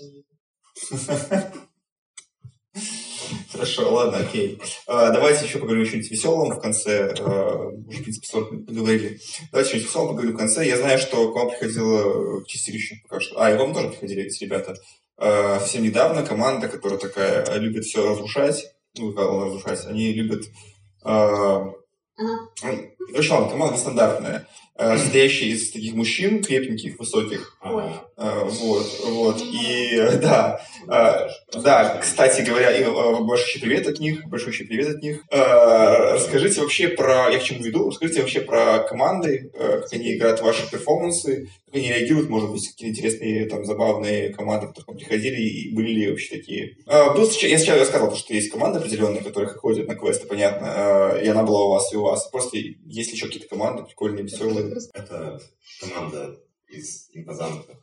Хорошо, 3.52 3.92
ладно, 3.94 4.18
окей. 4.18 4.60
А, 4.86 5.10
давайте 5.10 5.44
еще 5.44 5.58
поговорим 5.58 5.82
о 5.82 5.86
чем-нибудь 5.86 6.10
веселом 6.10 6.50
в 6.50 6.60
конце. 6.60 7.14
А, 7.20 7.68
уже, 7.86 7.98
в 7.98 8.02
принципе, 8.02 8.26
40 8.26 8.50
минут 8.50 8.66
поговорили. 8.66 9.20
Давайте 9.52 9.68
что-нибудь 9.68 9.88
веселом 9.88 10.08
поговорим 10.08 10.34
в 10.34 10.38
конце. 10.38 10.66
Я 10.66 10.78
знаю, 10.78 10.98
что 10.98 11.30
к 11.32 11.34
вам 11.34 11.50
приходило 11.50 12.44
чистилище 12.46 12.96
пока 13.02 13.20
что. 13.20 13.40
А, 13.40 13.52
и 13.52 13.56
к 13.56 13.60
вам 13.60 13.74
тоже 13.74 13.90
приходили 13.90 14.24
эти 14.24 14.42
ребята. 14.42 14.76
А, 15.16 15.60
совсем 15.60 15.82
недавно 15.82 16.24
команда, 16.24 16.68
которая 16.68 16.98
такая 16.98 17.44
а, 17.44 17.58
любит 17.58 17.84
все 17.84 18.08
разрушать, 18.08 18.64
ну, 18.96 19.12
как 19.12 19.28
он 19.30 19.44
разрушать, 19.44 19.86
они 19.86 20.12
любят... 20.12 20.44
а, 22.18 22.22
Ага. 22.22 22.91
Короче, 23.10 23.32
ладно, 23.32 23.48
команда 23.50 23.74
нестандартная, 23.76 24.46
а, 24.74 24.96
состоящая 24.96 25.46
из 25.46 25.70
таких 25.70 25.94
мужчин 25.94 26.42
крепеньких, 26.42 26.98
высоких, 26.98 27.58
Ага. 27.60 28.04
а, 28.16 28.44
Вот, 28.44 28.86
вот, 29.04 29.42
и 29.42 29.96
да, 30.22 30.60
а, 30.88 31.28
да, 31.54 31.98
кстати 32.00 32.40
говоря, 32.42 32.70
и, 32.74 32.84
большой 33.22 33.60
привет 33.60 33.86
от 33.86 34.00
них, 34.00 34.24
большой 34.28 34.52
привет 34.54 34.96
от 34.96 35.02
них. 35.02 35.22
Расскажите 35.30 36.60
вообще 36.60 36.88
про, 36.88 37.28
я 37.30 37.38
к 37.38 37.42
чему 37.42 37.62
веду, 37.62 37.90
расскажите 37.90 38.20
вообще 38.20 38.40
про 38.40 38.78
команды, 38.80 39.50
как 39.56 39.92
они 39.92 40.16
играют 40.16 40.40
ваши 40.40 40.70
перформансы, 40.70 41.48
как 41.66 41.74
они 41.76 41.88
реагируют, 41.88 42.28
может 42.30 42.50
быть, 42.50 42.66
какие 42.68 42.90
интересные, 42.90 43.46
там, 43.46 43.64
забавные 43.64 44.32
команды, 44.32 44.68
которые 44.68 44.84
к 44.84 44.88
вам 44.88 44.96
приходили, 44.96 45.40
и 45.40 45.74
были 45.74 45.90
ли 45.92 46.10
вообще 46.10 46.36
такие. 46.36 46.76
Был, 46.86 47.30
я 47.42 47.58
сначала 47.58 47.80
рассказывал, 47.80 48.16
что 48.16 48.34
есть 48.34 48.50
команды 48.50 48.78
определенные, 48.78 49.22
которые 49.22 49.50
ходят 49.52 49.86
на 49.86 49.94
квесты, 49.94 50.26
понятно, 50.26 51.18
и 51.22 51.26
она 51.28 51.42
была 51.42 51.64
у 51.64 51.70
вас, 51.70 51.92
и 51.92 51.96
у 51.96 52.02
вас. 52.02 52.28
Просто 52.30 52.56
есть 52.92 53.12
еще 53.12 53.26
какие-то 53.26 53.48
команды 53.48 53.84
прикольные, 53.84 54.24
веселые? 54.24 54.74
Это 54.92 55.40
команда 55.80 56.38
из 56.68 57.08
импозантных 57.12 57.76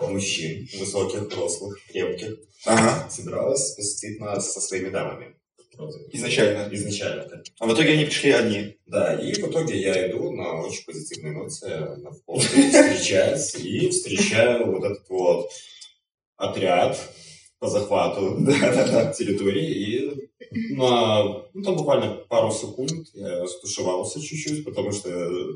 мужчин, 0.00 0.68
высоких, 0.78 1.22
взрослых, 1.22 1.78
крепких, 1.88 2.38
Ага, 2.64 3.08
собиралась 3.10 3.74
посетить 3.74 4.20
нас 4.20 4.52
со 4.52 4.60
своими 4.60 4.88
дамами. 4.88 5.36
Изначально. 6.12 6.68
Изначально. 6.74 7.24
так. 7.24 7.44
А 7.58 7.66
в 7.66 7.74
итоге 7.74 7.92
они 7.92 8.06
пришли 8.06 8.30
одни. 8.30 8.78
Да, 8.86 9.14
и 9.14 9.34
в 9.34 9.38
итоге 9.38 9.78
я 9.78 10.10
иду 10.10 10.32
на 10.32 10.62
очень 10.62 10.84
позитивной 10.86 11.32
ноте, 11.32 11.66
на 11.98 12.12
встречаюсь, 12.12 13.54
и 13.56 13.90
встречаю 13.90 14.72
вот 14.72 14.84
этот 14.84 15.06
вот 15.10 15.50
отряд 16.36 16.98
по 17.58 17.68
захвату 17.68 18.38
территории, 19.18 19.70
и 19.70 20.74
на, 20.74 21.24
ну, 21.54 21.62
там 21.62 21.76
буквально 21.76 22.16
пару 22.28 22.52
секунд 22.52 23.08
я 23.14 23.46
стушевался 23.46 24.20
чуть-чуть, 24.20 24.64
потому 24.64 24.92
что 24.92 25.54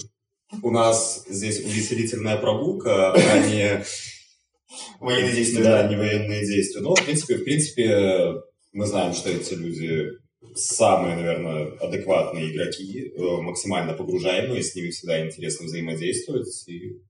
у 0.63 0.71
нас 0.71 1.25
здесь 1.29 1.61
увеселительная 1.61 2.37
прогулка, 2.39 3.13
а 3.13 3.47
не 3.47 3.85
Военные 5.01 5.33
действия. 5.33 5.63
да, 5.63 5.89
не 5.89 5.97
военные 5.97 6.47
действия. 6.47 6.81
Но, 6.81 6.95
в 6.95 7.05
принципе, 7.05 7.37
в 7.37 7.45
принципе, 7.45 8.35
мы 8.73 8.87
знаем, 8.87 9.13
что 9.13 9.31
эти 9.31 9.55
люди 9.55 10.11
самые, 10.55 11.17
наверное, 11.17 11.73
адекватные 11.79 12.51
игроки, 12.51 13.13
э, 13.15 13.21
максимально 13.43 13.95
погружаемые, 13.95 14.63
с 14.63 14.75
ними 14.75 14.91
всегда 14.91 15.27
интересно 15.27 15.67
взаимодействовать, 15.67 16.69
и 16.69 17.01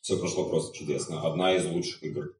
все 0.00 0.18
прошло 0.18 0.48
просто 0.48 0.76
чудесно. 0.76 1.22
Одна 1.22 1.54
из 1.54 1.66
лучших 1.66 2.02
игр 2.02 2.34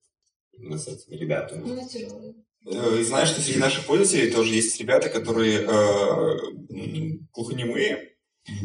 именно 0.53 0.79
с 0.79 0.89
этими 0.89 1.17
ребятами. 1.17 1.63
Ну, 1.67 1.89
тяжело. 1.89 2.35
Э, 2.67 2.99
И 3.01 3.03
знаешь, 3.05 3.29
что 3.29 3.41
среди 3.41 3.59
наших 3.59 3.87
пользователей 3.87 4.31
тоже 4.31 4.55
есть 4.55 4.79
ребята, 4.81 5.09
которые 5.09 5.61
э, 5.61 6.37
глухонемые. 7.35 8.09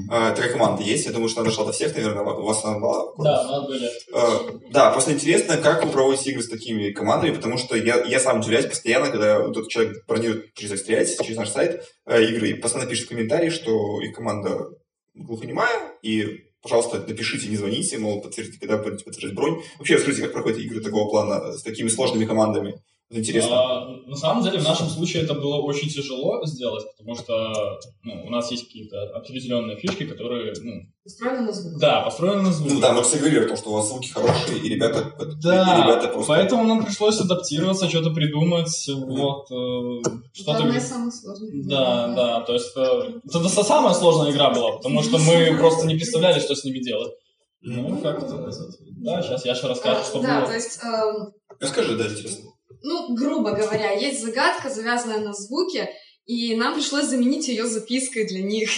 Э, 0.09 0.33
такая 0.35 0.51
команда 0.51 0.81
есть. 0.83 1.05
Я 1.05 1.11
думаю, 1.11 1.29
что 1.29 1.41
она 1.41 1.49
дошла 1.49 1.65
до 1.65 1.71
всех, 1.71 1.95
наверное, 1.95 2.23
у 2.23 2.43
вас 2.43 2.63
она 2.65 2.79
была. 2.79 3.13
Да, 3.17 3.41
у 3.41 3.51
нас 3.51 3.67
были. 3.67 3.89
Э, 4.13 4.59
да, 4.71 4.91
просто 4.91 5.13
интересно, 5.13 5.57
как 5.57 5.85
вы 5.85 5.91
проводите 5.91 6.31
игры 6.31 6.41
с 6.43 6.49
такими 6.49 6.91
командами, 6.91 7.35
потому 7.35 7.57
что 7.57 7.75
я, 7.75 8.03
я 8.03 8.19
сам 8.19 8.39
удивляюсь 8.39 8.65
постоянно, 8.65 9.11
когда 9.11 9.39
вот 9.39 9.55
этот 9.55 9.69
человек 9.69 10.05
бронирует 10.07 10.53
через 10.55 10.71
X3, 10.83 11.23
через 11.23 11.37
наш 11.37 11.49
сайт 11.49 11.83
э, 12.05 12.23
игры, 12.23 12.49
и 12.49 12.53
постоянно 12.55 12.89
пишет 12.89 13.05
в 13.05 13.09
комментарии, 13.09 13.49
что 13.49 14.01
их 14.01 14.15
команда 14.15 14.67
глухонемая, 15.13 15.93
и 16.01 16.46
пожалуйста, 16.61 17.03
напишите, 17.07 17.47
не 17.47 17.57
звоните, 17.57 17.97
мол, 17.97 18.21
подтвердите, 18.21 18.59
когда 18.59 18.77
будете 18.77 19.05
подтверждать 19.05 19.35
бронь. 19.35 19.61
Вообще, 19.77 19.95
расскажите, 19.95 20.23
как 20.23 20.33
проходят 20.33 20.59
игры 20.59 20.81
такого 20.81 21.09
плана 21.09 21.53
с 21.53 21.63
такими 21.63 21.87
сложными 21.87 22.25
командами? 22.25 22.81
Интересно. 23.09 23.55
А, 23.55 23.85
на 24.05 24.15
самом 24.17 24.43
деле, 24.43 24.59
в 24.59 24.63
нашем 24.63 24.89
случае 24.89 25.23
это 25.23 25.33
было 25.33 25.55
очень 25.61 25.87
тяжело 25.87 26.45
сделать, 26.45 26.85
потому 26.97 27.15
что 27.15 27.79
ну, 28.03 28.25
у 28.25 28.29
нас 28.29 28.51
есть 28.51 28.65
какие-то 28.65 29.01
определенные 29.15 29.77
фишки, 29.77 30.05
которые, 30.05 30.53
ну, 30.61 30.81
Устроили 31.05 31.39
на 31.39 31.53
звук. 31.53 31.79
да, 31.79 32.01
построены 32.01 32.41
на 32.41 32.51
звук. 32.51 32.73
Ну 32.73 32.79
да, 32.81 32.91
мы 32.91 33.03
все 33.03 33.17
говорили 33.19 33.45
о 33.45 33.47
том, 33.47 33.55
что 33.55 33.69
у 33.69 33.73
вас 33.75 33.87
звуки 33.87 34.09
хорошие, 34.09 34.59
и 34.59 34.67
ребята, 34.67 34.99
и 35.21 35.41
Да, 35.41 35.83
ребята 35.85 36.09
просто... 36.09 36.33
поэтому 36.33 36.65
нам 36.65 36.83
пришлось 36.83 37.21
адаптироваться, 37.21 37.87
что-то 37.87 38.09
придумать, 38.09 38.89
вот, 38.89 39.49
э, 39.51 40.01
что-то... 40.33 40.57
Одна 40.57 40.75
из 40.77 40.87
самых 40.89 41.13
сложных. 41.13 41.65
Да, 41.65 42.07
да, 42.13 42.41
то 42.41 42.53
есть 42.53 42.75
э, 42.75 43.21
это 43.23 43.63
самая 43.63 43.93
сложная 43.93 44.31
игра 44.31 44.49
была, 44.53 44.73
потому 44.77 45.01
что 45.01 45.17
мы 45.17 45.55
просто 45.57 45.87
не 45.87 45.95
представляли, 45.95 46.41
что 46.41 46.55
с 46.55 46.65
ними 46.65 46.79
делать. 46.79 47.13
Ну, 47.61 47.97
как 48.01 48.17
это 48.21 48.51
сказать? 48.51 48.75
Да, 48.99 49.21
сейчас 49.21 49.45
Яша 49.45 49.69
расскажет, 49.69 50.05
что 50.05 50.21
Да, 50.21 50.39
было. 50.39 50.47
то 50.47 50.53
есть, 50.55 50.79
эм, 50.83 51.31
Расскажи, 51.59 51.97
да, 51.97 52.05
интересно. 52.07 52.51
Ну, 52.81 53.15
грубо 53.15 53.51
говоря, 53.51 53.91
есть 53.91 54.21
загадка, 54.21 54.69
завязанная 54.69 55.19
на 55.19 55.33
звуке, 55.33 55.89
и 56.25 56.55
нам 56.55 56.75
пришлось 56.75 57.05
заменить 57.05 57.47
ее 57.47 57.65
запиской 57.65 58.27
для 58.27 58.43
них. 58.43 58.69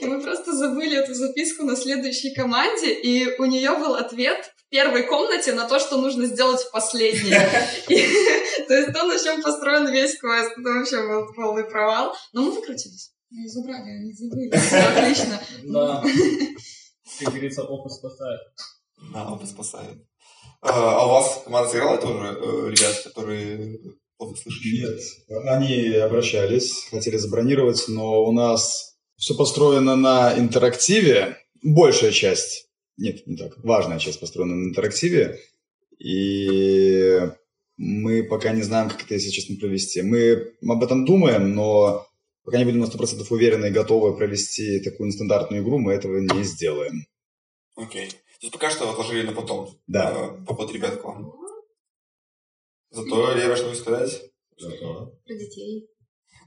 И 0.00 0.04
мы 0.04 0.20
просто 0.20 0.52
забыли 0.52 0.98
эту 0.98 1.14
записку 1.14 1.64
на 1.64 1.76
следующей 1.76 2.34
команде, 2.34 2.92
и 2.92 3.36
у 3.38 3.44
нее 3.44 3.76
был 3.78 3.94
ответ 3.94 4.52
в 4.56 4.68
первой 4.68 5.04
комнате 5.04 5.52
на 5.52 5.68
то, 5.68 5.78
что 5.78 6.00
нужно 6.00 6.26
сделать 6.26 6.60
в 6.60 6.72
последней. 6.72 7.30
То 8.66 8.74
есть 8.74 8.92
то, 8.92 9.04
на 9.04 9.18
чем 9.18 9.42
построен 9.42 9.88
весь 9.90 10.18
квест. 10.18 10.52
Это 10.58 10.70
вообще 10.70 11.06
был 11.06 11.32
полный 11.34 11.64
провал. 11.64 12.14
Но 12.32 12.42
мы 12.42 12.50
выкрутились. 12.52 13.12
Мы 13.30 13.48
забрали, 13.48 13.90
они 13.90 14.12
забыли. 14.12 14.48
Отлично. 14.98 15.40
Да. 15.64 16.02
Как 17.20 17.28
говорится, 17.28 17.62
опыт 17.62 17.92
спасает. 17.92 18.40
Да, 19.12 19.32
опыт 19.32 19.48
спасает. 19.48 19.98
А, 20.62 21.00
а 21.00 21.06
у 21.06 21.08
вас 21.10 21.42
команда 21.44 21.70
сыграла 21.70 21.98
тоже 21.98 22.38
э, 22.38 22.70
ребят, 22.70 23.02
которые 23.04 23.78
плохо 24.18 24.36
слышащие? 24.36 24.88
Нет, 24.88 25.00
они 25.46 25.94
обращались, 25.94 26.86
хотели 26.90 27.16
забронировать, 27.16 27.84
но 27.88 28.22
у 28.24 28.32
нас 28.32 28.96
все 29.16 29.34
построено 29.34 29.96
на 29.96 30.38
интерактиве. 30.38 31.38
Большая 31.62 32.12
часть, 32.12 32.68
нет, 32.96 33.26
не 33.26 33.36
так, 33.36 33.58
важная 33.64 33.98
часть 33.98 34.20
построена 34.20 34.54
на 34.54 34.68
интерактиве. 34.68 35.40
И 35.98 37.20
мы 37.76 38.22
пока 38.24 38.52
не 38.52 38.62
знаем, 38.62 38.90
как 38.90 39.02
это, 39.02 39.14
если 39.14 39.30
честно, 39.30 39.56
провести. 39.56 40.02
Мы 40.02 40.52
об 40.66 40.82
этом 40.82 41.06
думаем, 41.06 41.54
но 41.54 42.06
пока 42.44 42.58
не 42.58 42.64
будем 42.64 42.80
на 42.80 42.84
100% 42.84 43.26
уверены 43.30 43.66
и 43.66 43.70
готовы 43.70 44.16
провести 44.16 44.80
такую 44.80 45.08
нестандартную 45.08 45.62
игру, 45.62 45.78
мы 45.78 45.92
этого 45.92 46.18
не 46.18 46.42
сделаем. 46.44 47.06
Окей. 47.76 48.10
То 48.40 48.46
есть 48.46 48.52
пока 48.54 48.70
что 48.70 48.90
отложили 48.90 49.26
на 49.26 49.32
потом. 49.32 49.68
Да. 49.86 50.12
э, 50.40 50.44
Поход 50.46 50.72
ребят 50.72 51.00
к 51.00 51.04
вам. 51.04 51.30
Зато, 52.90 53.34
Лера, 53.34 53.54
что 53.54 53.68
сказать? 53.74 54.32
Про 54.56 55.34
детей. 55.34 55.90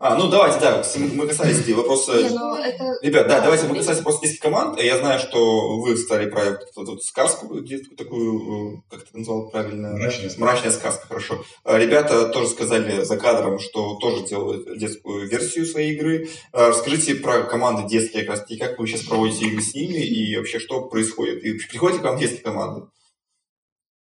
А, 0.06 0.18
ну 0.18 0.28
давайте, 0.28 0.60
да, 0.60 0.84
мы 1.16 1.28
касались 1.28 1.62
эти 1.62 1.72
вопроса. 1.72 2.22
Не, 2.22 2.28
ну 2.28 2.56
это... 2.58 2.84
Ребят, 3.02 3.26
да, 3.26 3.40
давайте 3.40 3.68
мы 3.68 3.76
касались 3.78 4.02
просто 4.02 4.24
детских 4.24 4.42
команд. 4.42 4.78
Я 4.82 4.98
знаю, 4.98 5.18
что 5.18 5.78
вы 5.78 5.96
стали 5.96 6.30
проект 6.30 6.76
вот 6.76 7.02
сказку 7.02 7.62
детскую 7.62 7.96
такую, 7.96 8.80
э, 8.80 8.82
как 8.90 9.04
ты 9.06 9.18
назвал 9.18 9.50
правильно? 9.50 9.94
Мрачная 9.94 10.26
сказка. 10.28 10.42
Мрачная 10.42 10.72
сказка, 10.72 11.08
хорошо. 11.08 11.46
А 11.64 11.78
Ребята 11.78 12.28
тоже 12.28 12.50
сказали 12.50 13.06
за 13.06 13.16
кадром, 13.16 13.60
что 13.60 13.96
тоже 13.96 14.26
делают 14.26 14.78
детскую 14.78 15.26
версию 15.30 15.66
своей 15.66 15.94
игры. 15.94 16.28
Расскажите 16.52 17.16
про 17.16 17.44
команды 17.44 17.88
детские, 17.88 18.24
как 18.24 18.32
раз 18.32 18.42
таки, 18.42 18.58
как 18.58 18.80
вы 18.80 18.88
сейчас 18.88 19.04
проводите 19.04 19.46
игры 19.46 19.62
с 19.62 19.74
ними 19.74 20.00
и 20.00 20.36
вообще 20.36 20.60
что 20.60 20.82
происходит. 20.82 21.46
И 21.46 21.54
приходите 21.54 22.02
к 22.02 22.04
вам 22.04 22.20
детские 22.20 22.42
команды? 22.42 22.88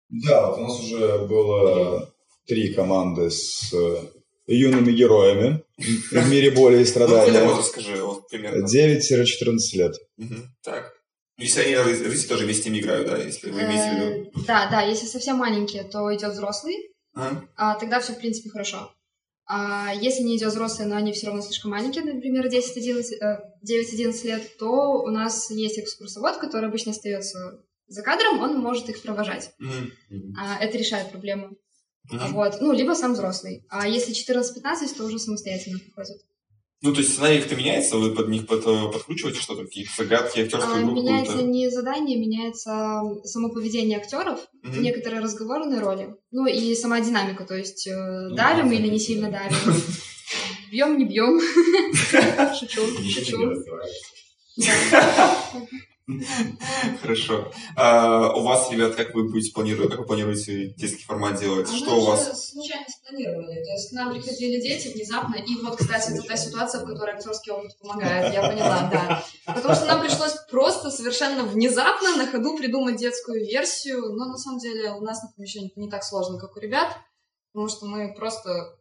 Да, 0.08 0.46
вот 0.46 0.60
у 0.60 0.62
нас 0.62 0.80
уже 0.80 1.18
было 1.26 2.10
три 2.46 2.72
команды 2.72 3.30
с 3.30 3.70
э, 3.74 3.96
юными 4.46 4.92
героями 4.92 5.62
в 5.80 6.30
мире 6.30 6.50
боли 6.50 6.76
и 6.76 6.80
Ну, 6.80 6.84
страдания. 6.86 7.44
вот 7.44 7.66
скажи, 7.66 7.96
вот 8.02 8.28
примерно. 8.28 8.64
9-14 8.66 9.58
лет. 9.74 9.94
Так. 10.62 10.92
Ну, 11.38 11.44
Если 11.44 11.60
они 11.62 11.72
ры- 11.74 12.04
рыси 12.04 12.28
тоже 12.28 12.44
вместе 12.44 12.68
играют, 12.70 13.06
да, 13.08 13.16
если 13.16 13.50
вы 13.50 13.60
имеете 13.62 13.90
в 13.90 13.94
виду. 13.94 14.30
Э, 14.36 14.44
Да, 14.46 14.68
да, 14.70 14.82
если 14.82 15.06
совсем 15.06 15.36
маленькие, 15.36 15.84
то 15.84 16.14
идет 16.14 16.32
взрослый, 16.32 16.76
а 17.14 17.74
тогда 17.76 18.00
все, 18.00 18.12
в 18.12 18.18
принципе, 18.18 18.50
хорошо. 18.50 18.92
А 19.46 19.92
если 19.94 20.22
не 20.22 20.36
идет 20.36 20.50
взрослый, 20.50 20.86
но 20.86 20.94
они 20.96 21.12
все 21.12 21.26
равно 21.26 21.42
слишком 21.42 21.72
маленькие, 21.72 22.04
например, 22.04 22.46
10-11, 22.46 23.14
э, 23.20 23.38
9-11 23.66 24.24
лет, 24.24 24.56
то 24.58 25.02
у 25.02 25.08
нас 25.10 25.50
есть 25.50 25.78
экскурсовод, 25.78 26.36
который 26.36 26.68
обычно 26.68 26.92
остается 26.92 27.60
за 27.88 28.02
кадром, 28.02 28.38
он 28.40 28.58
может 28.58 28.88
их 28.90 29.02
провожать. 29.02 29.50
А 30.38 30.62
это 30.62 30.78
решает 30.78 31.10
проблему. 31.10 31.56
Мгм. 32.10 32.32
Вот. 32.34 32.60
Ну, 32.60 32.72
либо 32.72 32.94
сам 32.94 33.12
взрослый. 33.14 33.64
А 33.68 33.86
если 33.88 34.12
14-15, 34.12 34.96
то 34.96 35.04
уже 35.04 35.18
самостоятельно 35.18 35.78
приходят. 35.78 36.16
Ну, 36.82 36.92
то 36.94 37.00
есть 37.00 37.12
сценарий 37.12 37.40
как-то 37.40 37.56
меняется, 37.56 37.98
вы 37.98 38.14
под 38.14 38.28
них 38.28 38.46
под- 38.46 38.66
э, 38.66 38.90
подкручиваете 38.90 39.38
что-то, 39.38 39.64
какие-то 39.64 39.90
загадки, 39.98 40.40
актерскую 40.40 40.76
А, 40.76 40.80
меняется 40.80 41.32
какую-то? 41.32 41.52
не 41.52 41.70
задание, 41.70 42.18
меняется 42.18 43.02
само 43.24 43.50
поведение 43.50 43.98
актеров, 43.98 44.40
Мгм. 44.62 44.80
некоторые 44.82 45.20
разговорные 45.20 45.80
роли, 45.80 46.14
ну 46.30 46.46
и 46.46 46.74
сама 46.74 47.00
динамика, 47.02 47.44
то 47.44 47.54
есть 47.54 47.86
э, 47.86 47.94
Ну, 48.30 48.34
давим 48.34 48.70
да. 48.70 48.74
или 48.76 48.88
не 48.88 48.98
сильно 48.98 49.30
давим, 49.30 49.74
бьем, 50.72 50.96
не 50.96 51.04
бьем, 51.04 51.38
шучу, 52.58 52.80
шучу. 53.10 53.62
Хорошо. 57.00 57.52
А, 57.76 58.32
у 58.34 58.42
вас, 58.42 58.70
ребят, 58.70 58.94
как 58.94 59.14
вы 59.14 59.28
будете 59.28 59.52
планировать, 59.52 59.90
как 59.90 60.00
вы 60.00 60.06
планируете 60.06 60.68
детский 60.70 61.04
формат 61.04 61.38
делать? 61.38 61.68
А 61.70 61.76
Что 61.76 61.96
у 61.96 62.04
вас? 62.06 62.50
случайно 62.50 62.86
спланировали. 62.88 63.62
То 63.64 63.70
есть 63.72 63.90
к 63.90 63.92
нам 63.92 64.12
приходили 64.12 64.60
дети 64.60 64.88
внезапно, 64.88 65.36
и 65.36 65.56
вот, 65.62 65.76
кстати, 65.76 66.12
это 66.12 66.22
та 66.22 66.36
ситуация, 66.36 66.82
в 66.82 66.86
которой 66.86 67.14
актерский 67.14 67.52
опыт 67.52 67.78
помогает, 67.78 68.32
я 68.34 68.48
поняла, 68.48 68.90
да. 68.92 69.24
Потому 69.46 69.74
что 69.74 69.86
нам 69.86 70.00
пришлось 70.00 70.34
просто 70.50 70.90
совершенно 70.90 71.44
внезапно 71.44 72.16
на 72.16 72.26
ходу 72.26 72.56
придумать 72.56 72.96
детскую 72.96 73.40
версию, 73.40 74.12
но 74.14 74.26
на 74.26 74.36
самом 74.36 74.58
деле 74.58 74.92
у 74.92 75.00
нас 75.00 75.22
на 75.22 75.30
помещении 75.36 75.72
не 75.76 75.88
так 75.88 76.04
сложно, 76.04 76.38
как 76.38 76.56
у 76.56 76.60
ребят, 76.60 76.96
потому 77.52 77.68
что 77.68 77.86
мы 77.86 78.14
просто 78.14 78.76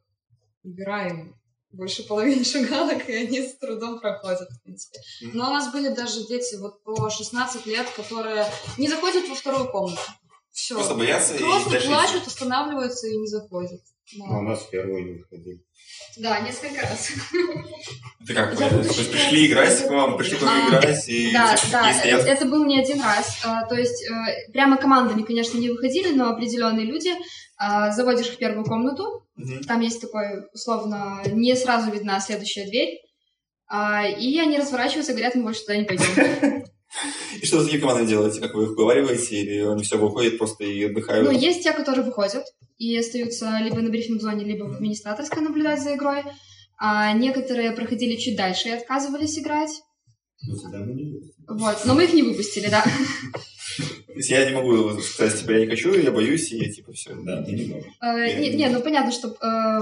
убираем 0.63 1.38
больше 1.71 2.03
половины 2.03 2.43
шагалок, 2.45 3.07
и 3.09 3.13
они 3.13 3.41
с 3.41 3.57
трудом 3.57 3.99
проходят, 3.99 4.49
в 4.49 4.63
принципе. 4.63 4.99
Но 5.33 5.49
у 5.49 5.53
нас 5.53 5.71
были 5.71 5.89
даже 5.89 6.25
дети 6.27 6.55
вот 6.55 6.83
по 6.83 7.09
16 7.09 7.65
лет, 7.65 7.89
которые 7.95 8.45
не 8.77 8.87
заходят 8.87 9.27
во 9.27 9.35
вторую 9.35 9.69
комнату. 9.69 10.01
Все. 10.51 10.75
Просто 10.75 10.95
боятся 10.95 11.35
и 11.35 11.39
Просто 11.39 11.69
дальше 11.69 11.87
плачут, 11.87 12.27
останавливаются 12.27 13.07
и 13.07 13.17
не 13.17 13.27
заходят. 13.27 13.81
Да. 14.17 14.25
Ну, 14.27 14.39
у 14.39 14.41
нас 14.41 14.61
в 14.61 14.69
первую 14.69 15.05
не 15.05 15.19
выходили. 15.19 15.61
Да, 16.17 16.39
несколько 16.39 16.81
раз. 16.81 17.11
Это 18.23 18.33
как? 18.33 18.55
Понятно? 18.55 18.83
То 18.83 18.89
есть 18.89 19.11
пришли 19.11 19.47
играть 19.47 19.87
к 19.87 19.89
вам, 19.89 20.17
пришли 20.17 20.37
А, 20.41 20.69
играть, 20.69 21.07
и 21.07 21.31
Да, 21.31 21.55
да, 21.71 21.91
это, 21.91 22.45
был 22.45 22.65
не 22.65 22.79
один 22.79 23.01
раз. 23.01 23.41
А, 23.45 23.65
то 23.65 23.75
есть 23.75 24.03
э, 24.03 24.51
прямо 24.51 24.77
командами, 24.77 25.21
конечно, 25.21 25.57
не 25.57 25.69
выходили, 25.69 26.13
но 26.13 26.29
определенные 26.29 26.85
люди 26.85 27.11
а, 27.57 27.91
заводишь 27.91 28.29
в 28.29 28.37
первую 28.37 28.65
комнату. 28.65 29.27
Там 29.67 29.81
есть 29.81 30.01
такой, 30.01 30.47
условно, 30.53 31.21
не 31.27 31.55
сразу 31.55 31.91
видна 31.91 32.19
следующая 32.19 32.65
дверь. 32.65 32.99
А, 33.67 34.07
и 34.07 34.39
они 34.39 34.57
разворачиваются 34.57 35.11
и 35.11 35.15
говорят, 35.15 35.35
мы 35.35 35.43
больше 35.43 35.61
туда 35.61 35.77
не 35.77 35.85
пойдем. 35.85 36.65
И 37.41 37.45
что 37.45 37.61
с 37.61 37.65
такими 37.65 37.81
командами 37.81 38.07
делаете? 38.07 38.41
Как 38.41 38.53
вы 38.55 38.63
их 38.63 38.71
уговариваете? 38.71 39.41
Или 39.41 39.59
они 39.59 39.83
все 39.83 39.97
выходят 39.97 40.37
просто 40.37 40.63
и 40.63 40.83
отдыхают? 40.83 41.25
Ну, 41.25 41.37
есть 41.37 41.63
те, 41.63 41.71
которые 41.71 42.03
выходят 42.03 42.43
и 42.77 42.97
остаются 42.97 43.59
либо 43.61 43.81
на 43.81 43.89
брифинг-зоне, 43.89 44.43
либо 44.43 44.65
в 44.65 44.75
администраторской 44.75 45.41
наблюдать 45.41 45.81
за 45.81 45.95
игрой. 45.95 46.23
А 46.77 47.11
некоторые 47.13 47.71
проходили 47.71 48.15
чуть 48.15 48.37
дальше 48.37 48.69
и 48.69 48.71
отказывались 48.71 49.37
играть. 49.37 49.81
Ну, 50.41 50.57
тогда 50.57 50.79
мы 50.79 50.93
не 50.93 51.03
будем. 51.03 51.33
Вот. 51.47 51.77
Но 51.85 51.93
мы 51.93 52.05
их 52.05 52.13
не 52.13 52.23
выпустили, 52.23 52.69
да. 52.69 52.83
То 54.07 54.13
есть 54.13 54.29
я 54.29 54.49
не 54.49 54.55
могу 54.55 54.99
сказать, 55.01 55.39
типа, 55.39 55.51
я 55.51 55.59
не 55.61 55.67
хочу, 55.67 55.93
я 55.93 56.11
боюсь, 56.11 56.51
и 56.51 56.57
я 56.57 56.71
типа 56.71 56.91
все. 56.93 57.11
Да, 57.23 57.41
ты 57.43 57.51
не 57.53 57.65
можешь. 57.67 57.87
Э, 58.01 58.39
Не, 58.39 58.49
не, 58.55 58.67
ну 58.69 58.81
понятно, 58.81 59.11
что 59.11 59.29
э, 59.29 59.79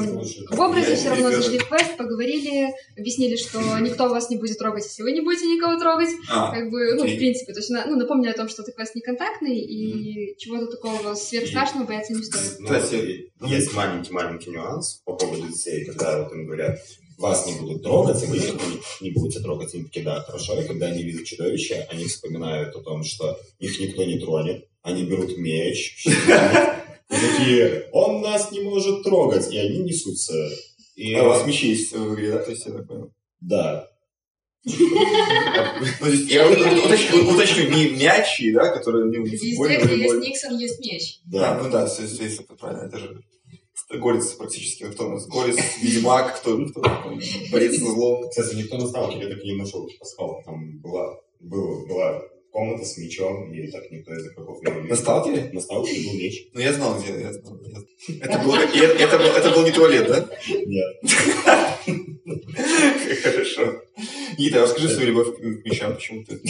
в 0.56 0.60
образе 0.60 0.91
Я- 0.91 0.95
все 0.95 1.10
равно 1.10 1.32
зашли 1.32 1.58
в 1.60 1.68
квест, 1.68 1.98
поговорили, 1.98 2.74
объяснили, 2.98 3.36
что 3.36 3.60
никто 3.80 4.08
вас 4.10 4.30
не 4.30 4.38
будет 4.38 4.58
трогать, 4.58 4.84
если 4.86 5.04
вы 5.04 5.12
не 5.12 5.22
будете 5.22 5.45
никого 5.48 5.80
трогать. 5.80 6.10
А, 6.30 6.52
Как 6.54 6.70
бы, 6.70 6.93
ну, 6.95 7.04
окей. 7.04 7.16
в 7.16 7.18
принципе, 7.20 7.54
то 7.54 7.60
есть, 7.60 7.70
ну, 7.70 7.95
напомнили 7.95 8.30
о 8.32 8.36
том, 8.36 8.48
что 8.50 8.64
ты 8.64 8.72
квест 8.72 8.95
не 8.95 9.02
контактный, 9.02 9.58
и 9.58 10.36
чего-то 10.38 10.68
такого 10.68 11.16
сверхстрашного 11.16 11.86
бояться 11.86 12.14
не 12.14 12.24
стоит. 12.24 12.60
Ну, 12.60 12.68
Кстати, 12.68 12.95
и 12.95 13.30
есть 13.48 13.74
маленький-маленький 13.74 14.52
нюанс 14.52 15.02
по 15.06 15.14
поводу 15.14 15.48
детей, 15.48 15.86
когда 15.86 16.24
вот 16.24 16.34
им 16.34 16.45
говорят, 16.45 16.78
вас 17.18 17.47
не 17.47 17.59
будут 17.59 17.84
трогать, 17.84 18.24
и 18.24 18.28
вы 18.28 18.38
их 18.38 18.53
не, 18.53 19.07
не 19.07 19.11
будете 19.11 19.39
трогать. 19.39 19.74
Они 19.74 19.84
такие, 19.84 20.05
да, 20.05 20.22
хорошо. 20.22 20.59
И 20.59 20.68
когда 20.68 20.88
они 20.88 21.03
видят 21.03 21.26
чудовище, 21.26 21.88
они 21.89 22.05
вспоминают 22.05 22.76
о 22.76 22.82
том, 22.82 23.03
что 23.03 23.39
их 23.59 23.80
никто 23.80 24.03
не 24.03 24.20
тронет. 24.20 24.68
Они 24.82 25.03
берут 25.03 25.38
меч, 25.38 26.05
и 26.05 26.09
такие, 27.09 27.89
он 27.91 28.22
нас 28.22 28.51
не 28.51 28.61
может 28.61 29.03
трогать. 29.03 29.51
И 29.51 29.57
они 29.57 29.80
несутся. 29.80 30.34
И, 30.95 31.13
а 31.13 31.24
у 31.24 31.28
вас 31.28 31.45
мечи 31.45 31.70
есть 31.70 31.91
в 31.91 32.13
игре, 32.13 32.32
да? 32.32 32.39
То 32.39 32.51
есть 32.51 32.65
я 32.65 32.72
так 32.72 32.88
понял. 32.88 33.11
да, 33.41 33.89
Ну, 34.68 36.07
есть 36.07 36.30
я 36.32 36.47
уточню, 36.47 37.70
не 37.70 37.89
мячи, 37.91 38.51
да, 38.51 38.70
которые 38.70 39.09
не 39.09 39.18
не 39.18 39.30
Везде, 39.30 39.49
футбольные, 39.51 39.78
где 39.78 39.88
есть 39.88 39.91
волейбольные. 39.95 40.30
Никсон, 40.30 40.57
есть 40.57 40.80
меч. 40.80 41.20
Да, 41.26 41.39
да. 41.39 41.63
ну 41.63 41.70
да, 41.70 41.88
все, 41.88 42.05
все, 42.05 42.26
это 42.28 42.53
правильно, 42.55 42.88
это 42.88 42.97
же 42.97 43.24
Горец 43.89 44.33
практически, 44.33 44.83
ну, 44.83 44.91
кто 44.91 45.07
у 45.07 45.11
нас? 45.11 45.27
Горец, 45.27 45.57
Ведьмак, 45.81 46.39
кто, 46.39 46.57
кто 46.67 46.81
там, 46.81 47.19
борец 47.51 47.79
со 47.79 47.85
злом. 47.85 48.29
Кстати, 48.29 48.55
никто 48.55 48.77
на 48.77 48.88
сталкере 48.88 49.27
так 49.33 49.41
и 49.43 49.51
не 49.51 49.55
нашел 49.57 49.89
пасхал. 49.99 50.41
Там 50.45 50.79
была, 50.79 51.17
была, 51.39 51.85
была 51.85 52.21
комната 52.51 52.83
с 52.83 52.97
мечом, 52.97 53.53
и 53.53 53.71
так 53.71 53.89
никто 53.91 54.13
из 54.13 54.27
игроков 54.27 54.61
не 54.61 54.71
увидел. 54.71 54.89
На 54.89 54.95
сталкере? 54.95 55.49
На 55.53 55.61
сталкере 55.61 56.05
был 56.05 56.13
меч. 56.15 56.47
Ну, 56.53 56.59
я 56.59 56.73
знал, 56.73 56.99
где, 56.99 57.13
я 57.17 57.31
знал. 57.31 57.59
я- 57.63 58.15
Это, 58.25 58.39
было, 58.39 58.55
это, 58.57 58.75
это, 59.03 59.17
был, 59.19 59.25
это 59.27 59.51
был 59.51 59.63
не 59.63 59.71
туалет, 59.71 60.07
да? 60.07 60.29
Нет. 60.49 60.97
Хорошо. 63.23 63.81
Нита, 64.38 64.61
расскажи 64.61 64.89
свою 64.89 65.07
любовь 65.07 65.38
к 65.38 65.39
мечам, 65.65 65.95
почему 65.95 66.23
ты... 66.25 66.41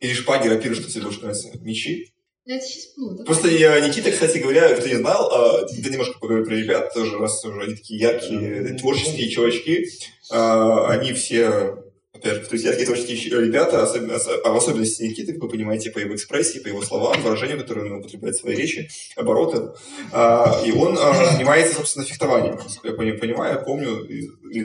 Или 0.00 0.14
шпаги, 0.14 0.48
рапиры, 0.48 0.74
что 0.74 0.90
тебе 0.90 1.02
больше 1.04 1.20
нравится? 1.20 1.50
Мечи? 1.60 2.11
Я 2.44 2.60
сейчас 2.60 2.92
ну. 2.96 3.24
Просто 3.24 3.48
я, 3.48 3.78
Никита, 3.86 4.10
кстати 4.10 4.38
говоря, 4.38 4.74
кто 4.74 4.88
не 4.88 4.96
знал, 4.96 5.30
а, 5.32 5.66
немножко 5.70 6.18
поговорил 6.18 6.44
про 6.44 6.54
ребят, 6.56 6.92
тоже, 6.92 7.16
раз 7.18 7.44
уже 7.44 7.62
они 7.62 7.74
такие 7.76 8.00
яркие, 8.00 8.74
творческие 8.78 9.28
чувачки, 9.30 9.86
а, 10.30 10.88
они 10.90 11.12
все, 11.12 11.84
опять 12.12 12.34
же, 12.34 12.40
то 12.46 12.54
есть 12.54 12.64
яркие 12.64 12.86
творческие 12.86 13.40
ребята, 13.44 13.84
особенно, 13.84 14.16
ос- 14.16 14.26
а 14.44 14.48
в 14.50 14.56
особенности 14.56 15.04
Никиты, 15.04 15.34
как 15.34 15.42
вы 15.44 15.48
понимаете, 15.50 15.90
по 15.92 16.00
его 16.00 16.16
экспрессии, 16.16 16.58
по 16.58 16.66
его 16.66 16.82
словам, 16.82 17.22
выражениям, 17.22 17.60
которые 17.60 17.92
он 17.92 18.00
употребляет 18.00 18.34
в 18.36 18.40
своей 18.40 18.56
речи, 18.56 18.88
оборотам, 19.14 19.74
А, 20.12 20.62
и 20.66 20.72
он 20.72 20.98
а, 20.98 21.32
занимается, 21.36 21.76
собственно, 21.76 22.04
фехтованием, 22.04 22.56
насколько 22.56 22.88
я 22.88 22.94
пони- 22.94 23.18
понимаю, 23.18 23.62
помню, 23.64 24.04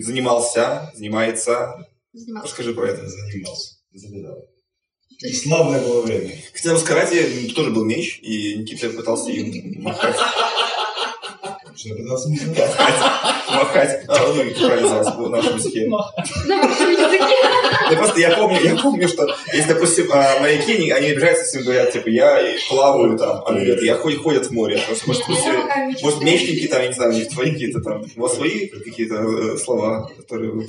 занимался, 0.02 0.92
занимается, 0.96 1.86
Занималась. 2.12 2.50
расскажи 2.50 2.74
про 2.74 2.88
это. 2.90 3.08
Занимался. 3.08 3.76
Завидал. 3.94 4.44
Славное 5.20 5.82
было 5.82 6.02
время. 6.02 6.32
Хотя 6.54 6.76
в 6.76 6.80
Скарате 6.80 7.50
тоже 7.56 7.72
был 7.72 7.84
меч, 7.84 8.20
и 8.22 8.56
Никита 8.56 8.90
пытался 8.90 9.32
им 9.32 9.82
махать. 9.82 10.16
Что 11.76 11.90
я 11.90 11.96
пытался 11.96 12.30
не 12.30 12.40
Махать. 13.50 14.04
А, 14.08 14.34
ну, 14.34 14.68
правильно 14.68 15.04
в 15.04 15.30
нашем 15.30 15.58
языке. 15.58 15.88
На 15.88 16.62
вашем 16.62 16.92
языке. 16.92 17.67
Я 17.90 17.98
просто, 17.98 18.20
я 18.20 18.36
помню, 18.36 18.60
я 18.62 18.76
помню, 18.76 19.08
что 19.08 19.34
если, 19.54 19.74
допустим, 19.74 20.08
а, 20.12 20.40
моряки, 20.40 20.74
они, 20.74 20.92
они 20.92 21.08
обижаются, 21.10 21.46
всем 21.46 21.64
говорят, 21.64 21.92
типа, 21.92 22.10
я 22.10 22.42
плаваю 22.70 23.18
там, 23.18 23.44
а 23.46 23.54
говорят, 23.54 23.82
я 23.82 23.96
ходят, 23.96 24.22
ходят 24.22 24.46
в 24.48 24.52
море. 24.52 24.82
Может, 25.06 25.28
может, 26.02 26.22
мечники 26.22 26.68
там, 26.68 26.82
я 26.82 26.88
не 26.88 26.94
знаю, 26.94 27.12
у 27.12 27.14
них 27.14 27.32
свои 27.32 27.52
какие-то 27.52 27.82
там, 27.82 28.06
у 28.16 28.22
вас 28.22 28.36
свои 28.36 28.68
какие-то 28.68 29.16
э, 29.16 29.58
слова, 29.58 30.10
которые 30.18 30.52
вы? 30.52 30.68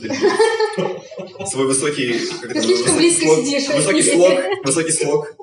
Свой 1.46 1.66
высокий... 1.66 2.20
Ты 2.52 2.62
слишком 2.62 2.96
близко 2.96 3.26
сидишь. 3.26 3.68
Высокий 3.68 4.02
слог, 4.02 4.32
высокий 4.64 4.92
слог. 4.92 5.34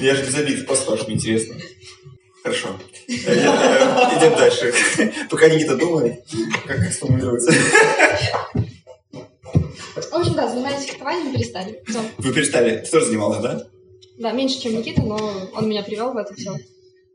Я 0.00 0.14
же 0.14 0.24
без 0.24 0.34
обид, 0.36 0.66
просто 0.66 0.96
мне 1.06 1.16
интересно. 1.16 1.56
Хорошо. 2.42 2.68
Идем 3.08 4.36
дальше. 4.36 4.72
Пока 5.30 5.48
Никита 5.48 5.76
думает, 5.76 6.24
как 6.66 6.78
как 6.78 6.92
сформулировать. 6.92 7.44
В 10.06 10.14
общем, 10.14 10.34
да, 10.34 10.48
занимались 10.48 10.84
фехтованием, 10.84 11.32
перестали. 11.32 11.82
Всё. 11.86 12.00
Вы 12.18 12.32
перестали, 12.32 12.78
ты 12.78 12.90
тоже 12.90 13.06
занималась, 13.06 13.40
да? 13.40 13.66
Да, 14.18 14.32
меньше, 14.32 14.60
чем 14.60 14.76
Никита, 14.76 15.02
но 15.02 15.16
он 15.54 15.68
меня 15.68 15.82
привел 15.82 16.12
в 16.12 16.16
это 16.16 16.34
все. 16.34 16.56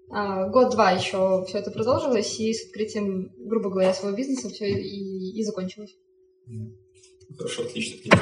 Год-два 0.09 0.91
еще 0.91 1.43
все 1.47 1.57
это 1.57 1.71
продолжилось, 1.71 2.39
и 2.39 2.53
с 2.53 2.65
открытием, 2.67 3.31
грубо 3.37 3.69
говоря, 3.69 3.93
своего 3.93 4.15
бизнеса 4.15 4.49
все 4.49 4.69
и, 4.69 5.39
и 5.39 5.43
закончилось. 5.43 5.95
Хорошо, 7.37 7.63
отлично. 7.63 7.97
отлично. 7.97 8.21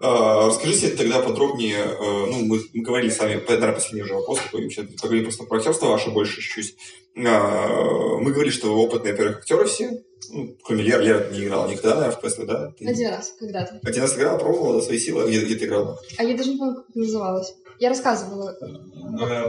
А, 0.00 0.46
Расскажите 0.46 0.90
тогда 0.90 1.20
подробнее, 1.20 1.78
э, 1.78 2.26
ну, 2.26 2.44
мы, 2.44 2.60
мы 2.72 2.82
говорили 2.82 3.10
с 3.10 3.18
вами, 3.18 3.42
наверное, 3.48 3.72
последний 3.72 4.02
уже 4.02 4.14
вопрос, 4.14 4.38
такой, 4.38 4.68
поговорим 5.00 5.24
просто 5.24 5.44
про 5.44 5.58
актерство 5.58 5.86
ваше 5.86 6.10
больше 6.10 6.40
чуть-чуть. 6.40 6.76
А, 7.16 8.16
Мы 8.18 8.32
говорили, 8.32 8.52
что 8.52 8.72
вы 8.72 8.80
опытные, 8.80 9.12
во-первых, 9.12 9.38
актеры 9.38 9.64
все, 9.64 10.02
ну, 10.30 10.56
кроме 10.62 10.82
Леры, 10.84 11.04
Лера 11.04 11.30
не 11.30 11.44
играла 11.44 11.68
никогда, 11.68 11.96
наверное, 11.96 12.16
в 12.16 12.20
Квестле, 12.20 12.44
да? 12.44 12.72
Ты 12.78 12.86
Один 12.86 13.08
раз, 13.08 13.34
когда-то. 13.38 13.80
Один 13.82 14.02
раз 14.02 14.16
играла, 14.16 14.38
пробовала 14.38 14.76
да, 14.76 14.82
свои 14.82 14.98
силы, 14.98 15.28
где, 15.28 15.40
где 15.40 15.56
ты 15.56 15.64
играла? 15.64 15.98
А 16.16 16.24
я 16.24 16.36
даже 16.36 16.50
не 16.50 16.58
помню, 16.58 16.76
как 16.76 16.90
это 16.90 16.98
называлось. 16.98 17.54
Я 17.78 17.88
рассказывала. 17.90 18.56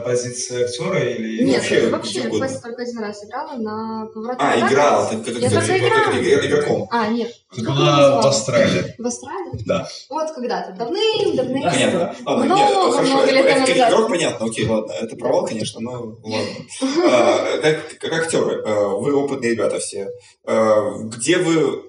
Позиция 0.06 0.66
актера 0.66 1.00
или... 1.00 1.44
Нет, 1.44 1.58
вообще, 1.58 1.90
вообще, 1.90 2.12
где 2.12 2.22
в 2.22 2.26
угодно. 2.28 2.48
Квесте 2.48 2.62
только 2.64 2.82
один 2.84 3.00
раз 3.00 3.24
играла 3.26 3.54
на 3.58 4.06
повороте. 4.14 4.40
А, 4.42 4.60
играла, 4.60 5.10
ты 5.10 5.18
как, 5.18 5.42
Я 5.42 5.50
как- 5.50 5.66
только 5.68 5.90
как- 5.90 6.06
как 6.06 6.24
играла. 6.24 6.46
игроком. 6.48 6.88
А, 6.92 7.08
нет. 7.08 7.34
Это 7.52 7.66
Как 7.66 7.76
была 7.76 8.22
в 8.22 8.28
Австралии. 8.28 8.96
В 8.98 9.06
Австралии? 9.08 9.64
Да. 9.66 9.88
Вот 10.10 10.32
когда-то. 10.32 10.74
Давным-давным. 10.78 11.64
Понятно. 11.64 12.16
Ладно, 12.26 12.46
Много, 12.46 12.62
нет, 12.62 12.94
хорошо. 12.94 13.14
много 13.14 13.32
лет 13.32 13.46
это 13.46 13.54
тому 13.56 13.66
как 13.66 13.76
назад. 13.76 13.90
игрок, 13.94 14.10
понятно, 14.10 14.46
окей, 14.46 14.66
ладно. 14.68 14.92
Это 14.94 15.16
провал, 15.16 15.46
конечно, 15.46 15.80
но 15.82 15.92
ладно. 16.24 16.48
А, 17.12 17.58
Как, 17.62 17.98
как 18.00 18.14
актеры, 18.14 18.64
а, 18.66 18.88
вы 18.96 19.14
опытные 19.14 19.52
ребята 19.52 19.80
все. 19.80 20.10
А, 20.46 20.92
Где 21.04 21.38
вы, 21.38 21.84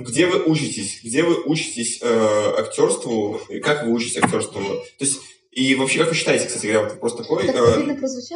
где 0.00 0.26
вы 0.26 0.42
учитесь? 0.44 1.00
Где 1.04 1.22
вы 1.22 1.40
учитесь 1.44 2.00
э, 2.02 2.52
актерству? 2.58 3.40
Как 3.62 3.84
вы 3.84 3.92
учитесь 3.92 4.22
актерству? 4.22 4.60
То 4.60 5.04
есть, 5.04 5.20
и 5.52 5.74
вообще, 5.74 5.98
как 5.98 6.08
вы 6.10 6.14
считаете, 6.14 6.46
кстати 6.46 6.66
говоря, 6.66 6.82
вот 6.84 6.92
вопрос 6.92 7.16
такой, 7.16 7.46
Так 7.46 7.56
э, 7.56 7.84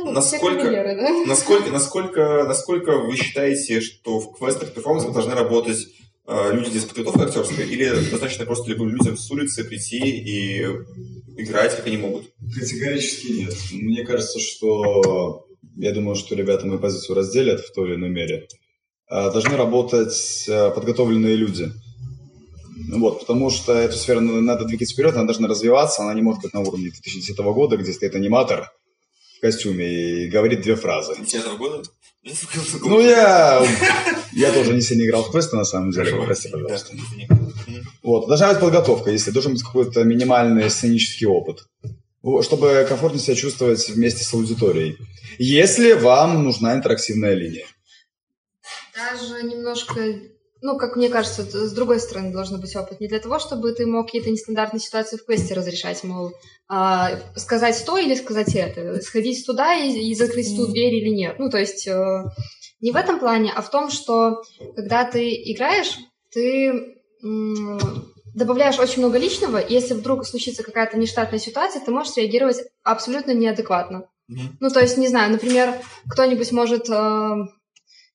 насколько- 0.05 0.21
Все 0.23 0.39
кавалеры, 0.71 0.97
да? 0.97 1.25
насколько, 1.27 1.71
насколько, 1.71 2.45
насколько 2.45 2.99
вы 2.99 3.17
считаете, 3.17 3.81
что 3.81 4.19
в 4.19 4.37
квестах 4.37 4.73
перформансах 4.73 5.13
должны 5.13 5.35
работать 5.35 5.79
э, 6.27 6.51
люди 6.53 6.71
без 6.75 6.85
подготовки 6.85 7.23
актерской, 7.23 7.67
или 7.69 7.89
достаточно 8.11 8.45
просто 8.47 8.71
любым 8.71 8.89
людям 8.89 9.17
с 9.17 9.31
улицы 9.31 9.63
прийти 9.65 9.99
и 9.99 10.63
играть, 11.37 11.77
как 11.77 11.87
они 11.87 11.99
могут? 11.99 12.33
Категорически 12.59 13.33
нет. 13.33 13.55
Мне 13.73 14.05
кажется, 14.05 14.41
что... 14.41 15.47
Я 15.77 15.93
думаю, 15.93 16.15
что 16.15 16.35
ребята 16.37 16.67
мою 16.67 16.79
позицию 16.79 17.17
разделят 17.17 17.61
в 17.61 17.73
той 17.73 17.89
или 17.91 17.95
иной 17.97 18.09
мере. 18.11 18.47
А, 19.09 19.31
Должны 19.31 19.57
работать 19.57 20.47
а, 20.49 20.71
подготовленные 20.71 21.35
люди. 21.37 21.71
Ну 22.95 23.01
Вот, 23.01 23.21
потому 23.21 23.51
что 23.51 23.73
эту 23.73 23.97
сферу 23.97 24.21
на- 24.21 24.41
надо 24.41 24.65
двигать 24.65 24.93
вперед, 24.93 25.15
она 25.15 25.25
должна 25.25 25.49
развиваться, 25.49 26.03
она 26.03 26.15
не 26.15 26.23
может 26.23 26.43
быть 26.43 26.55
на 26.55 26.61
уровне 26.61 26.91
2010 26.91 27.53
года, 27.53 27.77
где 27.77 27.93
стоит 27.93 28.15
аниматор 28.15 28.71
в 29.37 29.41
костюме 29.41 29.85
и 30.25 30.29
говорит 30.29 30.63
две 30.63 30.77
фразы. 30.77 31.17
10 31.19 31.57
года? 31.57 31.83
Ну, 32.83 33.01
я, 33.01 33.67
я 34.33 34.53
тоже 34.53 34.73
не 34.73 34.81
сильно 34.81 35.05
играл 35.05 35.25
в 35.25 35.31
квесты, 35.31 35.57
на 35.57 35.65
самом 35.65 35.91
деле, 35.91 36.13
прости, 36.25 36.49
пожалуйста. 36.49 36.95
Вот. 38.03 38.29
Должна 38.29 38.51
быть 38.53 38.61
подготовка, 38.61 39.11
если 39.11 39.31
должен 39.31 39.53
быть 39.53 39.63
какой-то 39.63 40.05
минимальный 40.05 40.71
сценический 40.71 41.27
опыт, 41.27 41.67
чтобы 42.43 42.87
комфортно 42.89 43.19
себя 43.19 43.35
чувствовать 43.35 43.87
вместе 43.91 44.23
с 44.25 44.33
аудиторией. 44.33 44.97
Если 45.39 45.93
вам 45.93 46.45
нужна 46.45 46.75
интерактивная 46.75 47.35
линия. 47.35 47.67
Даже 48.95 49.43
немножко, 49.43 50.01
ну, 50.65 50.79
как 50.79 50.97
мне 50.97 51.11
кажется, 51.11 51.43
с 51.43 51.73
другой 51.75 52.01
стороны 52.01 52.33
должен 52.33 52.59
быть 52.59 52.75
опыт. 52.75 52.99
Не 52.99 53.07
для 53.07 53.21
того, 53.21 53.39
чтобы 53.39 53.73
ты 53.73 53.85
мог 53.85 54.07
какие-то 54.07 54.31
нестандартные 54.31 54.81
ситуации 54.81 55.19
в 55.19 55.27
квесте 55.27 55.53
разрешать, 55.53 56.03
мол, 56.05 56.33
а, 56.71 57.11
сказать 57.37 57.85
то 57.85 57.99
или 57.99 58.15
сказать 58.15 58.55
это, 58.55 58.99
сходить 59.03 59.45
туда 59.45 59.75
и, 59.75 59.93
и 59.93 60.15
закрыть 60.15 60.57
ту 60.57 60.67
дверь 60.67 60.95
или 60.95 61.11
нет. 61.11 61.39
Ну, 61.39 61.51
то 61.51 61.59
есть 61.59 61.87
э, 61.87 62.25
не 62.81 62.93
в 62.93 62.97
этом 62.97 63.19
плане, 63.19 63.53
а 63.55 63.61
в 63.61 63.71
том, 63.71 63.91
что 63.91 64.43
когда 64.75 65.05
ты 65.05 65.35
играешь, 65.53 65.99
ты 66.33 66.97
добавляешь 68.35 68.79
очень 68.79 69.01
много 69.01 69.19
личного, 69.19 69.59
и 69.59 69.75
если 69.75 69.93
вдруг 69.93 70.25
случится 70.25 70.63
какая-то 70.63 70.97
нештатная 70.97 71.41
ситуация, 71.41 71.85
ты 71.85 71.91
можешь 71.91 72.17
реагировать 72.17 72.63
абсолютно 72.83 73.33
неадекватно. 73.33 74.09
Ну, 74.29 74.71
то 74.71 74.81
есть, 74.81 74.97
не 74.97 75.09
знаю, 75.09 75.31
например, 75.31 75.75
кто-нибудь 76.09 76.53
может, 76.53 76.89
э, 76.89 77.35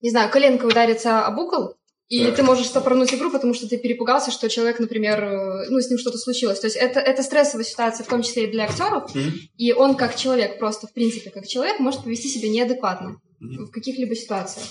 не 0.01 0.09
знаю, 0.09 0.31
коленкой 0.31 0.67
удариться 0.67 1.23
об 1.23 1.37
угол, 1.37 1.75
и 2.09 2.25
Так. 2.25 2.35
ты 2.37 2.43
можешь 2.43 2.65
стопорнуть 2.67 3.13
игру, 3.13 3.29
потому 3.31 3.53
что 3.53 3.67
ты 3.69 3.77
перепугался, 3.77 4.31
что 4.31 4.49
человек, 4.49 4.79
например, 4.79 5.23
э, 5.23 5.69
ну, 5.69 5.79
с 5.79 5.89
ним 5.89 5.99
что-то 5.99 6.17
случилось. 6.17 6.59
То 6.59 6.65
есть 6.67 6.75
это, 6.75 6.99
это 6.99 7.21
стрессовая 7.23 7.63
ситуация, 7.63 8.03
в 8.03 8.07
том 8.09 8.23
числе 8.23 8.45
и 8.45 8.51
для 8.51 8.63
актеров, 8.65 9.13
Мгм. 9.13 9.33
и 9.57 9.71
он 9.73 9.95
как 9.95 10.15
человек, 10.15 10.57
просто 10.57 10.87
в 10.87 10.93
принципе 10.93 11.29
как 11.29 11.47
человек, 11.47 11.79
может 11.79 12.03
повести 12.03 12.27
себя 12.27 12.49
неадекватно 12.49 13.21
Мгм. 13.39 13.67
в 13.67 13.71
каких-либо 13.71 14.15
ситуациях. 14.15 14.65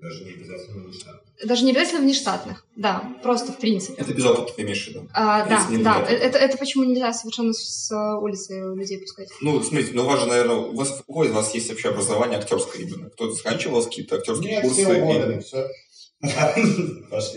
Даже 0.00 0.24
не 0.24 0.32
обязательно 0.32 0.82
нужно. 0.84 1.20
Даже 1.44 1.64
не 1.64 1.70
обязательно 1.72 2.00
внештатных, 2.00 2.66
да, 2.74 3.04
просто 3.22 3.52
в 3.52 3.58
принципе. 3.58 4.00
Это 4.00 4.12
без 4.14 4.24
опыта 4.24 4.52
ты 4.56 4.62
имеешь 4.62 4.84
в 4.86 4.88
виду? 4.88 5.08
А, 5.12 5.46
да, 5.46 5.66
да, 5.82 6.02
это, 6.08 6.38
это 6.38 6.56
почему 6.58 6.84
нельзя 6.84 7.12
совершенно 7.12 7.52
с 7.52 7.90
улицы 8.18 8.60
людей 8.74 8.98
пускать. 8.98 9.28
Ну, 9.42 9.62
смотрите, 9.62 9.92
ну 9.94 10.02
у 10.02 10.06
вас 10.06 10.20
же, 10.20 10.26
наверное, 10.26 10.56
у 10.56 10.74
вас, 10.74 11.02
у 11.06 11.12
кого 11.12 11.24
из 11.26 11.32
вас 11.32 11.54
есть 11.54 11.68
вообще 11.68 11.90
образование 11.90 12.38
актерское 12.38 12.82
именно? 12.82 13.10
Кто-то 13.10 13.34
заканчивал 13.34 13.84
какие-то 13.84 14.16
актерские 14.16 14.50
Нет, 14.52 14.62
курсы? 14.62 14.84
все 14.84 14.94
и- 14.94 15.40
все. 15.40 15.68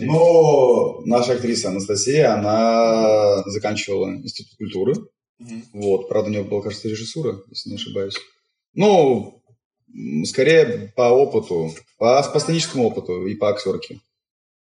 Но 0.00 1.00
наша 1.06 1.32
актриса 1.32 1.68
Анастасия, 1.70 2.34
она 2.34 3.42
заканчивала 3.46 4.10
Институт 4.10 4.56
культуры. 4.58 4.94
Вот, 5.72 6.08
правда, 6.08 6.30
у 6.30 6.32
нее 6.32 6.44
была, 6.44 6.62
кажется, 6.62 6.88
режиссура, 6.88 7.42
если 7.50 7.70
не 7.70 7.76
ошибаюсь. 7.76 8.16
Ну, 8.74 9.42
скорее 10.26 10.92
по 10.96 11.10
опыту, 11.10 11.74
по, 11.98 12.22
по 12.22 12.38
сценическому 12.40 12.84
опыту 12.84 13.26
и 13.26 13.34
по 13.34 13.50
актерке. 13.50 14.00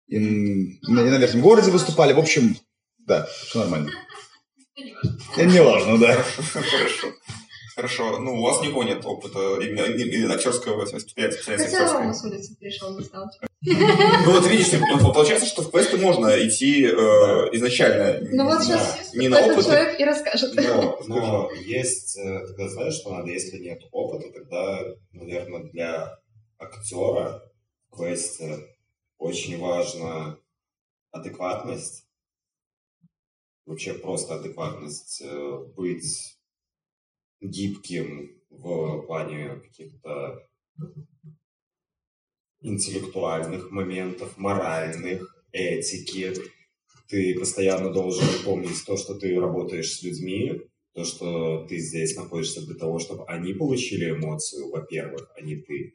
И, 0.06 0.16
м, 0.16 0.78
и 0.88 0.92
на 0.92 1.18
верхнем 1.18 1.42
городе 1.42 1.70
выступали. 1.70 2.12
В 2.12 2.18
общем, 2.18 2.56
да, 2.98 3.28
все 3.46 3.60
нормально. 3.60 3.90
Это 5.36 5.46
не 5.46 5.62
важно, 5.62 5.98
да. 5.98 6.14
Хорошо. 6.14 7.12
Хорошо, 7.78 8.18
ну 8.18 8.40
у 8.40 8.42
вас 8.42 8.60
никого 8.60 8.82
нет 8.82 9.06
опыта 9.06 9.38
именно, 9.60 9.82
именно 9.84 10.34
актерского 10.34 10.80
восприятия, 10.80 11.38
Хотя 11.38 11.62
актерского. 11.62 12.00
Рома 12.00 12.12
с 12.12 12.24
улицы 12.24 12.56
пришел, 12.56 12.98
не 12.98 13.04
стал. 13.04 13.30
Ну 13.62 14.32
вот 14.32 14.44
видишь, 14.48 14.72
ну, 14.72 15.12
получается, 15.12 15.46
что 15.46 15.62
в 15.62 15.70
квесты 15.70 15.96
можно 15.96 16.26
идти 16.44 16.86
э, 16.86 16.90
изначально 17.52 18.18
Ну 18.32 18.46
вот 18.46 18.64
сейчас 18.64 19.14
не 19.14 19.28
на 19.28 19.38
опыт. 19.38 19.64
человек 19.64 20.00
и 20.00 20.04
расскажет. 20.04 20.56
Но, 20.56 20.98
но 21.06 21.52
есть, 21.66 22.18
э, 22.18 22.46
тогда 22.48 22.68
знаешь, 22.68 22.94
что 22.94 23.14
надо, 23.14 23.30
если 23.30 23.58
нет 23.58 23.80
опыта, 23.92 24.28
тогда, 24.32 24.80
наверное, 25.12 25.62
для 25.70 26.18
актера 26.58 27.44
в 27.92 27.96
квесте 27.96 28.58
очень 29.18 29.56
важна 29.60 30.36
адекватность. 31.12 32.06
Вообще 33.66 33.94
просто 33.94 34.34
адекватность. 34.34 35.22
э, 35.24 35.58
Быть 35.76 36.37
гибким 37.40 38.36
в 38.50 39.02
плане 39.02 39.56
каких-то 39.56 40.48
интеллектуальных 42.60 43.70
моментов, 43.70 44.36
моральных, 44.36 45.44
этики. 45.52 46.34
Ты 47.08 47.38
постоянно 47.38 47.92
должен 47.92 48.26
помнить 48.44 48.84
то, 48.84 48.96
что 48.96 49.14
ты 49.14 49.38
работаешь 49.38 49.92
с 49.92 50.02
людьми, 50.02 50.62
то, 50.92 51.04
что 51.04 51.66
ты 51.66 51.78
здесь 51.78 52.16
находишься 52.16 52.66
для 52.66 52.74
того, 52.74 52.98
чтобы 52.98 53.24
они 53.26 53.54
получили 53.54 54.10
эмоцию, 54.10 54.70
во-первых, 54.70 55.30
а 55.36 55.40
не 55.40 55.56
ты. 55.56 55.94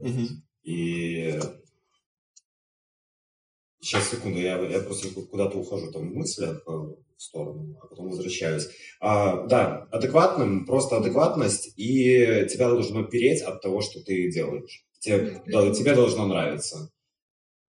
Мгм. 0.00 0.42
И 0.62 1.38
сейчас, 3.84 4.10
секунду, 4.10 4.40
я, 4.40 4.58
я 4.58 4.80
просто 4.80 5.08
куда-то 5.08 5.58
ухожу 5.58 5.92
там 5.92 6.10
в 6.10 6.14
мыслях 6.14 6.62
э, 6.66 6.70
в 6.70 7.22
сторону, 7.22 7.78
а 7.82 7.86
потом 7.86 8.08
возвращаюсь. 8.08 8.68
А, 9.00 9.46
да, 9.46 9.86
адекватным, 9.92 10.66
просто 10.66 10.96
адекватность, 10.96 11.72
и 11.76 12.46
тебя 12.50 12.68
должно 12.68 13.04
переть 13.04 13.42
от 13.42 13.60
того, 13.60 13.80
что 13.80 14.00
ты 14.02 14.30
делаешь. 14.30 14.84
Тебе, 14.98 15.42
да, 15.46 15.70
тебе 15.70 15.94
должно 15.94 16.26
нравиться. 16.26 16.90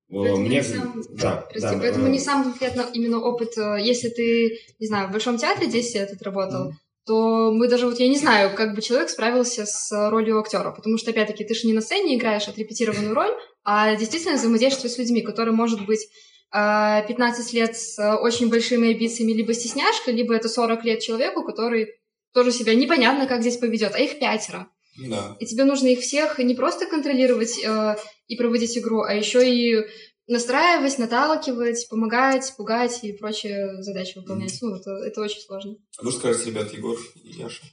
Э, 0.09 0.13
Поэтому 0.13 0.45
Мне, 0.45 0.57
не 0.57 0.63
сам- 0.63 1.03
да, 1.11 1.47
Прости, 1.49 1.61
да, 1.61 1.77
поэтому 1.79 2.07
э, 2.07 2.09
не 2.09 2.19
сам 2.19 2.43
конкретно 2.43 2.85
именно 2.93 3.19
опыт, 3.19 3.57
э, 3.57 3.77
если 3.81 4.09
ты, 4.09 4.59
не 4.79 4.87
знаю, 4.87 5.09
в 5.09 5.11
Большом 5.11 5.37
театре 5.37 5.67
10 5.67 5.95
лет 5.95 6.11
отработал, 6.11 6.71
то 7.05 7.51
мы 7.51 7.67
даже, 7.67 7.85
вот 7.85 7.99
я 7.99 8.07
не 8.07 8.17
знаю, 8.17 8.55
как 8.55 8.73
бы 8.73 8.81
человек 8.81 9.09
справился 9.09 9.65
с 9.65 9.91
э, 9.91 10.09
ролью 10.09 10.39
актера, 10.39 10.71
потому 10.71 10.97
что, 10.97 11.11
опять-таки, 11.11 11.43
ты 11.43 11.53
же 11.53 11.67
не 11.67 11.73
на 11.73 11.81
сцене 11.81 12.15
играешь 12.15 12.47
отрепетированную 12.47 13.13
роль, 13.13 13.31
а 13.63 13.95
действительно 13.95 14.35
взаимодействуешь 14.35 14.93
с 14.93 14.97
людьми, 14.97 15.21
которые, 15.21 15.53
может 15.53 15.85
быть, 15.85 16.07
э, 16.51 17.07
15 17.07 17.53
лет 17.53 17.77
с 17.77 17.99
э, 17.99 18.15
очень 18.15 18.49
большими 18.49 18.91
амбициями, 18.91 19.33
либо 19.33 19.53
стесняшка, 19.53 20.11
либо 20.11 20.33
это 20.33 20.49
40 20.49 20.83
лет 20.83 20.99
человеку, 21.01 21.43
который 21.43 21.89
тоже 22.33 22.51
себя 22.51 22.73
непонятно, 22.73 23.27
как 23.27 23.41
здесь 23.41 23.57
поведет, 23.57 23.93
а 23.93 23.99
их 23.99 24.17
пятеро. 24.17 24.67
Да. 24.97 25.35
И 25.39 25.45
тебе 25.45 25.65
нужно 25.65 25.87
их 25.87 25.99
всех 25.99 26.39
не 26.39 26.55
просто 26.55 26.87
контролировать 26.87 27.63
э, 27.63 27.95
и 28.27 28.35
проводить 28.35 28.77
игру, 28.77 29.01
а 29.01 29.13
еще 29.13 29.47
и 29.47 29.85
настраивать, 30.27 30.97
наталкивать, 30.97 31.87
помогать, 31.89 32.53
пугать 32.57 33.03
и 33.03 33.13
прочие 33.13 33.81
задачи 33.83 34.17
выполнять. 34.17 34.57
Ну, 34.61 34.75
это, 34.75 34.91
это 35.05 35.21
очень 35.21 35.41
сложно. 35.41 35.75
А 35.97 36.03
Вы 36.03 36.11
скажете, 36.11 36.49
ребят, 36.49 36.71
Егор 36.73 36.97
и 37.15 37.29
Яша. 37.29 37.63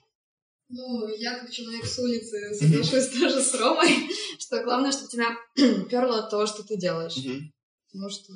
Ну, 0.68 1.06
я 1.16 1.38
как 1.38 1.50
человек 1.50 1.84
с 1.84 1.98
улицы 1.98 2.54
соглашусь 2.54 3.08
тоже 3.20 3.42
с 3.42 3.54
Ромой, 3.54 4.08
что 4.38 4.62
главное, 4.64 4.90
чтобы 4.90 5.10
тебя 5.10 5.36
перло 5.54 6.20
от 6.20 6.30
того, 6.30 6.46
что 6.46 6.62
ты 6.62 6.76
делаешь. 6.76 7.16
Потому 7.90 8.08
что, 8.08 8.32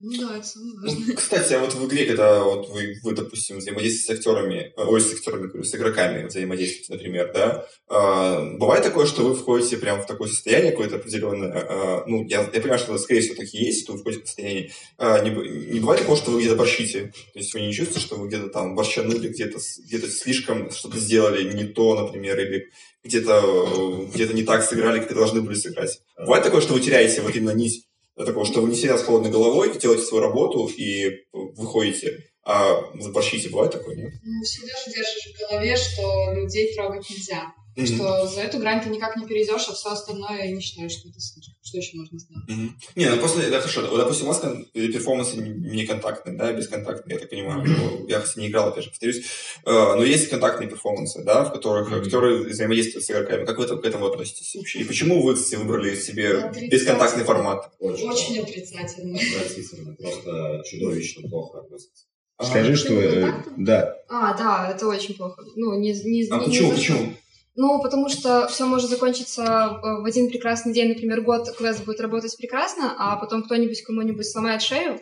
ну 0.00 0.12
да, 0.16 0.36
это 0.36 0.46
самое 0.46 0.74
Ну, 0.76 1.14
кстати, 1.16 1.54
а 1.54 1.58
вот 1.58 1.74
в 1.74 1.86
игре, 1.86 2.06
когда 2.06 2.44
вот 2.44 2.68
вы, 2.68 2.94
вы, 3.02 3.12
допустим, 3.14 3.58
взаимодействуете 3.58 4.06
с 4.06 4.18
актерами, 4.18 4.72
э, 4.76 4.84
ой, 4.84 5.00
с 5.00 5.12
актерами, 5.12 5.62
с 5.62 5.74
игроками 5.74 6.26
взаимодействуете, 6.26 6.92
например, 6.92 7.32
да, 7.34 7.66
а, 7.88 8.44
бывает 8.58 8.84
такое, 8.84 9.06
что 9.06 9.24
вы 9.24 9.34
входите 9.34 9.76
прямо 9.76 10.00
в 10.00 10.06
такое 10.06 10.28
состояние 10.28 10.70
какое-то 10.70 10.96
определенное, 10.96 11.52
а, 11.52 12.04
ну, 12.06 12.24
я, 12.28 12.42
я 12.42 12.60
понимаю, 12.60 12.78
что 12.78 12.96
скорее 12.98 13.22
всего, 13.22 13.34
так 13.34 13.52
и 13.52 13.58
есть, 13.58 13.82
что 13.82 13.94
вы 13.94 13.98
входите 13.98 14.22
в 14.22 14.26
состояние, 14.28 14.70
а, 14.98 15.18
не, 15.18 15.30
не 15.30 15.80
бывает 15.80 16.00
такого, 16.00 16.16
что 16.16 16.30
вы 16.30 16.40
где-то 16.40 16.54
борщите, 16.54 17.12
то 17.32 17.38
есть 17.38 17.52
вы 17.52 17.62
не 17.62 17.72
чувствуете, 17.72 18.06
что 18.06 18.14
вы 18.14 18.28
где-то 18.28 18.50
там 18.50 18.76
борщанули, 18.76 19.28
где-то, 19.28 19.58
где-то 19.84 20.08
слишком 20.10 20.70
что-то 20.70 20.96
сделали 20.98 21.52
не 21.52 21.64
то, 21.64 22.00
например, 22.00 22.38
или 22.38 22.70
где-то, 23.02 23.32
э, 23.32 24.14
где-то 24.14 24.34
не 24.34 24.44
так 24.44 24.62
сыграли, 24.62 25.00
как 25.00 25.14
должны 25.14 25.40
были 25.40 25.56
сыграть. 25.56 26.00
Бывает 26.16 26.44
такое, 26.44 26.60
что 26.60 26.74
вы 26.74 26.80
теряете 26.80 27.20
вот 27.22 27.34
именно 27.34 27.50
нить 27.50 27.87
такого, 28.24 28.44
что 28.44 28.60
вы 28.60 28.70
не 28.70 28.76
сидят 28.76 29.00
с 29.00 29.04
холодной 29.04 29.30
головой, 29.30 29.78
делаете 29.78 30.04
свою 30.04 30.24
работу 30.24 30.66
и 30.66 31.10
выходите, 31.32 32.24
а 32.44 32.82
заборщите. 32.98 33.50
Бывает 33.50 33.72
такое, 33.72 33.96
нет? 33.96 34.12
Ну, 34.22 34.42
всегда 34.42 34.72
же 34.84 34.90
держишь 34.92 35.34
в 35.34 35.50
голове, 35.50 35.76
что 35.76 36.32
людей 36.34 36.74
трогать 36.74 37.08
нельзя. 37.10 37.52
Что 37.86 38.26
за 38.26 38.40
эту 38.40 38.58
грань 38.58 38.82
ты 38.82 38.90
никак 38.90 39.16
не 39.16 39.26
перейдешь, 39.26 39.66
а 39.68 39.72
все 39.72 39.90
остальное 39.90 40.44
я 40.44 40.50
не 40.50 40.60
считаю, 40.60 40.90
что 40.90 41.08
это 41.08 41.20
слишком. 41.20 41.54
Что 41.62 41.78
еще 41.78 41.96
можно 41.96 42.18
сделать? 42.18 42.48
Мгм. 42.48 42.76
Не, 42.96 43.10
ну 43.10 43.20
после, 43.20 43.50
да, 43.50 43.60
хорошо, 43.60 43.86
вот, 43.88 43.98
допустим, 43.98 44.24
у 44.24 44.28
вас 44.28 44.40
кон- 44.40 44.64
перформансы 44.72 45.36
не 45.36 45.86
контактные, 45.86 46.36
да, 46.36 46.52
бесконтактные, 46.52 47.14
я 47.14 47.20
так 47.20 47.30
понимаю. 47.30 47.64
Ну, 47.66 48.08
Я, 48.08 48.20
кстати, 48.20 48.40
не 48.40 48.48
играл, 48.48 48.68
опять 48.68 48.84
же, 48.84 48.90
повторюсь. 48.90 49.22
Э, 49.66 49.70
Но 49.96 50.02
есть 50.02 50.28
контактные 50.28 50.68
перформансы, 50.68 51.22
да, 51.24 51.44
в 51.44 51.52
которых 51.52 51.90
Мгм. 51.90 52.00
актеры 52.00 52.38
взаимодействуют 52.44 53.04
с 53.04 53.10
игроками. 53.10 53.44
Как 53.44 53.58
вы 53.58 53.64
это- 53.64 53.76
к 53.76 53.84
этому 53.84 54.06
относитесь 54.06 54.54
вообще? 54.56 54.80
И 54.80 54.84
почему 54.84 55.22
вы, 55.22 55.34
кстати, 55.34 55.56
выбрали 55.56 55.94
себе 55.94 56.38
Отрицательно. 56.38 56.70
бесконтактный 56.70 57.24
формат? 57.24 57.70
Очень, 57.78 58.08
Очень 58.08 58.38
отрицательно. 58.40 59.18
отвратительно, 59.18 59.94
просто 59.94 60.62
чудовищно 60.64 61.28
плохо 61.28 61.60
относится. 61.60 62.04
Скажи, 62.40 62.76
что... 62.76 62.94
э? 62.94 63.32
Да, 63.56 63.94
А, 64.08 64.32
да, 64.38 64.70
это 64.74 64.86
очень 64.86 65.14
плохо. 65.16 65.42
Ну, 65.56 65.78
не, 65.78 65.92
не, 65.92 66.26
А 66.30 66.38
не- 66.38 66.44
почему, 66.46 66.70
не 66.70 66.76
почему? 66.76 67.14
Ну, 67.60 67.82
потому 67.82 68.08
что 68.08 68.46
все 68.46 68.66
может 68.66 68.88
закончиться 68.88 69.42
э, 69.42 70.00
в 70.00 70.04
один 70.04 70.28
прекрасный 70.28 70.72
день, 70.72 70.90
например, 70.90 71.22
год 71.22 71.50
квест 71.56 71.84
будет 71.84 72.00
работать 72.00 72.36
прекрасно, 72.36 72.94
а 72.96 73.16
потом 73.16 73.42
кто-нибудь 73.42 73.82
кому-нибудь 73.82 74.30
сломает 74.30 74.62
шею 74.62 75.00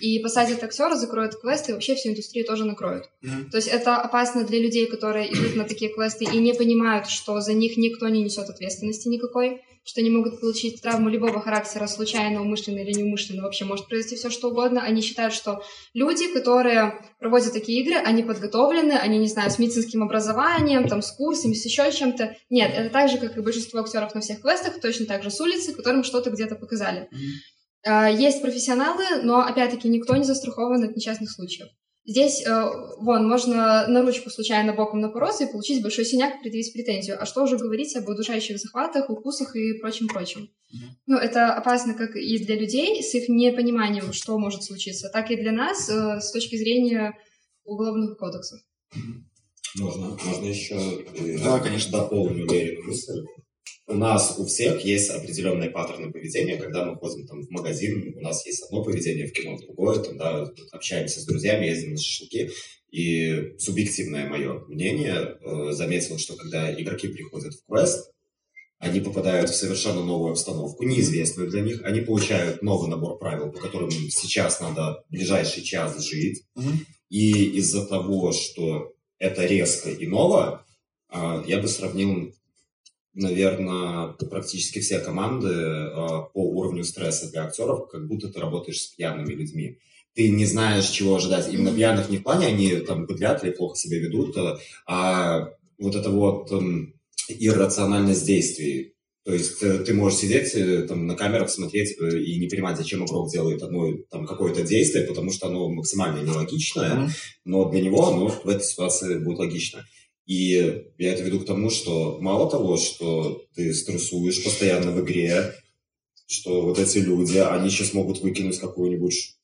и 0.00 0.18
посадит 0.18 0.64
актера, 0.64 0.96
закроет 0.96 1.36
квест, 1.36 1.68
и 1.68 1.72
вообще 1.72 1.94
всю 1.94 2.08
индустрию 2.08 2.44
тоже 2.44 2.64
накроют. 2.64 3.08
Мгм. 3.22 3.50
То 3.50 3.56
есть 3.56 3.68
это 3.68 3.98
опасно 3.98 4.42
для 4.42 4.58
людей, 4.58 4.86
которые 4.86 5.32
идут 5.32 5.54
на 5.54 5.62
такие 5.62 5.94
квесты 5.94 6.24
и 6.24 6.38
не 6.38 6.54
понимают, 6.54 7.06
что 7.06 7.40
за 7.40 7.52
них 7.52 7.76
никто 7.76 8.08
не 8.08 8.24
несет 8.24 8.50
ответственности 8.50 9.06
никакой, 9.06 9.62
что 9.84 10.00
они 10.00 10.10
могут 10.10 10.40
получить 10.40 10.80
травму 10.80 11.08
любого 11.08 11.40
характера, 11.40 11.86
случайно, 11.86 12.40
умышленно 12.40 12.78
или 12.78 12.92
неумышленно, 12.92 13.42
вообще 13.42 13.64
может 13.64 13.88
произойти 13.88 14.16
все 14.16 14.30
что 14.30 14.50
угодно. 14.50 14.82
Они 14.82 15.02
считают, 15.02 15.34
что 15.34 15.62
люди, 15.92 16.32
которые 16.32 17.00
проводят 17.18 17.52
такие 17.52 17.82
игры, 17.82 17.96
они 17.96 18.22
подготовлены, 18.22 18.92
они, 18.92 19.18
не 19.18 19.26
знаю, 19.26 19.50
с 19.50 19.58
медицинским 19.58 20.02
образованием, 20.02 20.88
там, 20.88 21.02
с 21.02 21.10
курсами, 21.12 21.54
с 21.54 21.64
еще 21.64 21.90
чем-то. 21.90 22.36
Нет, 22.48 22.72
это 22.74 22.90
так 22.90 23.10
же, 23.10 23.18
как 23.18 23.36
и 23.36 23.40
большинство 23.40 23.80
актеров 23.80 24.14
на 24.14 24.20
всех 24.20 24.40
квестах, 24.40 24.80
точно 24.80 25.06
так 25.06 25.22
же 25.22 25.30
с 25.30 25.40
улицы, 25.40 25.74
которым 25.74 26.04
что-то 26.04 26.30
где-то 26.30 26.54
показали. 26.54 27.08
А, 27.84 28.08
Есть 28.08 28.40
профессионалы, 28.40 29.04
но, 29.22 29.40
опять-таки, 29.40 29.88
никто 29.88 30.14
не 30.14 30.24
застрахован 30.24 30.84
от 30.84 30.94
несчастных 30.94 31.30
случаев. 31.30 31.68
Здесь, 32.04 32.44
э, 32.44 32.50
вон, 32.98 33.28
можно 33.28 33.86
на 33.86 34.02
ручку 34.02 34.28
случайно 34.28 34.72
боком 34.72 35.00
напороться 35.00 35.44
и 35.44 35.50
получить 35.50 35.82
большой 35.82 36.04
синяк, 36.04 36.40
предъявить 36.40 36.72
претензию. 36.72 37.16
А 37.20 37.26
что 37.26 37.44
уже 37.44 37.56
говорить 37.56 37.94
об 37.94 38.08
удушающих 38.08 38.58
захватах, 38.58 39.08
укусах 39.08 39.54
и 39.54 39.74
прочем-прочем. 39.74 40.50
Ну, 41.06 41.16
это 41.16 41.54
опасно 41.54 41.94
как 41.94 42.16
и 42.16 42.44
для 42.44 42.56
людей 42.56 43.02
с 43.02 43.14
их 43.14 43.28
непониманием, 43.28 44.12
что 44.12 44.36
может 44.38 44.64
случиться, 44.64 45.10
так 45.10 45.30
и 45.30 45.36
для 45.36 45.52
нас 45.52 45.88
э, 45.88 46.20
с 46.20 46.32
точки 46.32 46.56
зрения 46.56 47.16
уголовных 47.64 48.18
кодексов. 48.18 48.60
Можно, 49.78 50.18
можно 50.24 50.46
еще 50.46 50.74
э, 50.74 51.38
Да, 51.44 51.60
конечно. 51.60 51.92
дополню 51.92 52.46
Лерину 52.46 52.88
мысль. 52.88 53.24
У 53.88 53.94
нас 53.94 54.38
у 54.38 54.46
всех 54.46 54.84
есть 54.84 55.10
определенные 55.10 55.70
паттерны 55.70 56.12
поведения, 56.12 56.56
когда 56.56 56.84
мы 56.84 56.96
ходим 56.96 57.26
там, 57.26 57.42
в 57.42 57.50
магазин, 57.50 58.14
у 58.16 58.20
нас 58.20 58.46
есть 58.46 58.62
одно 58.62 58.84
поведение, 58.84 59.26
в 59.26 59.32
кино 59.32 59.58
другое, 59.58 59.98
там, 59.98 60.16
да, 60.16 60.48
общаемся 60.70 61.20
с 61.20 61.26
друзьями, 61.26 61.66
ездим 61.66 61.92
на 61.92 61.98
шашлыки. 61.98 62.50
И 62.90 63.54
субъективное 63.58 64.28
мое 64.28 64.60
мнение 64.66 65.36
э, 65.40 65.72
заметил, 65.72 66.18
что 66.18 66.36
когда 66.36 66.72
игроки 66.72 67.08
приходят 67.08 67.54
в 67.54 67.66
квест, 67.66 68.12
они 68.78 69.00
попадают 69.00 69.48
в 69.48 69.54
совершенно 69.54 70.04
новую 70.04 70.32
обстановку, 70.32 70.82
неизвестную 70.84 71.48
для 71.48 71.60
них, 71.60 71.82
они 71.84 72.00
получают 72.00 72.62
новый 72.62 72.90
набор 72.90 73.18
правил, 73.18 73.50
по 73.50 73.60
которым 73.60 73.90
сейчас 73.90 74.60
надо 74.60 75.04
ближайший 75.08 75.62
час 75.62 76.04
жить. 76.04 76.44
Мгм. 76.54 76.84
И 77.08 77.44
из-за 77.58 77.86
того, 77.86 78.32
что 78.32 78.92
это 79.18 79.46
резко 79.46 79.88
и 79.88 80.06
ново, 80.06 80.66
а, 81.08 81.44
я 81.46 81.60
бы 81.60 81.68
сравнил, 81.68 82.34
наверное, 83.14 84.08
практически 84.08 84.80
все 84.80 84.98
команды 84.98 85.50
а, 85.50 86.22
по 86.32 86.38
уровню 86.38 86.84
стресса 86.84 87.30
для 87.30 87.44
актеров, 87.44 87.88
как 87.88 88.06
будто 88.06 88.28
ты 88.28 88.40
работаешь 88.40 88.80
с 88.80 88.86
пьяными 88.88 89.32
людьми. 89.32 89.78
Ты 90.14 90.30
не 90.30 90.44
знаешь, 90.44 90.88
чего 90.88 91.16
ожидать. 91.16 91.52
Именно 91.52 91.74
пьяных 91.74 92.10
не 92.10 92.18
в 92.18 92.22
плане, 92.22 92.46
они 92.46 92.76
там 92.76 93.06
быдлят 93.06 93.42
или 93.44 93.50
плохо 93.50 93.76
себя 93.76 93.98
ведут, 93.98 94.36
а, 94.36 94.58
а 94.86 95.48
вот 95.78 95.94
это 95.94 96.10
вот 96.10 96.50
м, 96.52 96.94
иррациональность 97.28 98.26
действий. 98.26 98.94
То 99.24 99.32
есть 99.32 99.60
ты 99.60 99.94
можешь 99.94 100.18
сидеть 100.18 100.52
э, 100.56 100.82
там 100.82 101.06
на 101.06 101.14
камерах, 101.14 101.48
смотреть 101.48 101.96
э, 102.00 102.18
и 102.18 102.40
не 102.40 102.48
понимать, 102.48 102.76
зачем 102.76 103.04
игрок 103.04 103.30
делает 103.30 103.62
одно 103.62 103.92
там 104.10 104.26
какое-то 104.26 104.62
действие, 104.62 105.06
потому 105.06 105.30
что 105.30 105.46
оно 105.46 105.68
максимально 105.68 106.28
нелогичное, 106.28 107.08
но 107.44 107.70
для 107.70 107.82
него 107.82 108.08
оно 108.08 108.26
в 108.28 108.48
этой 108.48 108.64
ситуации 108.64 109.18
будет 109.18 109.38
логично. 109.38 109.86
И 110.26 110.84
я 110.98 111.12
это 111.12 111.22
веду 111.22 111.40
к 111.40 111.46
тому, 111.46 111.70
что 111.70 112.18
мало 112.20 112.50
того, 112.50 112.76
что 112.76 113.44
ты 113.54 113.74
стрессуешь 113.74 114.42
постоянно 114.44 114.92
в 114.92 115.00
игре, 115.04 115.54
что 116.26 116.62
вот 116.62 116.78
эти 116.78 116.98
люди, 116.98 117.38
они 117.38 117.68
сейчас 117.70 117.92
могут 117.92 118.20
выкинуть 118.20 118.58
какую-нибудь 118.58 119.36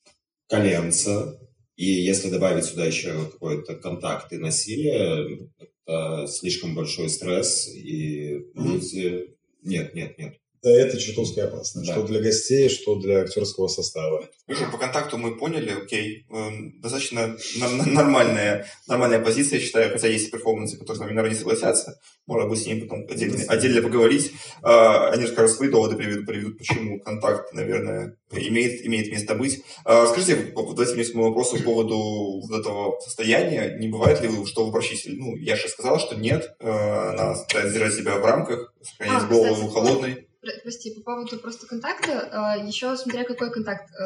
коленце, 0.47 1.37
и 1.75 1.85
если 1.85 2.29
добавить 2.29 2.65
сюда 2.65 2.85
еще 2.85 3.25
какой-то 3.25 3.75
контакт 3.75 4.33
и 4.33 4.37
насилие, 4.37 5.49
это 5.57 6.27
слишком 6.27 6.75
большой 6.75 7.09
стресс, 7.09 7.67
и 7.67 8.45
люди... 8.53 9.35
Нет, 9.61 9.93
нет, 9.93 10.17
нет. 10.17 10.37
Да, 10.61 10.69
это 10.69 10.97
чертовски 10.99 11.39
опасно. 11.39 11.83
Да. 11.85 11.93
Что 11.93 12.03
для 12.03 12.19
гостей, 12.21 12.67
что 12.69 12.95
для 12.95 13.19
актерского 13.21 13.67
состава. 13.67 14.27
Хорошо, 14.45 14.69
по 14.71 14.77
контакту 14.77 15.17
мы 15.17 15.37
поняли, 15.37 15.71
окей. 15.71 16.25
Эм, 16.29 16.79
Достаточно 16.81 17.37
нормальная, 17.85 18.65
нормальная 18.87 19.19
позиция, 19.19 19.59
я 19.59 19.65
считаю, 19.65 19.91
хотя 19.91 20.07
есть 20.07 20.31
перформансы, 20.31 20.77
которые 20.77 20.97
с 20.97 20.99
нами, 20.99 21.11
наверное, 21.11 21.31
не 21.31 21.39
согласятся. 21.39 21.99
Можно 22.27 22.47
будет 22.47 22.61
с 22.61 22.65
ними 22.67 22.81
потом 22.81 23.05
отдельно, 23.09 23.43
отдельно 23.47 23.81
поговорить. 23.81 24.31
А, 24.61 25.09
Они 25.11 25.25
расскажут 25.25 25.55
свои 25.55 25.69
доводы, 25.69 25.95
приведут, 25.95 26.25
приведут, 26.25 26.57
почему 26.57 26.99
контакт, 26.99 27.53
наверное, 27.53 28.17
имеет, 28.31 28.85
имеет 28.85 29.11
место 29.11 29.35
быть. 29.35 29.63
А, 29.85 30.07
Скажите, 30.07 30.53
давайте 30.55 30.93
мне 30.95 31.03
моему 31.13 31.29
вопросу 31.29 31.57
по 31.57 31.63
поводу 31.63 32.41
вот 32.41 32.59
этого 32.59 32.99
состояния. 32.99 33.77
Не 33.79 33.87
бывает 33.87 34.21
ли, 34.21 34.27
вы, 34.27 34.45
что 34.45 34.63
вы 34.63 34.69
обращаетесь? 34.69 35.05
Ну, 35.07 35.35
я 35.37 35.55
же 35.55 35.67
сказал, 35.69 35.99
что 35.99 36.15
нет. 36.15 36.53
Э, 36.59 36.69
Она 36.69 37.35
старается 37.35 37.73
держать 37.73 37.93
себя 37.95 38.17
в 38.17 38.25
рамках, 38.25 38.73
сохранять 38.81 39.23
А, 39.23 39.27
голову 39.27 39.67
кстати, 39.67 39.73
холодной. 39.73 40.28
Про- 40.41 40.61
Прости, 40.63 40.93
по 40.95 41.01
поводу 41.01 41.37
просто 41.39 41.67
контакта, 41.67 42.55
э, 42.61 42.67
еще 42.67 42.95
смотря 42.97 43.23
какой 43.25 43.51
контакт 43.51 43.89
э, 43.91 44.03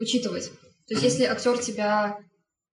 учитывать. 0.00 0.50
То 0.88 0.94
есть, 0.94 1.02
если 1.04 1.24
актер 1.24 1.58
тебя 1.58 2.18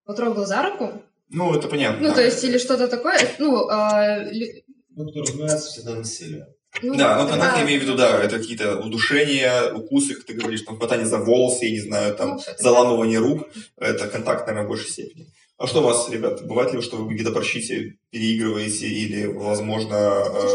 потрогал 0.05 0.45
за 0.45 0.63
руку, 0.63 1.01
Ну, 1.30 1.53
это 1.55 1.68
понятно. 1.68 2.07
ну, 2.07 2.13
то 2.15 2.22
есть, 2.24 2.43
или 2.43 2.57
что-то 2.57 2.88
такое, 2.88 3.20
ну, 3.38 3.70
э, 3.70 4.32
лю- 4.32 4.63
Ну, 4.95 5.05
подразумевается 5.05 5.68
всегда 5.70 5.95
насилие. 5.95 6.47
ну, 6.82 6.95
Да, 6.95 7.22
ну 7.22 7.30
контакт 7.30 7.53
да, 7.53 7.59
я 7.59 7.65
имею 7.65 7.80
в 7.80 7.84
виду, 7.84 7.95
да, 7.95 8.24
это 8.24 8.39
какие-то 8.39 8.80
удушения, 8.80 9.72
укусы, 9.74 10.15
как 10.15 10.24
ты 10.26 10.34
говоришь, 10.34 10.61
там 10.63 10.78
хватание 10.78 11.05
за 11.05 11.18
волосы, 11.20 11.65
я 11.65 11.72
не 11.72 11.80
знаю, 11.82 12.15
там 12.15 12.30
Ну, 12.36 12.39
заламывание 12.57 13.20
рук, 13.20 13.47
это 13.78 14.07
контакт, 14.07 14.47
наверное, 14.47 14.65
в 14.65 14.70
большей 14.70 14.89
степени. 14.89 15.28
А 15.59 15.65
что 15.68 15.80
у 15.82 15.84
вас, 15.84 16.09
ребят, 16.09 16.45
бывает 16.47 16.74
ли, 16.74 16.82
что 16.82 16.97
вы 16.97 17.13
где-то 17.13 17.32
борщите, 17.32 17.97
переигрываете 18.11 18.88
или, 18.88 19.26
возможно... 19.26 19.95
э, 19.95 20.47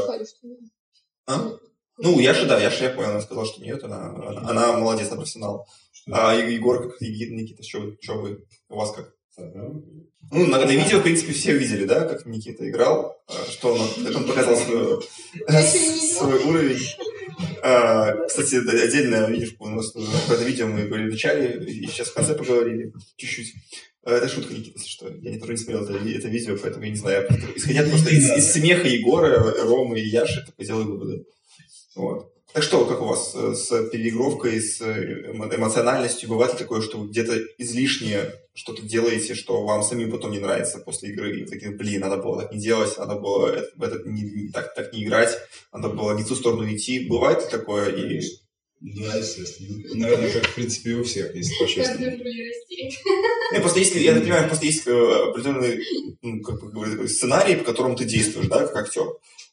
а? 1.26 1.52
Ну, 1.98 2.18
Яша, 2.18 2.46
да, 2.46 2.60
Яша, 2.60 2.84
я 2.84 2.90
понял, 2.90 3.10
она 3.10 3.20
сказала, 3.20 3.46
что 3.46 3.62
нет, 3.62 3.82
она, 3.84 4.08
она, 4.08 4.50
она 4.50 4.72
молодец, 4.78 5.08
она 5.08 5.16
профессионал. 5.16 5.68
А 6.10 6.34
Егор, 6.34 6.90
как 6.90 7.00
Никита, 7.00 7.32
Никита, 7.32 7.62
что 7.62 7.92
что 8.00 8.14
вы, 8.14 8.44
у 8.68 8.76
вас 8.76 8.92
как? 8.92 9.14
Ну, 9.36 10.46
на, 10.46 10.58
на 10.58 10.70
видео, 10.70 10.98
в 10.98 11.02
принципе, 11.02 11.32
все 11.32 11.56
видели, 11.56 11.84
да, 11.84 12.04
как 12.06 12.26
Никита 12.26 12.68
играл, 12.68 13.22
а, 13.28 13.50
что 13.50 13.74
он, 13.74 13.80
как 14.04 14.16
он 14.16 14.24
показал 14.26 14.56
свой, 14.56 15.02
свой 16.14 16.38
уровень. 16.44 16.78
А, 17.62 18.26
Кстати, 18.26 18.60
да, 18.60 18.72
отдельно, 18.72 19.26
видишь, 19.30 19.54
у 19.58 19.68
нас 19.68 19.90
про 19.90 20.34
это 20.34 20.44
видео 20.44 20.66
мы 20.66 20.84
говорили 20.84 21.08
в 21.08 21.12
начале, 21.12 21.64
и 21.64 21.86
сейчас 21.86 22.08
в 22.08 22.14
конце 22.14 22.34
поговорили 22.34 22.92
чуть-чуть. 23.16 23.54
А, 24.04 24.10
Это 24.12 24.28
шутка, 24.28 24.52
Никита, 24.54 24.78
если 24.78 24.88
что. 24.90 25.08
Я 25.08 25.30
не 25.30 25.38
тоже 25.38 25.52
не 25.52 25.58
смотрел 25.58 25.84
это, 25.84 25.92
это 25.94 26.28
видео, 26.28 26.56
поэтому 26.60 26.84
я 26.84 26.90
не 26.90 26.96
знаю. 26.96 27.26
Исходя 27.54 27.82
просто 27.84 28.10
из, 28.10 28.30
из 28.36 28.52
смеха 28.52 28.88
Егора, 28.88 29.38
Ромы 29.64 30.00
и 30.00 30.08
Яши, 30.08 30.44
так 30.44 30.54
и 30.58 30.64
делаю 30.64 30.86
выводы. 30.86 31.24
Вот. 31.94 32.28
Так 32.52 32.62
что, 32.62 32.84
как 32.84 33.00
у 33.00 33.06
вас 33.06 33.32
э, 33.34 33.54
с 33.54 33.88
переигровкой, 33.88 34.60
с 34.60 34.80
э, 34.82 35.32
эмо- 35.32 35.54
эмоциональностью? 35.54 36.28
Бывает 36.28 36.52
ли 36.52 36.58
такое, 36.58 36.82
что 36.82 36.98
вы 36.98 37.08
где-то 37.08 37.38
излишнее 37.56 38.34
что-то 38.52 38.82
делаете, 38.82 39.34
что 39.34 39.62
вам 39.64 39.82
самим 39.82 40.10
потом 40.10 40.32
не 40.32 40.38
нравится 40.38 40.78
после 40.78 41.10
игры? 41.10 41.38
И 41.38 41.44
вы 41.44 41.48
такие, 41.50 41.70
блин, 41.70 42.02
надо 42.02 42.18
было 42.18 42.42
так 42.42 42.52
не 42.52 42.58
делать, 42.58 42.98
надо 42.98 43.14
было 43.14 43.46
это, 43.48 44.02
не, 44.04 44.22
не- 44.22 44.48
так, 44.50 44.74
так 44.74 44.92
не 44.92 45.02
играть, 45.02 45.38
надо 45.72 45.88
было 45.88 46.12
не 46.14 46.24
в 46.24 46.28
ту 46.28 46.34
сторону 46.34 46.70
идти. 46.70 47.06
Бывает 47.08 47.42
ли 47.42 47.50
такое? 47.50 47.88
И... 47.88 48.20
Да, 48.84 49.14
естественно. 49.14 49.78
Наверное, 49.94 50.32
как, 50.32 50.44
в 50.44 50.54
принципе, 50.56 50.90
и 50.90 50.94
у 50.94 51.04
всех, 51.04 51.32
если 51.36 51.54
по-честному. 51.56 52.16
Не, 53.52 53.60
просто 53.60 53.78
есть, 53.78 53.94
я 53.94 54.12
так 54.12 54.22
понимаю, 54.24 54.48
просто 54.48 54.66
есть 54.66 54.86
э, 54.88 54.90
определенный, 54.90 55.78
ну, 56.20 56.42
как 56.42 56.60
бы 56.72 57.06
сценарий, 57.08 57.54
по 57.54 57.64
которому 57.64 57.94
ты 57.94 58.04
действуешь, 58.04 58.48
да, 58.48 58.66
как 58.66 58.76
актер. 58.76 59.06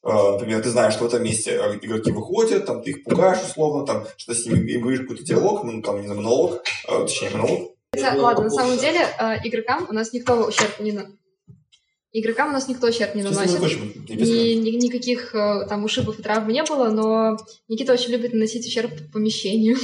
Э, 0.03 0.31
Например, 0.33 0.63
ты 0.63 0.69
знаешь, 0.71 0.93
что 0.93 1.03
в 1.03 1.07
этом 1.07 1.23
месте 1.23 1.51
э, 1.51 1.77
игроки 1.79 2.11
выходят, 2.11 2.65
там, 2.65 2.81
ты 2.81 2.89
их 2.89 3.03
пугаешь 3.03 3.43
условно, 3.43 3.85
там, 3.85 4.07
что 4.17 4.33
с 4.33 4.47
ними 4.47 4.71
и 4.71 4.77
говоришь 4.77 5.01
какой-то 5.01 5.23
диалог, 5.23 5.63
ну, 5.63 5.79
там, 5.83 6.01
не 6.01 6.07
знаю, 6.07 6.21
монолог, 6.21 6.63
э, 6.87 6.99
точнее, 6.99 7.29
монолог. 7.29 7.75
Хотя, 7.93 8.15
ладно, 8.15 8.45
на 8.45 8.49
самом 8.49 8.77
деле, 8.79 8.99
игрокам 9.43 9.85
у 9.89 9.93
нас 9.93 10.11
никто 10.13 10.47
ущерб 10.47 10.79
не 10.79 10.91
на... 10.91 11.11
Игрокам 12.11 12.49
у 12.49 12.53
нас 12.53 12.67
никто 12.67 12.87
ущерб 12.87 13.13
не 13.15 13.21
наносит. 13.23 13.59
Ни, 14.09 14.53
ни- 14.55 14.83
никаких 14.85 15.35
э, 15.35 15.65
там 15.67 15.83
ушибов 15.83 16.19
и 16.19 16.23
травм 16.23 16.49
не 16.49 16.63
было, 16.63 16.89
но 16.89 17.37
Никита 17.67 17.93
очень 17.93 18.11
любит 18.11 18.33
наносить 18.33 18.65
ущерб 18.65 18.91
помещению 19.13 19.77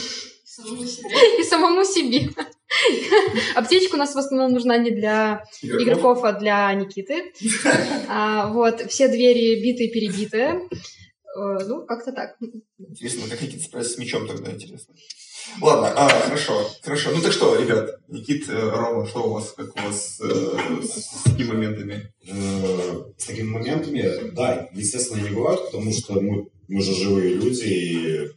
и 1.40 1.44
самому 1.44 1.84
себе. 1.86 2.30
Аптечка 3.56 3.96
у 3.96 3.98
нас 3.98 4.16
в 4.16 4.18
основном 4.18 4.52
нужна 4.54 4.78
не 4.78 4.92
для 4.92 5.44
игроков, 5.62 6.24
а 6.24 6.34
для 6.34 6.74
Никиты. 6.74 7.32
А, 8.08 8.48
вот, 8.52 8.82
все 8.90 9.08
двери 9.08 9.62
битые, 9.62 9.90
перебитые. 9.92 10.62
Э, 11.38 11.64
Ну, 11.68 11.86
как-то 11.86 12.12
так. 12.12 12.38
Интересно, 12.80 13.30
как 13.30 13.42
Никита 13.42 13.64
справится 13.64 13.94
с 13.94 13.98
мячом 13.98 14.28
тогда, 14.28 14.52
интересно. 14.52 14.96
Ладно, 15.62 15.94
а, 15.96 16.10
хорошо, 16.10 16.70
хорошо. 16.82 17.12
Ну 17.12 17.22
так 17.22 17.32
что, 17.32 17.56
ребят, 17.56 18.00
Никит, 18.08 18.50
э, 18.50 18.70
Рома, 18.70 19.08
что 19.08 19.24
у 19.24 19.34
вас, 19.34 19.52
как 19.52 19.76
у 19.76 19.80
вас 19.80 20.20
э, 20.22 20.82
с, 20.84 21.24
такими 21.24 21.48
моментами? 21.48 22.14
Э, 22.28 23.04
С 23.18 23.26
такими 23.26 23.50
моментами, 23.50 24.32
да, 24.32 24.68
естественно, 24.74 25.22
не 25.22 25.30
бывают, 25.30 25.66
потому 25.66 25.92
что 25.94 26.20
мы, 26.20 26.48
мы 26.68 26.82
же 26.82 26.94
живые 26.94 27.36
люди 27.36 27.68
и 27.68 28.30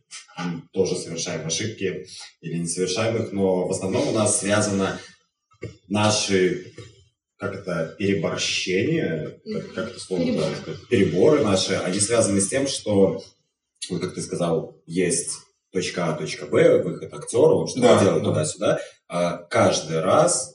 тоже 0.72 0.96
совершаем 0.96 1.46
ошибки 1.46 2.06
или 2.40 2.58
не 2.58 2.68
совершаем 2.68 3.16
их, 3.22 3.32
но 3.32 3.66
в 3.66 3.70
основном 3.72 4.08
у 4.08 4.12
нас 4.12 4.40
связано 4.40 5.00
наши, 5.88 6.72
как 7.36 7.54
это, 7.54 7.96
переборщение, 7.98 9.40
как, 9.74 9.90
это 9.90 10.00
слово 10.00 10.22
сказать? 10.60 10.86
переборы 10.88 11.42
наши, 11.42 11.74
они 11.74 11.98
связаны 11.98 12.40
с 12.40 12.48
тем, 12.48 12.66
что, 12.68 13.22
вот 13.90 14.00
как 14.00 14.14
ты 14.14 14.22
сказал, 14.22 14.80
есть 14.86 15.47
точка 15.72 16.08
А, 16.08 16.12
точка 16.14 16.46
Б, 16.46 16.82
выход 16.82 17.12
актера, 17.12 17.52
он 17.52 17.66
что-то 17.68 17.82
Да, 17.82 18.02
делает 18.04 18.22
да. 18.22 18.28
туда-сюда, 18.30 18.80
а 19.08 19.36
каждый 19.36 20.00
раз 20.00 20.54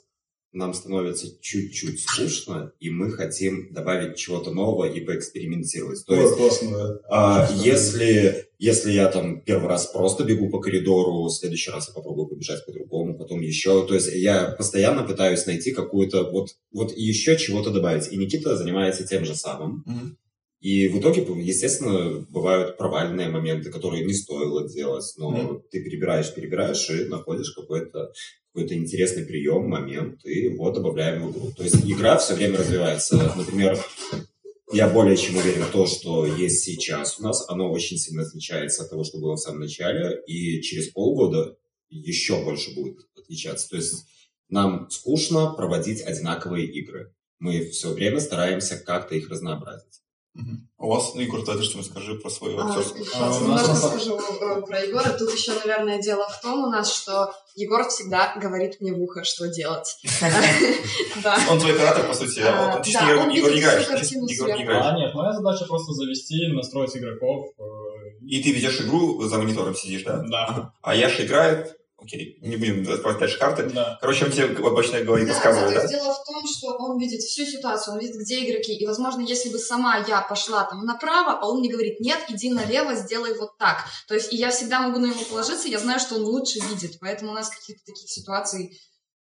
нам 0.53 0.75
становится 0.75 1.27
чуть-чуть 1.41 1.99
скучно, 1.99 2.73
и 2.79 2.91
мы 2.91 3.11
хотим 3.11 3.73
добавить 3.73 4.17
чего-то 4.17 4.51
нового 4.51 4.85
и 4.85 5.01
поэкспериментировать. 5.01 6.05
То 6.05 6.13
Ой, 6.13 6.21
есть, 6.21 6.35
классно, 6.35 6.77
да. 6.77 6.99
а, 7.09 7.49
если, 7.55 8.49
если 8.59 8.91
я 8.91 9.07
там 9.09 9.41
первый 9.41 9.67
раз 9.67 9.87
просто 9.87 10.23
бегу 10.23 10.51
по 10.51 10.59
коридору, 10.59 11.23
в 11.23 11.31
следующий 11.31 11.71
раз 11.71 11.87
я 11.87 11.95
попробую 11.95 12.27
побежать 12.27 12.63
по-другому, 12.67 13.17
потом 13.17 13.41
еще. 13.41 13.83
То 13.87 13.95
есть 13.95 14.13
я 14.13 14.49
постоянно 14.49 15.01
пытаюсь 15.01 15.47
найти 15.47 15.71
какую-то 15.71 16.29
вот, 16.29 16.49
вот 16.71 16.95
еще 16.95 17.35
чего-то 17.35 17.71
добавить. 17.71 18.11
И 18.11 18.17
Никита 18.17 18.55
занимается 18.55 19.07
тем 19.07 19.25
же 19.25 19.33
самым. 19.35 19.83
Мгм. 19.87 20.17
И 20.63 20.87
в 20.87 20.97
итоге, 20.97 21.27
естественно, 21.41 22.25
бывают 22.29 22.77
провальные 22.77 23.27
моменты, 23.27 23.69
которые 23.69 24.05
не 24.05 24.13
стоило 24.13 24.65
делать, 24.65 25.13
но 25.17 25.29
Мгм. 25.29 25.63
ты 25.69 25.83
перебираешь, 25.83 26.33
перебираешь 26.33 26.89
и 26.89 27.03
находишь 27.03 27.51
какой-то 27.51 28.13
какой-то 28.53 28.75
интересный 28.75 29.25
прием, 29.25 29.67
момент, 29.67 30.23
и 30.25 30.43
его 30.43 30.71
добавляем 30.71 31.27
в 31.27 31.31
игру. 31.31 31.51
То 31.57 31.63
есть 31.63 31.83
игра 31.85 32.17
все 32.17 32.35
время 32.35 32.59
развивается. 32.59 33.33
Например, 33.35 33.77
я 34.71 34.87
более 34.87 35.17
чем 35.17 35.35
уверен 35.37 35.63
в 35.63 35.71
том, 35.71 35.87
что 35.87 36.25
есть 36.25 36.63
сейчас 36.63 37.19
у 37.19 37.23
нас, 37.23 37.43
оно 37.49 37.69
очень 37.69 37.97
сильно 37.97 38.21
отличается 38.21 38.83
от 38.83 38.91
того, 38.91 39.03
что 39.03 39.17
было 39.17 39.35
в 39.35 39.39
самом 39.39 39.61
начале, 39.61 40.21
и 40.27 40.61
через 40.61 40.89
полгода 40.89 41.57
еще 41.89 42.41
больше 42.43 42.73
будет 42.75 42.99
отличаться. 43.17 43.69
То 43.69 43.75
есть 43.77 44.05
нам 44.49 44.87
скучно 44.91 45.51
проводить 45.57 46.01
одинаковые 46.01 46.67
игры. 46.67 47.11
Мы 47.39 47.65
все 47.65 47.89
время 47.91 48.19
стараемся 48.19 48.77
как-то 48.77 49.15
их 49.15 49.29
разнообразить. 49.29 50.02
Мгм. 50.35 50.67
У 50.79 50.87
вас, 50.89 51.13
ну, 51.13 51.21
Егор, 51.21 51.41
ты 51.45 51.61
что 51.61 51.77
расскажи 51.79 52.15
про 52.15 52.29
свою 52.29 52.57
А, 52.59 52.67
актерскую. 52.67 53.05
сейчас 53.05 53.15
А, 53.21 53.37
у 53.37 53.41
немножко 53.43 53.67
нас- 53.67 53.87
скажу 53.89 54.19
э, 54.19 54.61
про 54.63 54.79
Егора. 54.81 55.09
Тут 55.11 55.31
еще, 55.31 55.53
наверное, 55.53 56.01
дело 56.01 56.27
в 56.27 56.41
том 56.41 56.63
у 56.63 56.69
нас, 56.71 56.91
что 56.93 57.31
Егор 57.55 57.87
всегда 57.87 58.33
говорит 58.41 58.81
мне 58.81 58.91
в 58.93 58.99
ухо, 59.01 59.23
что 59.23 59.47
делать. 59.47 59.95
Да. 61.23 61.37
Он 61.49 61.59
твой 61.59 61.73
оператор, 61.73 62.07
по 62.07 62.13
сути, 62.13 62.39
а 62.39 62.73
А, 62.73 62.75
он 62.77 63.29
Егор 63.29 63.29
не 63.29 63.59
играешь. 63.59 63.87
А, 63.89 64.97
нет, 64.97 65.13
моя 65.13 65.33
задача 65.33 65.65
просто 65.65 65.93
завести, 65.93 66.47
настроить 66.47 66.97
игроков. 66.97 67.49
э, 67.59 67.63
И 68.27 68.41
ты 68.41 68.51
ведешь 68.51 68.81
игру, 68.81 69.21
за 69.21 69.37
монитором 69.37 69.75
сидишь, 69.75 70.03
да? 70.03 70.23
Да. 70.27 70.73
А 70.81 70.95
Яша 70.95 71.25
играет, 71.25 71.77
окей, 72.03 72.37
не 72.41 72.57
будем 72.57 72.91
открывать 72.91 73.19
дальше 73.19 73.39
карты. 73.39 73.63
Да. 73.73 73.97
Короче, 74.01 74.25
он 74.25 74.31
тебе 74.31 74.45
обычно 74.45 75.01
говорит, 75.01 75.27
Да, 75.27 75.33
рассказывает, 75.33 75.75
то 75.75 75.81
да? 75.81 75.87
дело 75.87 76.13
в 76.13 76.23
том, 76.25 76.47
что 76.47 76.67
он 76.77 76.99
видит 76.99 77.21
всю 77.21 77.45
ситуацию, 77.45 77.95
он 77.95 77.99
видит, 77.99 78.17
где 78.17 78.45
игроки. 78.45 78.75
И, 78.75 78.85
возможно, 78.85 79.21
если 79.21 79.49
бы 79.49 79.57
сама 79.57 80.03
я 80.07 80.21
пошла 80.21 80.63
там 80.65 80.85
направо, 80.85 81.39
а 81.39 81.47
он 81.47 81.59
мне 81.59 81.71
говорит, 81.71 81.99
нет, 81.99 82.19
иди 82.29 82.51
налево, 82.51 82.95
сделай 82.95 83.37
вот 83.37 83.57
так. 83.57 83.85
То 84.07 84.13
есть 84.13 84.33
и 84.33 84.35
я 84.35 84.51
всегда 84.51 84.81
могу 84.81 84.99
на 84.99 85.07
него 85.07 85.23
положиться, 85.29 85.67
я 85.67 85.79
знаю, 85.79 85.99
что 85.99 86.15
он 86.15 86.23
лучше 86.23 86.59
видит. 86.59 86.97
Поэтому 86.99 87.31
у 87.31 87.33
нас 87.33 87.49
каких-то 87.49 87.83
таких 87.85 88.09
ситуаций 88.09 88.77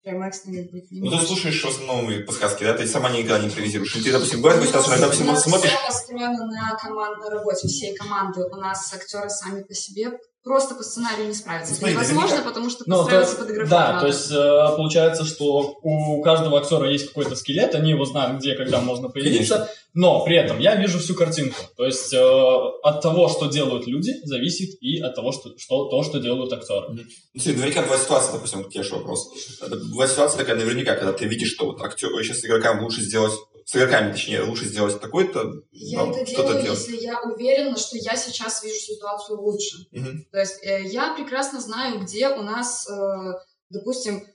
прям 0.03 0.23
экстренных 0.23 0.71
быть 0.71 0.89
не 0.91 1.01
Ну, 1.01 1.19
ты 1.19 1.25
слушаешь 1.25 1.61
в 1.61 1.67
основном 1.67 2.25
подсказки, 2.25 2.63
да? 2.63 2.73
Ты 2.73 2.87
сама 2.87 3.09
никогда 3.11 3.39
не 3.39 3.47
импровизируешь. 3.47 3.91
Ты, 3.91 4.11
допустим, 4.11 4.41
бывает 4.41 4.61
такая 4.61 4.81
ситуация, 4.81 4.91
иногда, 4.91 5.05
допустим, 5.05 5.29
у 5.29 5.31
нас 5.31 5.43
смотришь, 5.43 5.71
все 5.71 5.87
построено 5.87 6.45
на 6.45 6.77
командной 6.77 7.29
работе, 7.29 7.67
всей 7.67 7.95
команды. 7.95 8.41
У 8.45 8.55
нас 8.55 8.93
актеры 8.93 9.29
сами 9.29 9.63
по 9.63 9.73
себе 9.73 10.11
просто 10.43 10.75
по 10.75 10.83
сценарию 10.83 11.27
не 11.27 11.33
справятся. 11.33 11.73
Это 11.75 11.91
невозможно, 11.91 12.37
наверняка- 12.37 12.43
потому 12.43 12.69
что 12.69 12.83
Ну, 12.87 13.05
то 13.05 13.25
под 13.37 13.51
игроков 13.51 13.69
да, 13.69 13.87
надо. 13.93 13.99
то 14.01 14.07
есть 14.07 14.31
э, 14.31 14.75
получается, 14.77 15.25
что 15.25 15.77
у 15.83 16.21
каждого 16.21 16.59
актера 16.59 16.89
есть 16.89 17.07
какой-то 17.09 17.35
скелет, 17.35 17.75
они 17.75 17.91
его 17.91 18.05
знают, 18.05 18.39
где, 18.39 18.55
когда 18.55 18.79
можно 18.79 19.09
появиться, 19.09 19.69
но 19.93 20.23
при 20.23 20.37
этом 20.37 20.59
я 20.59 20.75
вижу 20.75 20.99
всю 20.99 21.13
картинку. 21.15 21.55
То 21.75 21.85
есть 21.85 22.13
э, 22.13 22.17
от 22.19 23.01
того, 23.01 23.27
что 23.29 23.47
делают 23.47 23.85
люди, 23.87 24.13
зависит 24.23 24.81
и 24.81 24.99
от 25.01 25.15
того, 25.15 25.31
что, 25.31 25.57
что, 25.57 25.85
то, 25.85 26.03
что 26.03 26.19
делают 26.19 26.53
актеры. 26.53 26.87
Ну, 26.89 27.01
смотри, 27.41 27.53
наверняка 27.59 27.81
бывает 27.81 28.01
ситуация, 28.01 28.33
допустим, 28.33 28.63
вот 28.63 28.71
тебе 28.71 28.83
вопрос. 28.89 29.29
Бывает 29.91 30.09
ситуация 30.11 30.37
такая 30.37 30.55
наверняка, 30.55 30.95
когда 30.95 31.11
ты 31.13 31.25
видишь, 31.25 31.51
что 31.53 31.65
вот 31.65 31.81
актер, 31.81 32.09
сейчас 32.23 32.43
игрокам 32.45 32.81
лучше 32.83 33.01
сделать, 33.01 33.33
с 33.69 33.75
игроками, 33.75 34.11
точнее, 34.11 34.41
лучше 34.41 34.65
сделать 34.65 34.99
такой-то, 34.99 35.61
Я 35.69 35.99
там, 35.99 36.09
это 36.09 36.25
что-то 36.25 36.47
делаю, 36.53 36.63
делать. 36.63 36.79
если 36.79 37.05
я 37.05 37.21
уверена, 37.21 37.77
что 37.77 37.97
я 37.97 38.15
сейчас 38.15 38.63
вижу 38.63 38.79
ситуацию 38.79 39.39
лучше. 39.39 39.77
Мгм. 39.91 40.25
То 40.31 40.39
есть 40.39 40.63
э, 40.63 40.85
я 40.85 41.13
прекрасно 41.13 41.61
знаю, 41.61 41.99
где 41.99 42.29
у 42.29 42.41
нас, 42.41 42.89
э, 42.89 43.33
допустим, 43.69 44.25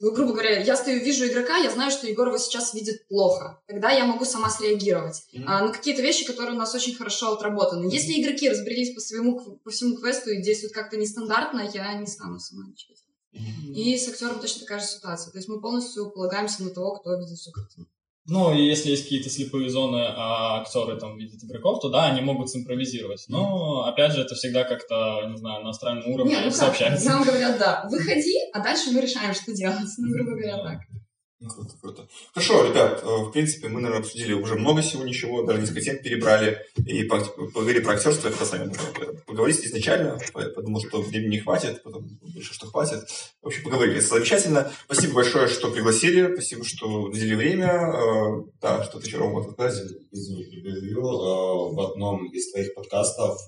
ну, 0.00 0.10
грубо 0.10 0.32
говоря, 0.32 0.58
я 0.60 0.76
стою, 0.76 0.98
вижу 1.04 1.28
игрока, 1.28 1.58
я 1.58 1.70
знаю, 1.70 1.92
что 1.92 2.08
Егор 2.08 2.26
его 2.26 2.38
сейчас 2.38 2.74
видит 2.74 3.06
плохо. 3.06 3.62
Тогда 3.68 3.92
я 3.92 4.04
могу 4.04 4.24
сама 4.24 4.50
среагировать 4.50 5.22
Мгм. 5.32 5.44
а, 5.48 5.60
на 5.66 5.72
какие-то 5.72 6.02
вещи, 6.02 6.26
которые 6.26 6.56
у 6.56 6.58
нас 6.58 6.74
очень 6.74 6.96
хорошо 6.96 7.34
отработаны. 7.34 7.88
Если 7.88 8.20
игроки 8.20 8.48
разбрелись 8.50 8.94
по 8.96 9.00
своему 9.00 9.60
по 9.62 9.70
всему 9.70 9.96
квесту 9.96 10.30
и 10.30 10.42
действуют 10.42 10.72
как-то 10.74 10.96
нестандартно, 10.96 11.70
я 11.72 11.94
не 11.94 12.06
стану 12.08 12.40
сама 12.40 12.64
ничего 12.66 12.94
делать. 12.96 13.48
Мгм. 13.62 13.74
И 13.74 13.96
с 13.96 14.08
актером 14.08 14.40
точно 14.40 14.62
такая 14.62 14.80
же 14.80 14.86
ситуация. 14.86 15.30
То 15.30 15.38
есть 15.38 15.46
мы 15.48 15.60
полностью 15.60 16.10
полагаемся 16.10 16.64
на 16.64 16.70
того, 16.70 16.96
кто 16.96 17.14
видит 17.14 17.38
всю 17.38 17.52
картину. 17.52 17.86
Ну, 18.26 18.54
и 18.54 18.64
если 18.64 18.90
есть 18.90 19.04
какие-то 19.04 19.28
слепые 19.28 19.68
зоны, 19.68 20.02
а 20.08 20.60
актеры 20.60 20.98
там 20.98 21.18
видят 21.18 21.44
игроков, 21.44 21.80
то 21.80 21.90
да, 21.90 22.06
они 22.06 22.22
могут 22.22 22.48
симпровизировать. 22.48 23.26
Но, 23.28 23.84
опять 23.84 24.12
же, 24.12 24.22
это 24.22 24.34
всегда 24.34 24.64
как-то, 24.64 25.26
не 25.28 25.36
знаю, 25.36 25.62
на 25.62 25.70
астральном 25.70 26.08
уровне 26.10 26.32
Не, 26.32 26.38
ну 26.40 26.44
как, 26.46 26.54
сообщается. 26.54 27.06
нам 27.06 27.22
говорят, 27.22 27.58
да, 27.58 27.86
выходи, 27.90 28.36
а 28.54 28.60
дальше 28.60 28.90
мы 28.92 29.02
решаем, 29.02 29.34
что 29.34 29.52
делать. 29.52 29.88
Ну, 29.98 30.10
грубо 30.10 30.30
говоря, 30.30 30.56
так. 30.62 30.78
Ну, 31.44 31.50
Круто, 31.50 31.74
круто. 31.80 32.08
Хорошо, 32.32 32.66
ребят, 32.70 33.02
э, 33.02 33.06
в 33.06 33.30
принципе, 33.30 33.68
мы, 33.68 33.80
наверное, 33.82 34.00
обсудили 34.00 34.32
уже 34.32 34.54
много 34.54 34.80
всего, 34.80 35.04
ничего, 35.04 35.42
даже 35.42 35.60
несколько 35.60 35.82
тем 35.82 35.98
перебрали, 35.98 36.58
и 36.86 37.02
по- 37.04 37.20
поговорили 37.20 37.80
про 37.80 37.92
актерство, 37.94 38.28
я 38.28 38.32
хотел 38.32 38.46
с 38.46 38.52
вами 38.52 38.72
поговорить 39.26 39.60
изначально, 39.66 40.18
подумал, 40.32 40.80
что 40.80 41.02
времени 41.02 41.32
не 41.32 41.40
хватит, 41.40 41.82
потом 41.82 42.08
решил, 42.34 42.54
что 42.54 42.66
хватит. 42.68 43.00
В 43.42 43.46
общем, 43.48 43.62
поговорили. 43.64 44.00
Замечательно. 44.00 44.72
Спасибо 44.86 45.14
большое, 45.16 45.48
что 45.48 45.70
пригласили, 45.70 46.32
спасибо, 46.32 46.64
что 46.64 46.88
уделили 47.02 47.34
время. 47.34 47.66
Э, 47.92 48.42
Да, 48.62 48.82
что-то 48.84 49.06
еще, 49.06 49.18
Рома, 49.18 49.42
сказать? 49.52 49.74
Извини. 50.12 50.44
Э, 50.44 50.94
В 51.00 51.90
одном 51.90 52.26
из 52.32 52.50
твоих 52.52 52.74
подкастов 52.74 53.38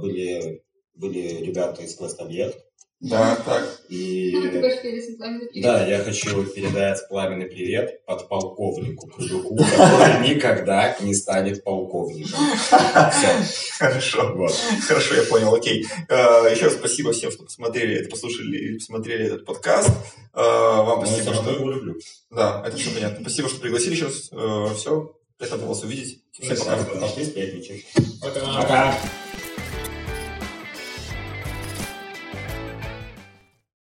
были, 0.00 0.62
были 0.94 1.44
ребята 1.44 1.82
из 1.82 1.96
Quest 1.96 2.16
Объект. 2.18 2.58
Да, 3.00 3.36
так. 3.44 3.80
И 3.90 4.30
Ну, 4.32 4.50
ты 4.50 4.60
хочешь 4.60 4.80
перед 4.80 5.18
пламенный 5.18 5.46
привет? 5.48 5.64
да, 5.64 5.86
я 5.86 5.98
хочу 5.98 6.44
передать 6.44 7.06
пламенный 7.08 7.44
привет 7.44 8.04
подполковнику 8.06 9.06
Круглюку, 9.08 9.56
который 9.56 10.28
никогда 10.34 10.96
не 11.00 11.14
станет 11.14 11.62
полковником. 11.62 12.40
Все. 12.56 13.74
Хорошо. 13.78 14.32
Вот. 14.34 14.52
Хорошо, 14.88 15.14
я 15.14 15.22
понял, 15.24 15.54
окей. 15.54 15.86
Э, 16.08 16.50
Еще 16.50 16.64
раз 16.64 16.74
спасибо 16.74 17.12
всем, 17.12 17.30
что 17.30 17.44
посмотрели, 17.44 17.96
это 18.00 18.08
послушали 18.08 18.56
или 18.56 18.78
посмотрели 18.78 19.26
этот 19.26 19.44
подкаст. 19.44 19.90
Э, 20.32 20.40
Вам 20.40 21.00
я 21.00 21.06
спасибо, 21.06 21.34
что... 21.34 21.50
его 21.50 21.70
люблю. 21.70 21.96
Да, 22.30 22.64
это 22.66 22.78
все 22.78 22.90
понятно. 22.90 23.20
Спасибо, 23.20 23.48
что 23.50 23.60
пригласили 23.60 23.92
еще 23.94 24.06
раз. 24.06 24.30
Все. 24.78 25.12
Приятно 25.36 25.58
было 25.58 25.68
вас 25.68 25.82
увидеть. 25.82 26.22
Всем. 26.32 26.56
Пока. 28.22 28.62
Пока. 28.62 28.98